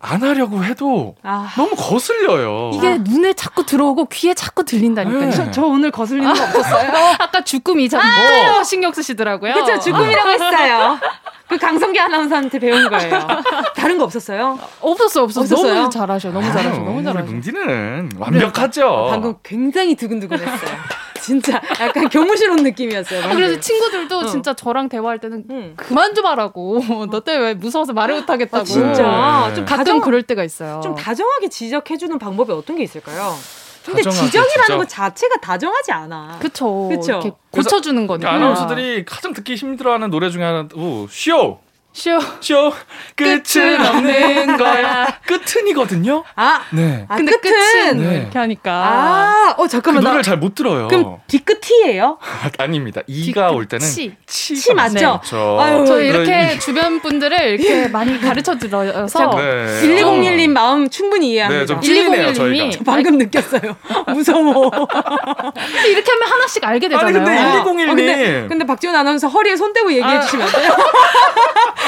안 0.00 0.22
하려고 0.22 0.62
해도 0.62 1.16
아, 1.22 1.52
너무 1.56 1.70
거슬려요. 1.76 2.70
이게 2.74 2.98
눈에 2.98 3.32
자꾸 3.32 3.66
들어오고 3.66 4.06
귀에 4.06 4.32
자꾸 4.32 4.64
들린다니까요. 4.64 5.20
네. 5.20 5.30
저, 5.32 5.50
저 5.50 5.62
오늘 5.66 5.90
거슬리는 5.90 6.32
거 6.32 6.42
없었어요? 6.44 6.90
아까 7.18 7.42
주꾸미 7.42 7.88
참 7.88 8.00
아! 8.00 8.52
뭐 8.52 8.62
신경 8.62 8.92
쓰시더라고요. 8.92 9.54
그쵸, 9.54 9.78
주kum이라고 9.80 10.28
했어요. 10.30 10.98
그 11.48 11.56
강성기 11.56 11.98
아나운서한테 11.98 12.58
배운 12.58 12.88
거예요. 12.90 13.26
다른 13.74 13.98
거 13.98 14.04
없었어요? 14.04 14.58
없었어요, 14.80 15.24
없었어요. 15.24 15.74
너무 15.74 15.90
잘하셔, 15.90 16.30
너무 16.30 16.46
잘하셔, 16.46 16.70
너무 16.78 16.98
우리 16.98 17.04
잘하셔. 17.04 17.24
뭉디는 17.26 18.10
완벽하죠. 18.18 19.08
방금 19.10 19.34
굉장히 19.42 19.94
두근두근했어요. 19.96 20.70
진짜 21.28 21.60
약간 21.80 22.08
교무실 22.08 22.50
온 22.50 22.56
느낌이었어요. 22.62 23.18
아, 23.20 23.22
방금. 23.28 23.36
그래서 23.36 23.60
친구들도 23.60 24.18
어. 24.18 24.26
진짜 24.26 24.54
저랑 24.54 24.88
대화할 24.88 25.18
때는 25.18 25.44
응. 25.50 25.74
그만 25.76 26.14
좀 26.14 26.24
하라고. 26.24 26.80
너 27.12 27.20
때문에 27.20 27.48
왜 27.48 27.54
무서워서 27.54 27.92
말을 27.92 28.14
못 28.14 28.30
하겠다고. 28.30 28.62
아, 28.62 28.64
진짜 28.64 29.46
네. 29.50 29.54
좀 29.54 29.64
가끔 29.66 29.84
다정 29.84 30.00
그럴 30.00 30.22
때가 30.22 30.42
있어요. 30.42 30.80
좀 30.82 30.94
다정하게 30.94 31.48
지적해 31.50 31.98
주는 31.98 32.18
방법이 32.18 32.50
어떤 32.52 32.76
게 32.76 32.82
있을까요? 32.82 33.34
근데 33.84 34.02
지적이라는 34.02 34.64
지적. 34.66 34.78
것 34.78 34.88
자체가 34.88 35.36
다정하지 35.40 35.92
않아. 35.92 36.38
그쵸. 36.40 36.88
그쵸. 36.90 37.36
고쳐주는 37.50 38.06
거니까. 38.06 38.32
아나운서들이 38.32 39.04
가장 39.04 39.32
듣기 39.34 39.54
힘들어하는 39.54 40.10
노래 40.10 40.30
중에 40.30 40.42
하나도 40.44 41.08
쇼 41.10 41.58
쉬어. 41.98 42.20
쇼 42.40 42.72
끝은 43.16 43.84
없는 43.84 44.56
거야 44.56 45.18
끝은이거든요. 45.26 46.22
아, 46.36 46.60
네. 46.70 47.04
아 47.08 47.16
근데 47.16 47.32
끝은 47.32 47.52
끝은 47.52 47.98
네. 48.08 48.16
이렇게 48.20 48.38
하니까. 48.38 48.70
아, 48.72 49.54
어그 49.58 49.68
잠깐만 49.68 50.04
나 50.04 50.10
노래를 50.10 50.22
잘 50.22 50.36
못 50.38 50.54
들어요. 50.54 50.86
그럼 50.86 51.18
뒤끝이에요? 51.26 52.18
아닙니다. 52.58 53.00
이가 53.08 53.50
올 53.50 53.66
때는 53.66 53.84
치. 53.84 54.14
치가 54.26 54.60
치 54.60 54.74
맞죠? 54.74 55.10
맞죠. 55.14 55.58
아유, 55.60 55.84
저희 55.84 56.12
그래, 56.12 56.22
이렇게 56.22 56.54
이- 56.54 56.60
주변 56.60 57.00
분들을 57.00 57.36
이렇게 57.58 57.88
많이 57.90 58.20
가르쳐 58.20 58.56
드려서 58.56 59.30
네. 59.36 59.80
1201님 59.82 60.50
마음 60.50 60.88
충분히 60.88 61.32
이해합니다. 61.32 61.66
네, 61.66 61.80
좀120 61.80 61.82
찔리네요, 61.82 62.26
님이 62.30 62.34
저희가. 62.34 62.70
저 62.70 62.84
방금 62.84 63.18
느꼈어요. 63.18 63.76
무서워. 64.14 64.70
이렇게 65.88 66.12
하면 66.12 66.28
하나씩 66.30 66.64
알게 66.64 66.88
되잖아요. 66.88 67.06
아니 67.08 67.12
근데 67.18 67.38
어, 67.42 67.64
1201님 67.64 67.86
근데, 67.96 68.46
근데 68.48 68.64
박지원 68.66 68.94
아나운서 68.94 69.26
허리에 69.26 69.56
손 69.56 69.72
대고 69.72 69.90
얘기해 69.92 70.16
아. 70.18 70.20
주시면 70.20 70.46
안 70.46 70.52
돼요? 70.52 70.72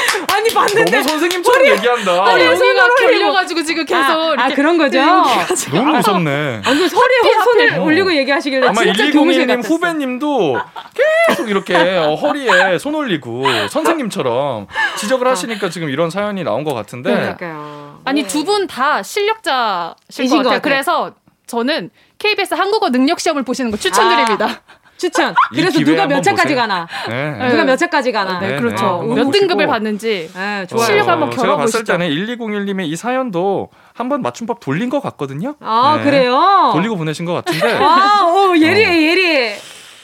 아니 0.33 0.49
봤는데 0.53 0.91
너무 0.91 1.07
선생님처럼 1.07 1.67
얘기한다. 1.67 2.25
아니, 2.25 2.43
손으로 2.43 2.95
결려가지고 2.99 3.63
지금 3.63 3.85
계속 3.85 3.99
아, 4.11 4.29
아, 4.29 4.33
이렇게 4.33 4.55
그런 4.55 4.77
거죠? 4.77 4.99
너무 5.01 5.95
무섭네. 5.97 6.61
아, 6.65 6.69
그 6.73 6.87
허리에 6.87 7.43
손을 7.43 7.79
어. 7.79 7.83
올리고 7.83 8.13
얘기하시길래 8.15 8.67
아마 8.67 8.81
진짜 8.81 9.11
교무실 9.11 9.45
1201님 9.45 9.47
같았어. 9.47 9.67
후배님도 9.73 10.57
계속 11.27 11.49
이렇게 11.49 11.75
어, 11.75 12.15
허리에 12.15 12.77
손 12.77 12.95
올리고 12.95 13.45
선생님처럼 13.69 14.67
지적을 14.97 15.27
하시니까 15.27 15.69
지금 15.69 15.89
이런 15.89 16.09
사연이 16.09 16.43
나온 16.43 16.63
것 16.63 16.73
같은데 16.73 17.11
그러니까요. 17.13 18.01
아니 18.05 18.23
두 18.27 18.43
분 18.45 18.67
다 18.67 19.03
실력자실 19.03 20.25
이신 20.25 20.37
것것 20.37 20.43
같아요. 20.43 20.43
같아요. 20.43 20.61
그래서 20.61 21.11
저는 21.47 21.89
KBS 22.17 22.53
한국어 22.53 22.89
능력 22.89 23.19
시험을 23.19 23.43
보시는 23.43 23.71
거 23.71 23.77
추천드립니다. 23.77 24.45
아, 24.45 24.80
추천. 25.01 25.33
이 25.51 25.55
그래서 25.55 25.79
누가 25.79 26.05
몇 26.05 26.21
차까지. 26.21 26.53
가나? 26.53 26.87
네. 27.09 27.49
누가 27.49 27.63
몇 27.65 27.75
차까지 27.75 28.11
가나? 28.11 28.39
네, 28.39 28.49
네, 28.49 28.55
그렇죠. 28.57 29.03
네. 29.07 29.15
몇. 29.15 29.31
등급을 29.31 29.65
받는지 29.65 30.29
네, 30.35 30.67
좋아요. 30.67 30.85
실력 30.85 31.07
한번 31.07 31.31
제가 31.31 31.41
겨뤄보시죠. 31.41 31.79
봤을 31.79 31.83
때는 31.85 32.09
1201님의 32.13 32.85
이 32.87 32.95
사연도 32.95 33.69
한번 33.95 34.21
맞춤법 34.21 34.59
돌린 34.59 34.91
것 34.91 35.01
같거든요. 35.01 35.55
아, 35.59 35.95
네. 35.97 36.03
그래요? 36.03 36.69
돌리고 36.73 36.97
보내신 36.97 37.25
것 37.25 37.33
같은데. 37.33 37.77
아, 37.81 38.25
오, 38.25 38.55
예리해, 38.55 39.09
예리해. 39.09 39.57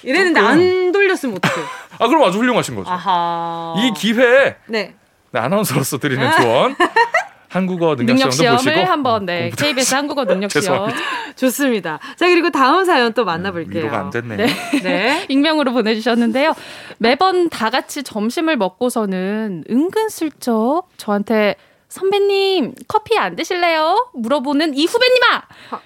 이랬는데 0.03 0.39
조금. 0.39 0.51
안 0.51 0.91
돌렸으면 0.91 1.35
어떡해. 1.37 1.65
아 1.99 2.07
그럼 2.07 2.23
아주 2.23 2.39
훌륭하신 2.39 2.75
거죠. 2.75 2.89
아하. 2.89 3.73
이 3.77 3.91
기회에 3.95 4.55
네. 4.67 4.95
네, 5.31 5.39
아나운서로서 5.39 5.97
드리는 5.99 6.31
조언. 6.41 6.75
한국어 7.49 7.95
능력 7.95 8.17
시험도 8.17 8.35
시험을 8.35 8.57
보시고 8.57 8.79
한번 8.91 9.25
네 9.25 9.51
KBS 9.57 9.95
한국어 9.95 10.25
능력 10.25 10.51
시험. 10.51 10.89
좋습니다. 11.35 11.99
자, 12.17 12.27
그리고 12.27 12.49
다음 12.49 12.83
사연 12.85 13.13
또 13.13 13.23
만나볼게요. 13.25 13.83
위로가 13.83 13.99
안 13.99 14.09
됐네. 14.09 14.35
네. 14.37 14.47
네. 14.83 15.25
익명으로 15.29 15.71
보내주셨는데요. 15.71 16.53
매번 16.97 17.49
다 17.49 17.69
같이 17.69 18.03
점심을 18.03 18.57
먹고서는 18.57 19.63
은근슬쩍 19.69 20.89
저한테 20.97 21.55
선배님 21.89 22.73
커피 22.87 23.17
안 23.17 23.35
드실래요? 23.35 24.09
물어보는 24.13 24.75
이 24.75 24.85
후배님아. 24.85 25.43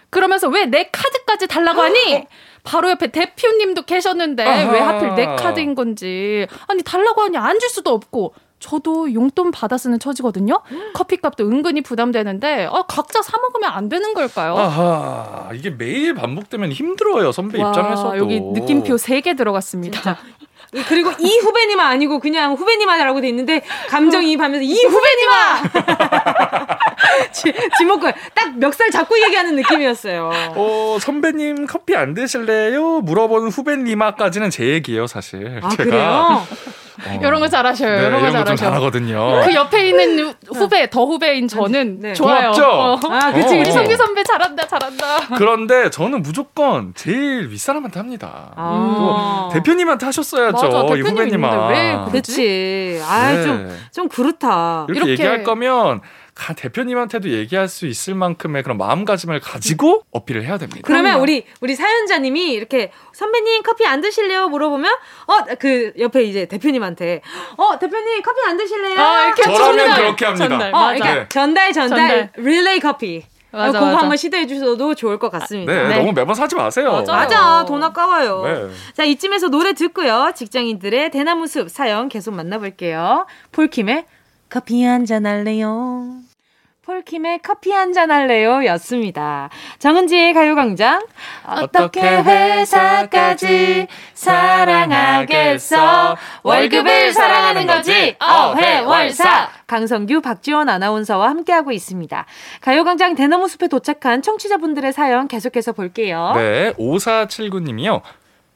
그러면서 0.09 0.47
왜 0.47 0.65
내 0.65 0.89
카드까지 0.91 1.47
달라고 1.47 1.81
하니? 1.81 2.25
바로 2.63 2.89
옆에 2.91 3.07
대표님도 3.07 3.83
계셨는데 3.83 4.43
아하. 4.45 4.71
왜 4.71 4.79
하필 4.79 5.15
내 5.15 5.25
카드인 5.25 5.73
건지 5.75 6.47
아니 6.67 6.81
달라고 6.83 7.21
하니 7.23 7.37
안 7.37 7.59
줄 7.59 7.69
수도 7.69 7.91
없고 7.91 8.33
저도 8.61 9.13
용돈 9.13 9.51
받아 9.51 9.77
쓰는 9.77 9.99
처지거든요. 9.99 10.61
커피값도 10.93 11.45
은근히 11.49 11.81
부담되는데 11.81 12.69
아, 12.71 12.83
각자 12.87 13.21
사 13.21 13.37
먹으면 13.39 13.69
안 13.71 13.89
되는 13.89 14.13
걸까요? 14.13 14.55
아하 14.57 15.49
이게 15.53 15.69
매일 15.71 16.13
반복되면 16.13 16.71
힘들어요 16.71 17.31
선배 17.31 17.61
와, 17.61 17.69
입장에서도 17.69 18.17
여기 18.17 18.39
느낌표 18.39 18.95
3개 18.95 19.35
들어갔습니다. 19.35 20.17
그리고 20.87 21.11
이 21.19 21.37
후배님아 21.39 21.83
아니고 21.85 22.19
그냥 22.19 22.53
후배님아라고 22.53 23.19
돼 23.19 23.27
있는데 23.27 23.61
감정이입하면서 23.89 24.63
이 24.63 24.73
후배님아 24.85 25.63
지- 27.33 27.53
지목걸 27.77 28.13
딱 28.33 28.57
멱살 28.57 28.89
잡고 28.89 29.19
얘기하는 29.21 29.55
느낌이었어요. 29.57 30.31
어 30.55 30.97
선배님 31.01 31.65
커피 31.65 31.95
안 31.97 32.13
드실래요? 32.13 33.01
물어보는 33.01 33.49
후배님아까지는 33.49 34.49
제 34.49 34.65
얘기예요 34.67 35.07
사실 35.07 35.59
아 35.61 35.69
제가 35.69 35.83
그래요? 35.83 36.41
어, 37.07 37.19
이런 37.21 37.39
거 37.39 37.47
잘하셔요. 37.47 37.99
네, 38.01 38.07
이런 38.07 38.21
거 38.21 38.31
잘하셔요. 38.31 38.55
잘하거든요. 38.55 39.41
그 39.45 39.53
옆에 39.53 39.87
있는 39.89 40.33
후배, 40.53 40.89
더 40.89 41.05
후배인 41.05 41.47
저는 41.47 41.99
네. 41.99 42.13
좋아요. 42.13 42.51
고맙죠? 42.51 42.65
어. 42.69 42.99
아 43.11 43.31
그치 43.31 43.55
어. 43.57 43.59
우리. 43.59 43.71
성규 43.71 43.95
선배 43.95 44.23
잘한다, 44.23 44.67
잘한다. 44.67 45.35
그런데 45.37 45.89
저는 45.89 46.21
무조건 46.21 46.93
제일 46.95 47.49
윗사람한테 47.49 47.99
합니다. 47.99 48.51
아. 48.55 49.49
또 49.51 49.53
대표님한테 49.53 50.05
하셨어야죠. 50.05 50.51
맞아, 50.51 50.67
이 50.67 50.81
대표님 51.03 51.05
후배님아. 51.07 51.67
왜? 51.67 51.97
그치. 52.11 52.99
아, 53.03 53.31
네. 53.31 53.43
좀, 53.43 53.77
좀 53.93 54.07
그렇다. 54.09 54.85
이렇게, 54.89 54.99
이렇게- 54.99 55.11
얘기할 55.11 55.43
거면 55.43 56.01
가 56.01 56.05
대표님한테도 56.55 57.29
얘기할 57.29 57.67
수 57.67 57.85
있을 57.87 58.15
만큼의 58.15 58.63
그런 58.63 58.77
마음가짐을 58.77 59.39
가지고 59.39 60.03
어필을 60.11 60.43
해야 60.43 60.57
됩니다. 60.57 60.81
그러면. 60.83 61.19
우리, 61.19 61.45
우리 61.61 61.75
사연자님이 61.75 62.51
이렇게 62.53 62.91
선배님 63.13 63.63
커피 63.63 63.85
안 63.85 64.01
드실래요? 64.01 64.49
물어보면, 64.49 64.91
어, 65.27 65.37
그 65.59 65.93
옆에 65.99 66.23
이제 66.23 66.45
대표님한테, 66.47 67.21
어, 67.57 67.77
대표님 67.79 68.21
커피 68.21 68.39
안 68.47 68.57
드실래요? 68.57 68.99
아, 68.99 69.25
이렇게 69.27 69.43
저라면 69.43 69.77
전달, 69.77 69.97
그렇게 70.01 70.25
합니다. 70.25 70.47
전달, 70.49 70.75
어. 70.75 70.79
그러니까 70.93 71.27
전달, 71.29 71.73
전달, 71.73 71.97
전달. 71.97 72.31
릴레이 72.37 72.79
커피. 72.79 73.23
맞아, 73.53 73.73
그거 73.79 73.85
맞아. 73.87 73.97
한번 73.99 74.15
시도해 74.15 74.47
주셔도 74.47 74.95
좋을 74.95 75.19
것 75.19 75.29
같습니다. 75.29 75.73
네, 75.73 75.87
네. 75.89 75.97
너무 75.97 76.13
매번 76.13 76.33
사지 76.35 76.55
마세요. 76.55 76.89
맞아요. 76.91 77.05
맞아, 77.05 77.65
돈 77.65 77.83
아까워요. 77.83 78.43
네. 78.69 78.73
자, 78.93 79.03
이쯤에서 79.03 79.49
노래 79.49 79.73
듣고요. 79.73 80.31
직장인들의 80.33 81.11
대나무 81.11 81.47
숲 81.47 81.69
사연 81.69 82.07
계속 82.07 82.33
만나볼게요. 82.33 83.25
폴킴의 83.51 84.05
커피 84.49 84.83
한 84.83 85.05
잔 85.05 85.25
할래요. 85.25 86.13
폴킴의 86.83 87.41
커피 87.43 87.71
한 87.71 87.93
잔 87.93 88.09
할래요 88.09 88.65
였습니다. 88.65 89.49
정은지의 89.77 90.33
가요광장. 90.33 91.05
어떻게 91.45 92.01
회사까지 92.01 93.85
사랑하겠어? 94.15 96.17
월급을 96.41 97.13
사랑하는 97.13 97.67
거지. 97.67 98.15
어회월사. 98.19 99.51
강성규, 99.67 100.21
박지원 100.21 100.69
아나운서와 100.69 101.29
함께하고 101.29 101.71
있습니다. 101.71 102.25
가요광장 102.61 103.13
대나무 103.13 103.47
숲에 103.47 103.67
도착한 103.67 104.23
청취자분들의 104.23 104.91
사연 104.91 105.27
계속해서 105.27 105.73
볼게요. 105.73 106.31
네, 106.35 106.73
5479님이요. 106.73 108.01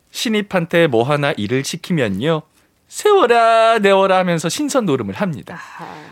신입한테 0.09 0.87
뭐 0.87 1.03
하나 1.03 1.31
일을 1.37 1.63
시키면요. 1.63 2.41
세워라, 2.95 3.79
내워라 3.79 4.17
하면서 4.19 4.47
신선 4.47 4.85
노름을 4.85 5.15
합니다. 5.15 5.59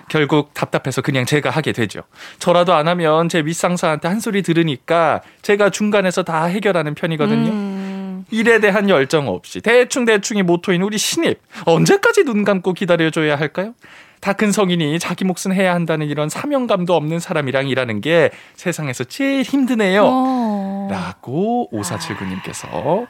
결국 0.09 0.53
답답해서 0.53 1.01
그냥 1.01 1.25
제가 1.25 1.49
하게 1.49 1.71
되죠. 1.71 2.01
저라도 2.39 2.73
안 2.73 2.89
하면 2.89 3.29
제 3.29 3.39
윗상사한테 3.39 4.09
한 4.09 4.19
소리 4.19 4.41
들으니까 4.41 5.21
제가 5.43 5.69
중간에서 5.69 6.23
다 6.23 6.43
해결하는 6.43 6.93
편이거든요. 6.93 7.51
음, 7.51 8.25
일에 8.31 8.59
대한 8.59 8.89
열정 8.89 9.29
없이 9.29 9.61
대충 9.61 10.03
대충이 10.03 10.43
모토인 10.43 10.81
우리 10.81 10.97
신입. 10.97 11.39
언제까지 11.63 12.25
눈 12.25 12.43
감고 12.43 12.73
기다려줘야 12.73 13.37
할까요? 13.37 13.75
다 14.19 14.33
큰 14.33 14.51
성인이 14.51 14.99
자기 14.99 15.23
몫은 15.23 15.53
해야 15.53 15.73
한다는 15.73 16.07
이런 16.07 16.27
사명감도 16.27 16.93
없는 16.95 17.19
사람이랑 17.19 17.69
일하는 17.69 18.01
게 18.01 18.29
세상에서 18.55 19.05
제일 19.05 19.43
힘드네요. 19.43 20.03
어. 20.05 20.87
라고 20.91 21.69
5479님께서 21.71 23.07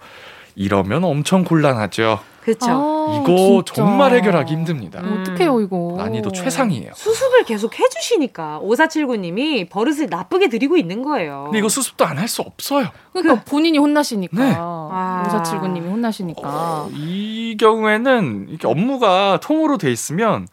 이러면 0.55 1.03
엄청 1.03 1.43
곤란하죠. 1.43 2.19
그렇죠. 2.43 2.65
아, 2.69 3.21
이거 3.21 3.63
진짜. 3.65 3.73
정말 3.73 4.13
해결하기 4.15 4.51
힘듭니다. 4.53 4.99
음. 5.01 5.21
어떡해요, 5.21 5.61
이거. 5.61 5.95
난이도 5.97 6.33
최상이에요. 6.33 6.91
수습을 6.93 7.43
계속 7.45 7.79
해주시니까 7.79 8.59
5479님이 8.61 9.69
버릇을 9.69 10.07
나쁘게 10.09 10.49
들이고 10.49 10.75
있는 10.75 11.03
거예요. 11.03 11.43
근데 11.45 11.59
이거 11.59 11.69
수습도 11.69 12.05
안 12.05 12.17
할 12.17 12.27
수 12.27 12.41
없어요. 12.41 12.87
그러니까 13.13 13.43
본인이 13.45 13.77
혼나시니까. 13.77 14.37
네. 14.43 14.53
아. 14.57 15.23
오사칠구님이 15.27 15.87
혼나시니까. 15.87 16.89
이 16.91 17.55
경우에는 17.59 18.47
이렇게 18.49 18.67
업무가 18.67 19.39
통으로 19.41 19.77
돼 19.77 19.89
있으면 19.91 20.47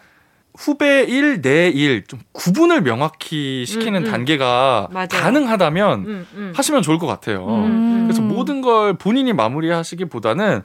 후배 0.57 1.05
일, 1.05 1.41
내일좀 1.41 2.21
구분을 2.33 2.83
명확히 2.83 3.65
시키는 3.67 4.03
음, 4.03 4.07
음. 4.07 4.11
단계가 4.11 4.89
맞아요. 4.91 5.09
가능하다면 5.09 5.99
음, 6.01 6.27
음. 6.35 6.53
하시면 6.55 6.83
좋을 6.83 6.99
것 6.99 7.07
같아요. 7.07 7.47
음. 7.47 8.05
그래서 8.05 8.21
모든 8.23 8.61
걸 8.61 8.95
본인이 8.95 9.33
마무리하시기보다는 9.33 10.63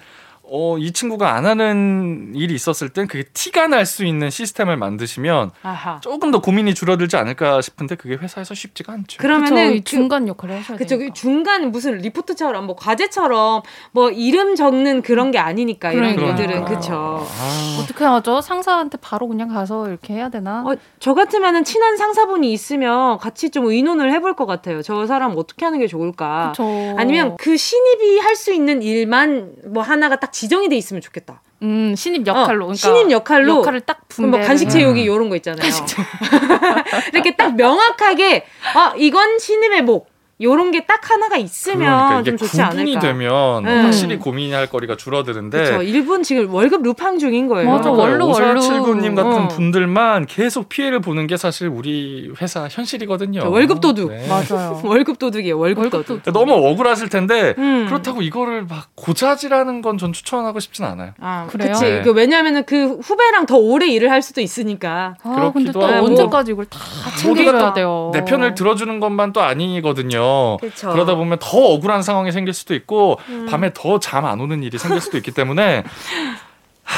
어, 0.48 0.78
이 0.78 0.92
친구가 0.92 1.34
안 1.34 1.46
하는 1.46 2.32
일이 2.36 2.54
있었을 2.54 2.90
땐 2.90 3.08
그게 3.08 3.24
티가 3.34 3.68
날 3.68 3.86
수 3.86 4.04
있는 4.06 4.30
시스템을 4.30 4.78
만드시면 4.78 5.52
아하. 5.64 6.00
조금 6.02 6.32
더 6.32 6.40
고민이 6.42 6.74
줄어들지 6.74 7.18
않을까 7.18 7.62
싶은데 7.62 7.96
그게 7.96 8.16
회사에서 8.16 8.54
쉽지가 8.56 8.94
않죠. 8.94 9.18
그러면은 9.20 9.50
그러면은 9.50 9.78
그- 9.78 9.84
중간 9.84 10.28
역할을 10.28 10.56
하셔야 10.58 10.78
그쵸. 10.78 10.98
돼요. 10.98 11.08
그 11.10 11.14
중간 11.14 11.72
무슨 11.72 11.98
리포트처럼 11.98 12.66
뭐 12.66 12.76
과제처럼 12.76 13.62
뭐 13.92 14.10
이름 14.10 14.56
적는 14.56 15.02
그런 15.02 15.32
게 15.32 15.38
아니니까 15.38 15.92
이런 15.92 16.16
그러니까요. 16.16 16.46
일들은 16.46 16.66
그쵸. 16.66 17.28
아, 17.30 17.78
어떻게 17.82 18.04
하죠? 18.06 18.42
상사한테 18.42 18.98
바로 19.02 19.28
그냥 19.28 19.50
가서 19.50 19.88
이렇게 19.88 20.14
해야 20.14 20.30
되나? 20.30 20.64
어, 20.66 20.76
저 21.00 21.14
같으면은 21.14 21.64
친한 21.64 21.98
상사분이 21.98 22.52
있으면 22.54 23.18
같이 23.20 23.50
좀 23.52 23.66
의논을 23.68 24.12
해볼 24.14 24.36
것 24.36 24.46
같아요. 24.46 24.82
저 24.82 25.06
사람 25.08 25.34
어떻게 25.38 25.66
하는 25.66 25.80
게 25.80 25.88
좋을까? 25.88 26.52
그쵸. 26.54 26.96
아니면 26.98 27.36
그 27.40 27.56
신입이 27.58 28.20
할 28.20 28.36
수 28.36 28.52
있는 28.54 28.82
일만 28.82 29.54
뭐 29.68 29.82
하나가 29.82 30.18
딱 30.20 30.34
지정이 30.36 30.68
돼 30.68 30.76
있으면 30.76 31.00
좋겠다. 31.00 31.42
음, 31.64 31.96
신입 31.96 32.28
역할로. 32.28 32.66
어, 32.66 32.68
그러니까 32.68 32.76
신입 32.76 33.10
역할로 33.10 33.60
역할을 33.60 33.80
딱 33.80 34.06
분배. 34.10 34.38
뭐 34.38 34.46
간식 34.46 34.70
채우기 34.70 35.02
이런 35.02 35.30
거 35.30 35.38
있잖아요. 35.38 35.66
이렇게 37.14 37.38
딱 37.38 37.56
명확하게 37.56 38.46
아 38.74 38.94
이건 38.98 39.40
신입의 39.40 39.84
목 39.84 40.10
요런 40.42 40.72
게 40.72 40.86
딱 40.86 41.10
하나가 41.10 41.38
있으면 41.38 41.78
그러니까 41.80 42.20
이게 42.20 42.30
좀 42.32 42.38
좋지 42.38 42.58
9분이 42.58 42.80
않을까. 42.80 43.00
되면 43.00 43.64
네. 43.64 43.82
확실히 43.84 44.18
고민할 44.20 44.68
거리가 44.68 44.96
줄어드는데 44.98 45.58
그렇죠. 45.58 45.82
일본 45.84 46.22
지금 46.24 46.54
월급 46.54 46.84
루팡 46.84 47.18
중인 47.20 47.48
거예요. 47.48 47.70
맞아, 47.70 47.90
월로, 47.90 48.28
월로. 48.28 48.60
5479님 48.60 49.16
같은 49.16 49.32
어. 49.32 49.48
분들만 49.48 50.26
계속 50.28 50.70
피해를 50.70 51.00
보는 51.00 51.26
게 51.28 51.38
사실 51.38 51.68
우리 51.70 52.32
회사 52.42 52.68
현실이거든요. 52.70 53.42
저 53.42 53.50
월급 53.50 53.82
도둑. 53.82 54.12
네. 54.12 54.28
맞아요. 54.28 54.82
월급 54.86 55.18
도둑이에요. 55.20 55.58
월급, 55.58 55.90
도둑. 55.90 56.22
너무 56.34 56.54
억울하실 56.54 57.10
텐데 57.10 57.56
음. 57.58 57.86
그렇다고 57.88 58.22
이거를 58.22 58.66
막 58.66 58.90
고자질하는 58.96 59.82
건 59.82 59.96
전 59.98 60.12
추천하고 60.12 60.60
싶진 60.60 60.84
않아요. 60.86 61.12
아, 61.22 61.48
그래요? 61.50 61.72
그치. 61.72 61.86
네. 61.86 62.02
그 62.02 62.12
왜냐하면은 62.12 62.66
그 62.66 62.98
후배랑 63.02 63.46
더 63.46 63.56
오래 63.58 63.88
일을 63.88 64.12
할 64.12 64.22
수도 64.22 64.42
있으니까. 64.42 65.16
아, 65.24 65.52
근데 65.54 65.72
또 65.72 65.80
그렇기도 65.80 65.86
하고. 65.88 66.06
언제까지 66.08 66.52
이걸 66.52 66.66
다다 66.68 67.74
돼요. 67.74 68.12
내 68.14 68.26
편을 68.26 68.56
들어주는 68.56 69.00
것만 69.00 69.32
또 69.32 69.42
아니거든요. 69.42 70.25
그쵸. 70.62 70.92
그러다 70.92 71.16
보면 71.16 71.38
더 71.40 71.58
억울한 71.58 72.02
상황이 72.04 72.32
생길 72.32 72.54
수도 72.54 72.74
있고 72.76 73.20
음. 73.30 73.48
밤에 73.50 73.72
더 73.74 74.00
잠 74.00 74.26
안 74.26 74.40
오는 74.40 74.64
일이 74.64 74.78
생길 74.78 75.02
수도 75.02 75.18
있기 75.18 75.32
때문에 75.32 75.84
하, 76.84 76.96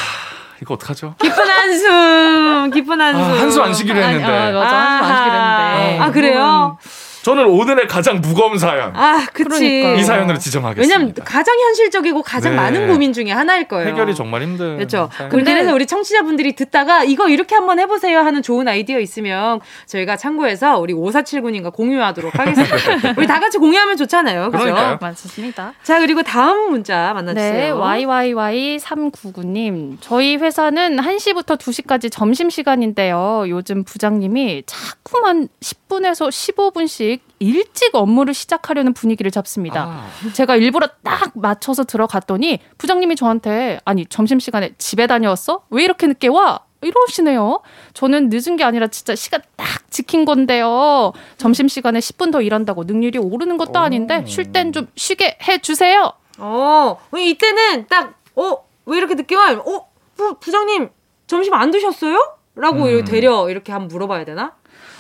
이거 0.62 0.74
어떡하죠? 0.76 1.16
깊은 1.22 1.50
한숨, 1.50 2.72
깊은 2.72 3.00
한숨. 3.02 3.22
아, 3.24 3.40
한숨 3.42 3.64
안 3.64 3.74
쉬기로 3.74 4.00
했는데. 4.00 4.26
아, 4.26 4.52
맞아. 4.52 4.76
한숨 4.78 5.06
안 5.06 5.18
쉬기로 5.18 5.36
했는데. 5.36 6.00
아, 6.04 6.12
그래요? 6.12 6.78
저는 7.28 7.46
오늘의 7.46 7.88
가장 7.90 8.22
무거운 8.22 8.58
사연 8.58 8.96
아, 8.96 9.26
그치. 9.34 9.50
그러니까. 9.50 10.00
이 10.00 10.04
사연으로 10.06 10.38
지정하겠습니다. 10.40 10.98
왜냐면 10.98 11.14
가장 11.26 11.60
현실적이고 11.60 12.24
가장 12.24 12.54
네. 12.54 12.56
많은 12.56 12.88
고민 12.88 13.12
중에 13.12 13.32
하나일 13.32 13.68
거예요. 13.68 13.90
해결이 13.90 14.16
정말 14.16 14.44
힘든 14.44 14.78
그렇죠. 14.78 15.10
그럼 15.30 15.44
그래서 15.44 15.74
우리 15.74 15.86
청취자분들이 15.86 16.56
듣다가 16.56 17.04
이거 17.04 17.28
이렇게 17.28 17.54
한번 17.54 17.82
해보세요 17.82 18.20
하는 18.20 18.42
좋은 18.42 18.66
아이디어 18.70 19.02
있으면 19.02 19.60
저희가 19.88 20.16
참고해서 20.16 20.80
우리 20.80 20.94
5479님과 20.94 21.74
공유하도록 21.74 22.34
하겠습니다. 22.40 22.76
우리 23.20 23.28
다 23.28 23.42
같이 23.42 23.58
공유하면 23.58 23.98
좋잖아요. 23.98 24.50
그죠? 24.52 24.64
그러니까요. 24.64 24.98
맞습니다. 25.02 25.74
자, 25.84 26.00
그리고 26.00 26.24
다음 26.24 26.72
문자 26.72 27.12
만나주세요. 27.14 27.78
네, 27.78 28.06
YYY399님. 28.06 29.98
저희 30.00 30.38
회사는 30.38 30.96
1시부터 30.96 31.58
2시까지 31.58 32.10
점심시간인데요. 32.10 33.48
요즘 33.50 33.84
부장님이 33.84 34.64
자꾸만 34.66 35.50
10분에서 35.60 36.30
15분씩 36.30 37.17
일찍 37.40 37.94
업무를 37.96 38.34
시작하려는 38.34 38.94
분위기를 38.94 39.32
잡습니다. 39.32 39.84
아, 39.84 40.32
제가 40.34 40.56
일부러 40.56 40.88
딱 41.04 41.32
맞춰서 41.36 41.84
들어갔더니 41.84 42.60
부장님이 42.78 43.16
저한테 43.16 43.80
아니 43.86 44.06
점심시간에 44.06 44.72
집에 44.78 45.08
다녀왔어? 45.08 45.62
왜 45.70 45.84
이렇게 45.84 46.08
늦게 46.08 46.28
와? 46.28 46.60
이러시네요. 46.82 47.62
저는 47.94 48.30
늦은 48.32 48.56
게 48.56 48.64
아니라 48.64 48.88
진짜 48.88 49.16
시간 49.16 49.42
딱 49.56 49.90
지킨 49.90 50.26
건데요. 50.26 51.12
점심시간에 51.38 52.00
10분 52.00 52.32
더 52.32 52.42
일한다고 52.42 52.84
능률이 52.84 53.18
오르는 53.18 53.58
것도 53.58 53.80
아닌데 53.80 54.24
쉴 54.28 54.52
땐 54.52 54.72
좀 54.74 54.88
쉬게 54.96 55.38
해주세요. 55.48 56.12
어, 56.40 57.00
이때는 57.18 57.88
딱, 57.88 58.14
어, 58.36 58.58
왜 58.86 58.98
이렇게 59.00 59.16
늦게 59.16 59.36
와요? 59.36 59.64
어, 59.66 59.88
부, 60.16 60.36
부장님, 60.40 60.90
점심 61.26 61.54
안 61.56 61.72
드셨어요? 61.72 62.36
라고 62.56 62.84
음. 62.86 63.06
되려 63.06 63.50
이렇게 63.50 63.72
한번 63.72 63.88
물어봐야 63.88 64.24
되나? 64.26 64.54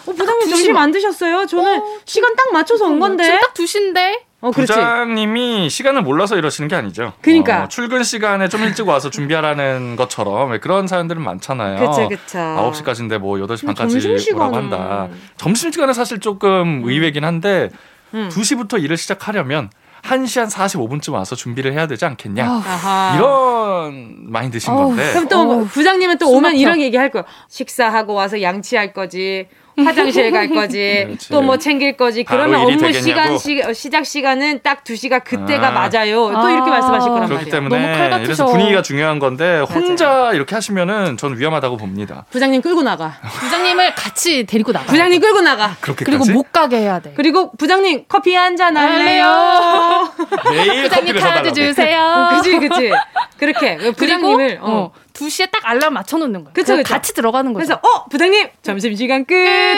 어, 0.07 0.11
부장님 0.11 0.39
두 0.45 0.49
점심 0.49 0.65
시만. 0.67 0.83
안 0.83 0.91
드셨어요? 0.91 1.45
저는 1.45 1.81
시간 2.05 2.35
딱 2.35 2.51
맞춰서 2.53 2.85
온 2.85 2.99
건데. 2.99 3.23
지금 3.25 3.39
딱 3.39 3.53
2시인데. 3.53 4.19
어, 4.39 4.51
그렇지. 4.51 4.71
부장님이 4.71 5.67
시간을 5.69 6.03
몰라서 6.03 6.37
이러시는 6.37 6.67
게 6.67 6.75
아니죠. 6.75 7.13
그러니까. 7.21 7.63
어, 7.63 7.67
출근 7.67 8.03
시간에 8.03 8.47
좀 8.49 8.61
일찍 8.63 8.87
와서 8.87 9.09
준비하라는 9.09 9.95
것처럼 9.97 10.51
왜 10.51 10.59
그런 10.59 10.87
사연들은 10.87 11.21
많잖아요. 11.21 11.79
그쵸, 11.79 12.07
그쵸. 12.07 12.37
9시까지인데 12.37 13.17
뭐 13.17 13.37
8시 13.37 13.61
근데 13.61 13.65
반까지 13.73 13.97
점심시간은- 13.99 14.35
오라고 14.35 14.55
한다. 14.55 15.07
점심 15.37 15.71
시간은 15.71 15.93
사실 15.95 16.19
조금 16.19 16.83
의외긴 16.85 17.23
한데 17.25 17.69
음. 18.13 18.29
2시부터 18.31 18.81
일을 18.83 18.95
시작하려면 18.97 19.69
1시 20.03 20.39
한 20.39 20.47
45분쯤 20.47 21.13
와서 21.13 21.35
준비를 21.35 21.73
해야 21.73 21.87
되지 21.87 22.05
않겠냐. 22.05 22.45
아하. 22.45 23.15
이런 23.17 24.31
마인드신 24.31 24.73
건데. 24.73 25.09
그럼 25.13 25.27
또 25.27 25.65
부장님은 25.65 26.19
또숨 26.19 26.35
오면. 26.37 26.55
이런 26.55 26.79
얘기 26.79 26.95
할 26.95 27.09
거야. 27.09 27.23
식사하고 27.49 28.13
와서 28.13 28.39
양치할 28.41 28.93
거지. 28.93 29.47
화장실 29.85 30.31
갈 30.31 30.49
거지. 30.49 31.03
그렇지. 31.05 31.29
또 31.29 31.41
뭐 31.41 31.57
챙길 31.57 31.95
거지. 31.97 32.23
그러면 32.23 32.61
업무 32.61 32.77
시간 32.77 32.91
되겠냐고. 32.91 33.37
시, 33.37 33.61
어, 33.61 33.73
시작 33.73 34.05
시간은 34.05 34.59
딱 34.63 34.83
2시가 34.83 35.23
그때가 35.23 35.67
아. 35.69 35.71
맞아요. 35.71 36.29
또 36.31 36.37
아. 36.37 36.51
이렇게 36.51 36.69
말씀하실 36.69 37.09
거란 37.09 37.27
그렇기 37.27 37.45
말이에요. 37.51 37.69
너무 37.69 37.69
때문에 37.81 38.09
같으셔. 38.09 38.45
분위기가 38.47 38.81
중요한 38.81 39.19
건데 39.19 39.59
혼자 39.59 40.31
이렇게 40.33 40.55
하시면은 40.55 41.17
저는 41.17 41.37
위험하다고 41.39 41.77
봅니다. 41.77 42.25
부장님 42.31 42.61
끌고 42.61 42.83
나가. 42.83 43.13
부장님을 43.39 43.95
같이 43.95 44.45
데리고 44.45 44.71
나가. 44.71 44.85
부장님 44.87 45.21
끌고 45.21 45.41
나가. 45.41 45.75
그렇게까지 45.81 46.17
그리고 46.17 46.31
못 46.33 46.51
가게 46.51 46.77
해야 46.77 46.99
돼. 46.99 47.13
그리고 47.15 47.51
부장님 47.53 48.05
커피 48.07 48.33
한 48.35 48.57
잔 48.57 48.75
할래요? 48.75 50.09
매일 50.49 50.83
부장님 50.83 51.13
커피를 51.13 51.21
카드. 51.21 51.53
주세요. 51.53 52.29
그치 52.37 52.57
그치. 52.57 52.91
그렇게 53.37 53.77
부장님을 53.91 54.47
그리고 54.47 54.65
어, 54.67 54.91
2시에 55.17 55.49
딱 55.51 55.61
알람 55.67 55.93
맞춰 55.93 56.17
놓는 56.17 56.43
거야. 56.43 56.53
그쵸, 56.53 56.75
그쵸. 56.75 56.93
같이 56.93 57.13
들어가는 57.13 57.51
거죠. 57.53 57.65
그래서 57.65 57.79
어 57.83 58.05
부장님 58.09 58.47
점심 58.61 58.95
시간 58.95 59.25
끝 59.25 59.33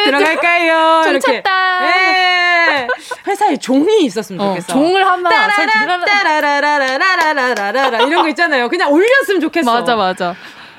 들어갈까요? 0.06 1.02
좀 1.04 1.14
이렇게. 1.14 1.44
예. 1.44 2.88
회사에 3.28 3.58
종이 3.58 4.04
있었으면 4.06 4.42
어, 4.42 4.50
좋겠어. 4.50 4.74
종을 4.74 5.06
하나 5.06 5.30
따라라 5.30 6.06
따라라라라라라라라라 6.06 8.02
이런 8.08 8.24
거 8.24 8.30
있잖아요. 8.30 8.70
그냥 8.70 8.92
올렸으면 8.92 9.42
좋겠어. 9.42 9.72
맞아 9.74 9.96
맞아. 9.96 10.36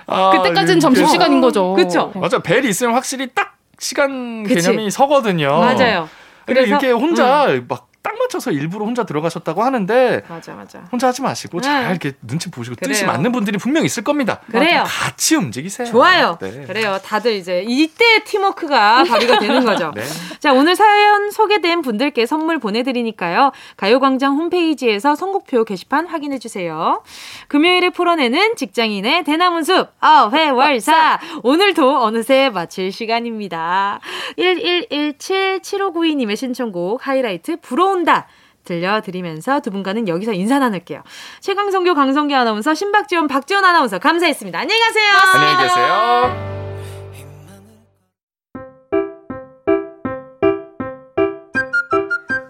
아, 0.06 0.30
그때까지는 0.30 0.80
점심 0.80 1.04
그래서- 1.04 1.12
시간인 1.12 1.40
거죠. 1.40 1.72
그쵸. 1.74 2.12
맞아 2.16 2.38
벨이 2.40 2.68
있으면 2.68 2.94
확실히 2.94 3.28
딱 3.34 3.54
시간 3.78 4.42
그치. 4.42 4.66
개념이 4.66 4.90
서거든요. 4.90 5.48
맞아요. 5.58 6.08
근데 6.44 6.62
그래서- 6.62 6.66
이렇게 6.66 6.90
혼자 6.90 7.48
막 7.68 7.88
딱 8.02 8.16
맞춰서 8.18 8.50
일부러 8.50 8.84
혼자 8.86 9.04
들어가셨다고 9.04 9.62
하는데 9.62 10.22
맞아 10.28 10.54
맞아. 10.54 10.80
혼자 10.90 11.08
하지 11.08 11.20
마시고 11.22 11.60
잘 11.60 11.84
네. 11.84 11.90
이렇게 11.90 12.12
눈치 12.22 12.50
보시고 12.50 12.76
뜻이 12.76 13.02
그래요. 13.02 13.12
맞는 13.12 13.32
분들이 13.32 13.58
분명 13.58 13.84
있을 13.84 14.02
겁니다. 14.02 14.40
그래요. 14.50 14.84
같이 14.86 15.36
움직이세요. 15.36 15.86
좋아요. 15.86 16.38
네. 16.40 16.64
그래요. 16.66 16.98
다들 17.04 17.32
이제 17.34 17.64
이때 17.66 18.24
팀워크가 18.24 19.04
발휘가 19.04 19.38
되는 19.38 19.64
거죠. 19.64 19.92
네. 19.96 20.02
자, 20.38 20.52
오늘 20.54 20.76
사연 20.76 21.30
소개된 21.30 21.82
분들께 21.82 22.24
선물 22.26 22.58
보내드리니까요. 22.58 23.52
가요광장 23.76 24.36
홈페이지에서 24.36 25.14
선곡표 25.14 25.64
게시판 25.64 26.06
확인해 26.06 26.38
주세요. 26.38 27.02
금요일에 27.48 27.90
풀어내는 27.90 28.56
직장인의 28.56 29.24
대나무숲, 29.24 29.88
어회월사. 30.00 31.20
오늘도 31.42 32.02
어느새 32.02 32.48
마칠 32.50 32.92
시간입니다. 32.92 34.00
1117-7592님의 34.38 36.36
신청곡 36.36 37.06
하이라이트 37.06 37.58
불어온다. 37.90 38.26
들려드리면서 38.64 39.60
두 39.60 39.70
분과는 39.70 40.08
여기서 40.08 40.32
인사 40.32 40.58
나눌게요. 40.58 41.02
최강성교, 41.40 41.94
강성교 41.94 42.34
아나운서, 42.34 42.74
신박지원, 42.74 43.26
박지원 43.26 43.64
아나운서 43.64 43.98
감사했습니다. 43.98 44.58
안녕히 44.58 44.80
가세요. 44.80 45.12
안녕히 45.34 45.68
계세요. 45.68 46.50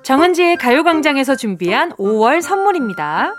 정은지의 0.02 0.56
가요광장에서 0.56 1.36
준비한 1.36 1.92
5월 1.92 2.42
선물입니다. 2.42 3.32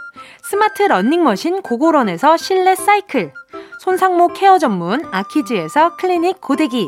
스마트 0.44 0.84
러닝머신 0.84 1.62
고고런에서 1.62 2.38
실내 2.38 2.76
사이클, 2.76 3.34
손상모 3.82 4.30
케어 4.30 4.58
전문 4.58 5.04
아키즈에서 5.12 5.98
클리닉 5.98 6.40
고데기, 6.40 6.88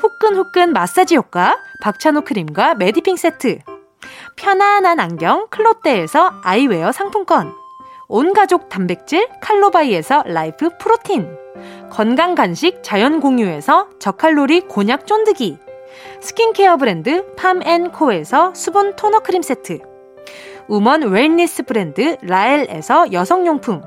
후끈후끈 0.00 0.72
마사지 0.72 1.16
효과 1.16 1.58
박찬호 1.80 2.22
크림과 2.22 2.74
메디핑 2.74 3.16
세트, 3.16 3.58
편안한 4.36 4.98
안경 4.98 5.46
클로떼에서 5.50 6.40
아이웨어 6.42 6.90
상품권, 6.90 7.52
온가족 8.08 8.70
단백질 8.70 9.28
칼로바이에서 9.42 10.24
라이프 10.26 10.70
프로틴, 10.78 11.36
건강 11.90 12.34
간식 12.34 12.82
자연 12.82 13.20
공유에서 13.20 13.90
저칼로리 13.98 14.62
곤약 14.62 15.06
쫀득이, 15.06 15.58
스킨케어 16.20 16.78
브랜드 16.78 17.34
팜앤코에서 17.36 18.54
수분 18.54 18.96
토너 18.96 19.20
크림 19.20 19.42
세트, 19.42 19.80
woman 20.68 21.02
wellness 21.02 21.64
브랜드 21.64 22.16
라엘에서 22.22 23.12
여성용품, 23.12 23.82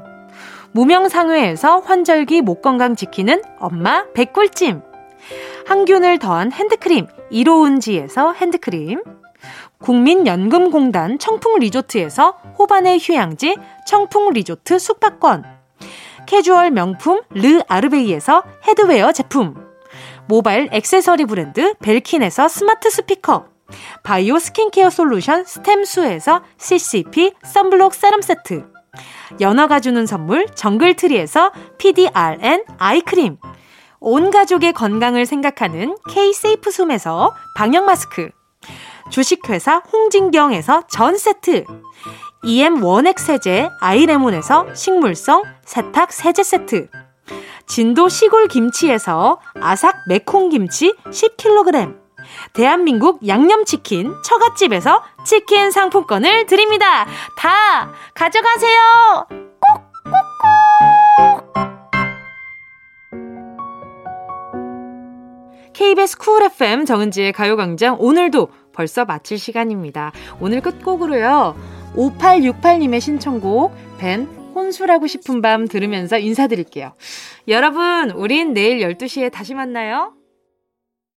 무명상회에서 0.73 1.79
환절기 1.79 2.41
목 2.41 2.61
건강 2.61 2.95
지키는 2.95 3.41
엄마 3.59 4.05
백꿀찜, 4.13 4.92
항균을 5.65 6.19
더한 6.19 6.51
핸드크림 6.51 7.07
이로운지에서 7.29 8.33
핸드크림, 8.33 9.01
국민연금공단 9.79 11.19
청풍리조트에서 11.19 12.31
호반의 12.57 12.99
휴양지 12.99 13.57
청풍리조트 13.87 14.79
숙박권 14.79 15.43
캐주얼 16.25 16.71
명품 16.71 17.21
르 17.31 17.61
아르베이에서 17.67 18.43
headwear 18.67 19.11
제품 19.11 19.55
모바일 20.27 20.69
액세서리 20.71 21.25
브랜드 21.25 21.73
벨킨에서 21.79 22.47
스마트 22.47 22.89
스피커 22.89 23.47
바이오 24.03 24.39
스킨케어 24.39 24.89
솔루션 24.89 25.43
스템수에서 25.43 26.43
CCP 26.57 27.33
썬블록 27.43 27.93
세럼 27.93 28.21
세트 28.21 28.65
연어가 29.41 29.79
주는 29.79 30.05
선물 30.05 30.47
정글트리에서 30.47 31.51
PDRN 31.77 32.63
아이크림 32.77 33.37
온 34.05 34.31
가족의 34.31 34.73
건강을 34.73 35.25
생각하는 35.25 35.95
K-세이프 36.09 36.71
숨에서 36.71 37.33
방역 37.55 37.85
마스크 37.85 38.29
주식회사 39.09 39.77
홍진경에서 39.77 40.87
전 40.89 41.17
세트 41.17 41.63
EM 42.43 42.83
원액 42.83 43.17
세제 43.17 43.69
아이레몬에서 43.79 44.75
식물성 44.75 45.43
세탁 45.63 46.11
세제 46.11 46.43
세트 46.43 46.89
진도 47.65 48.09
시골 48.09 48.49
김치에서 48.49 49.39
아삭 49.61 49.95
매콩 50.09 50.49
김치 50.49 50.93
10kg 51.05 51.97
대한민국 52.51 53.25
양념치킨 53.25 54.13
처갓집에서 54.25 55.01
치킨 55.25 55.71
상품권을 55.71 56.45
드립니다. 56.45 57.05
다 57.37 57.93
가져가세요. 58.13 59.43
KBS 65.73 66.17
쿨 66.17 66.43
FM 66.43 66.85
정은지의 66.85 67.33
가요광장 67.33 67.97
오늘도 67.99 68.49
벌써 68.73 69.05
마칠 69.05 69.37
시간입니다. 69.37 70.11
오늘 70.39 70.61
끝곡으로요. 70.61 71.55
5868님의 71.95 73.01
신청곡 73.01 73.73
벤 73.97 74.25
혼술하고 74.55 75.07
싶은 75.07 75.41
밤 75.41 75.67
들으면서 75.67 76.17
인사드릴게요. 76.17 76.93
여러분, 77.47 78.11
우린 78.11 78.53
내일 78.53 78.79
12시에 78.79 79.31
다시 79.31 79.53
만나요. 79.53 80.13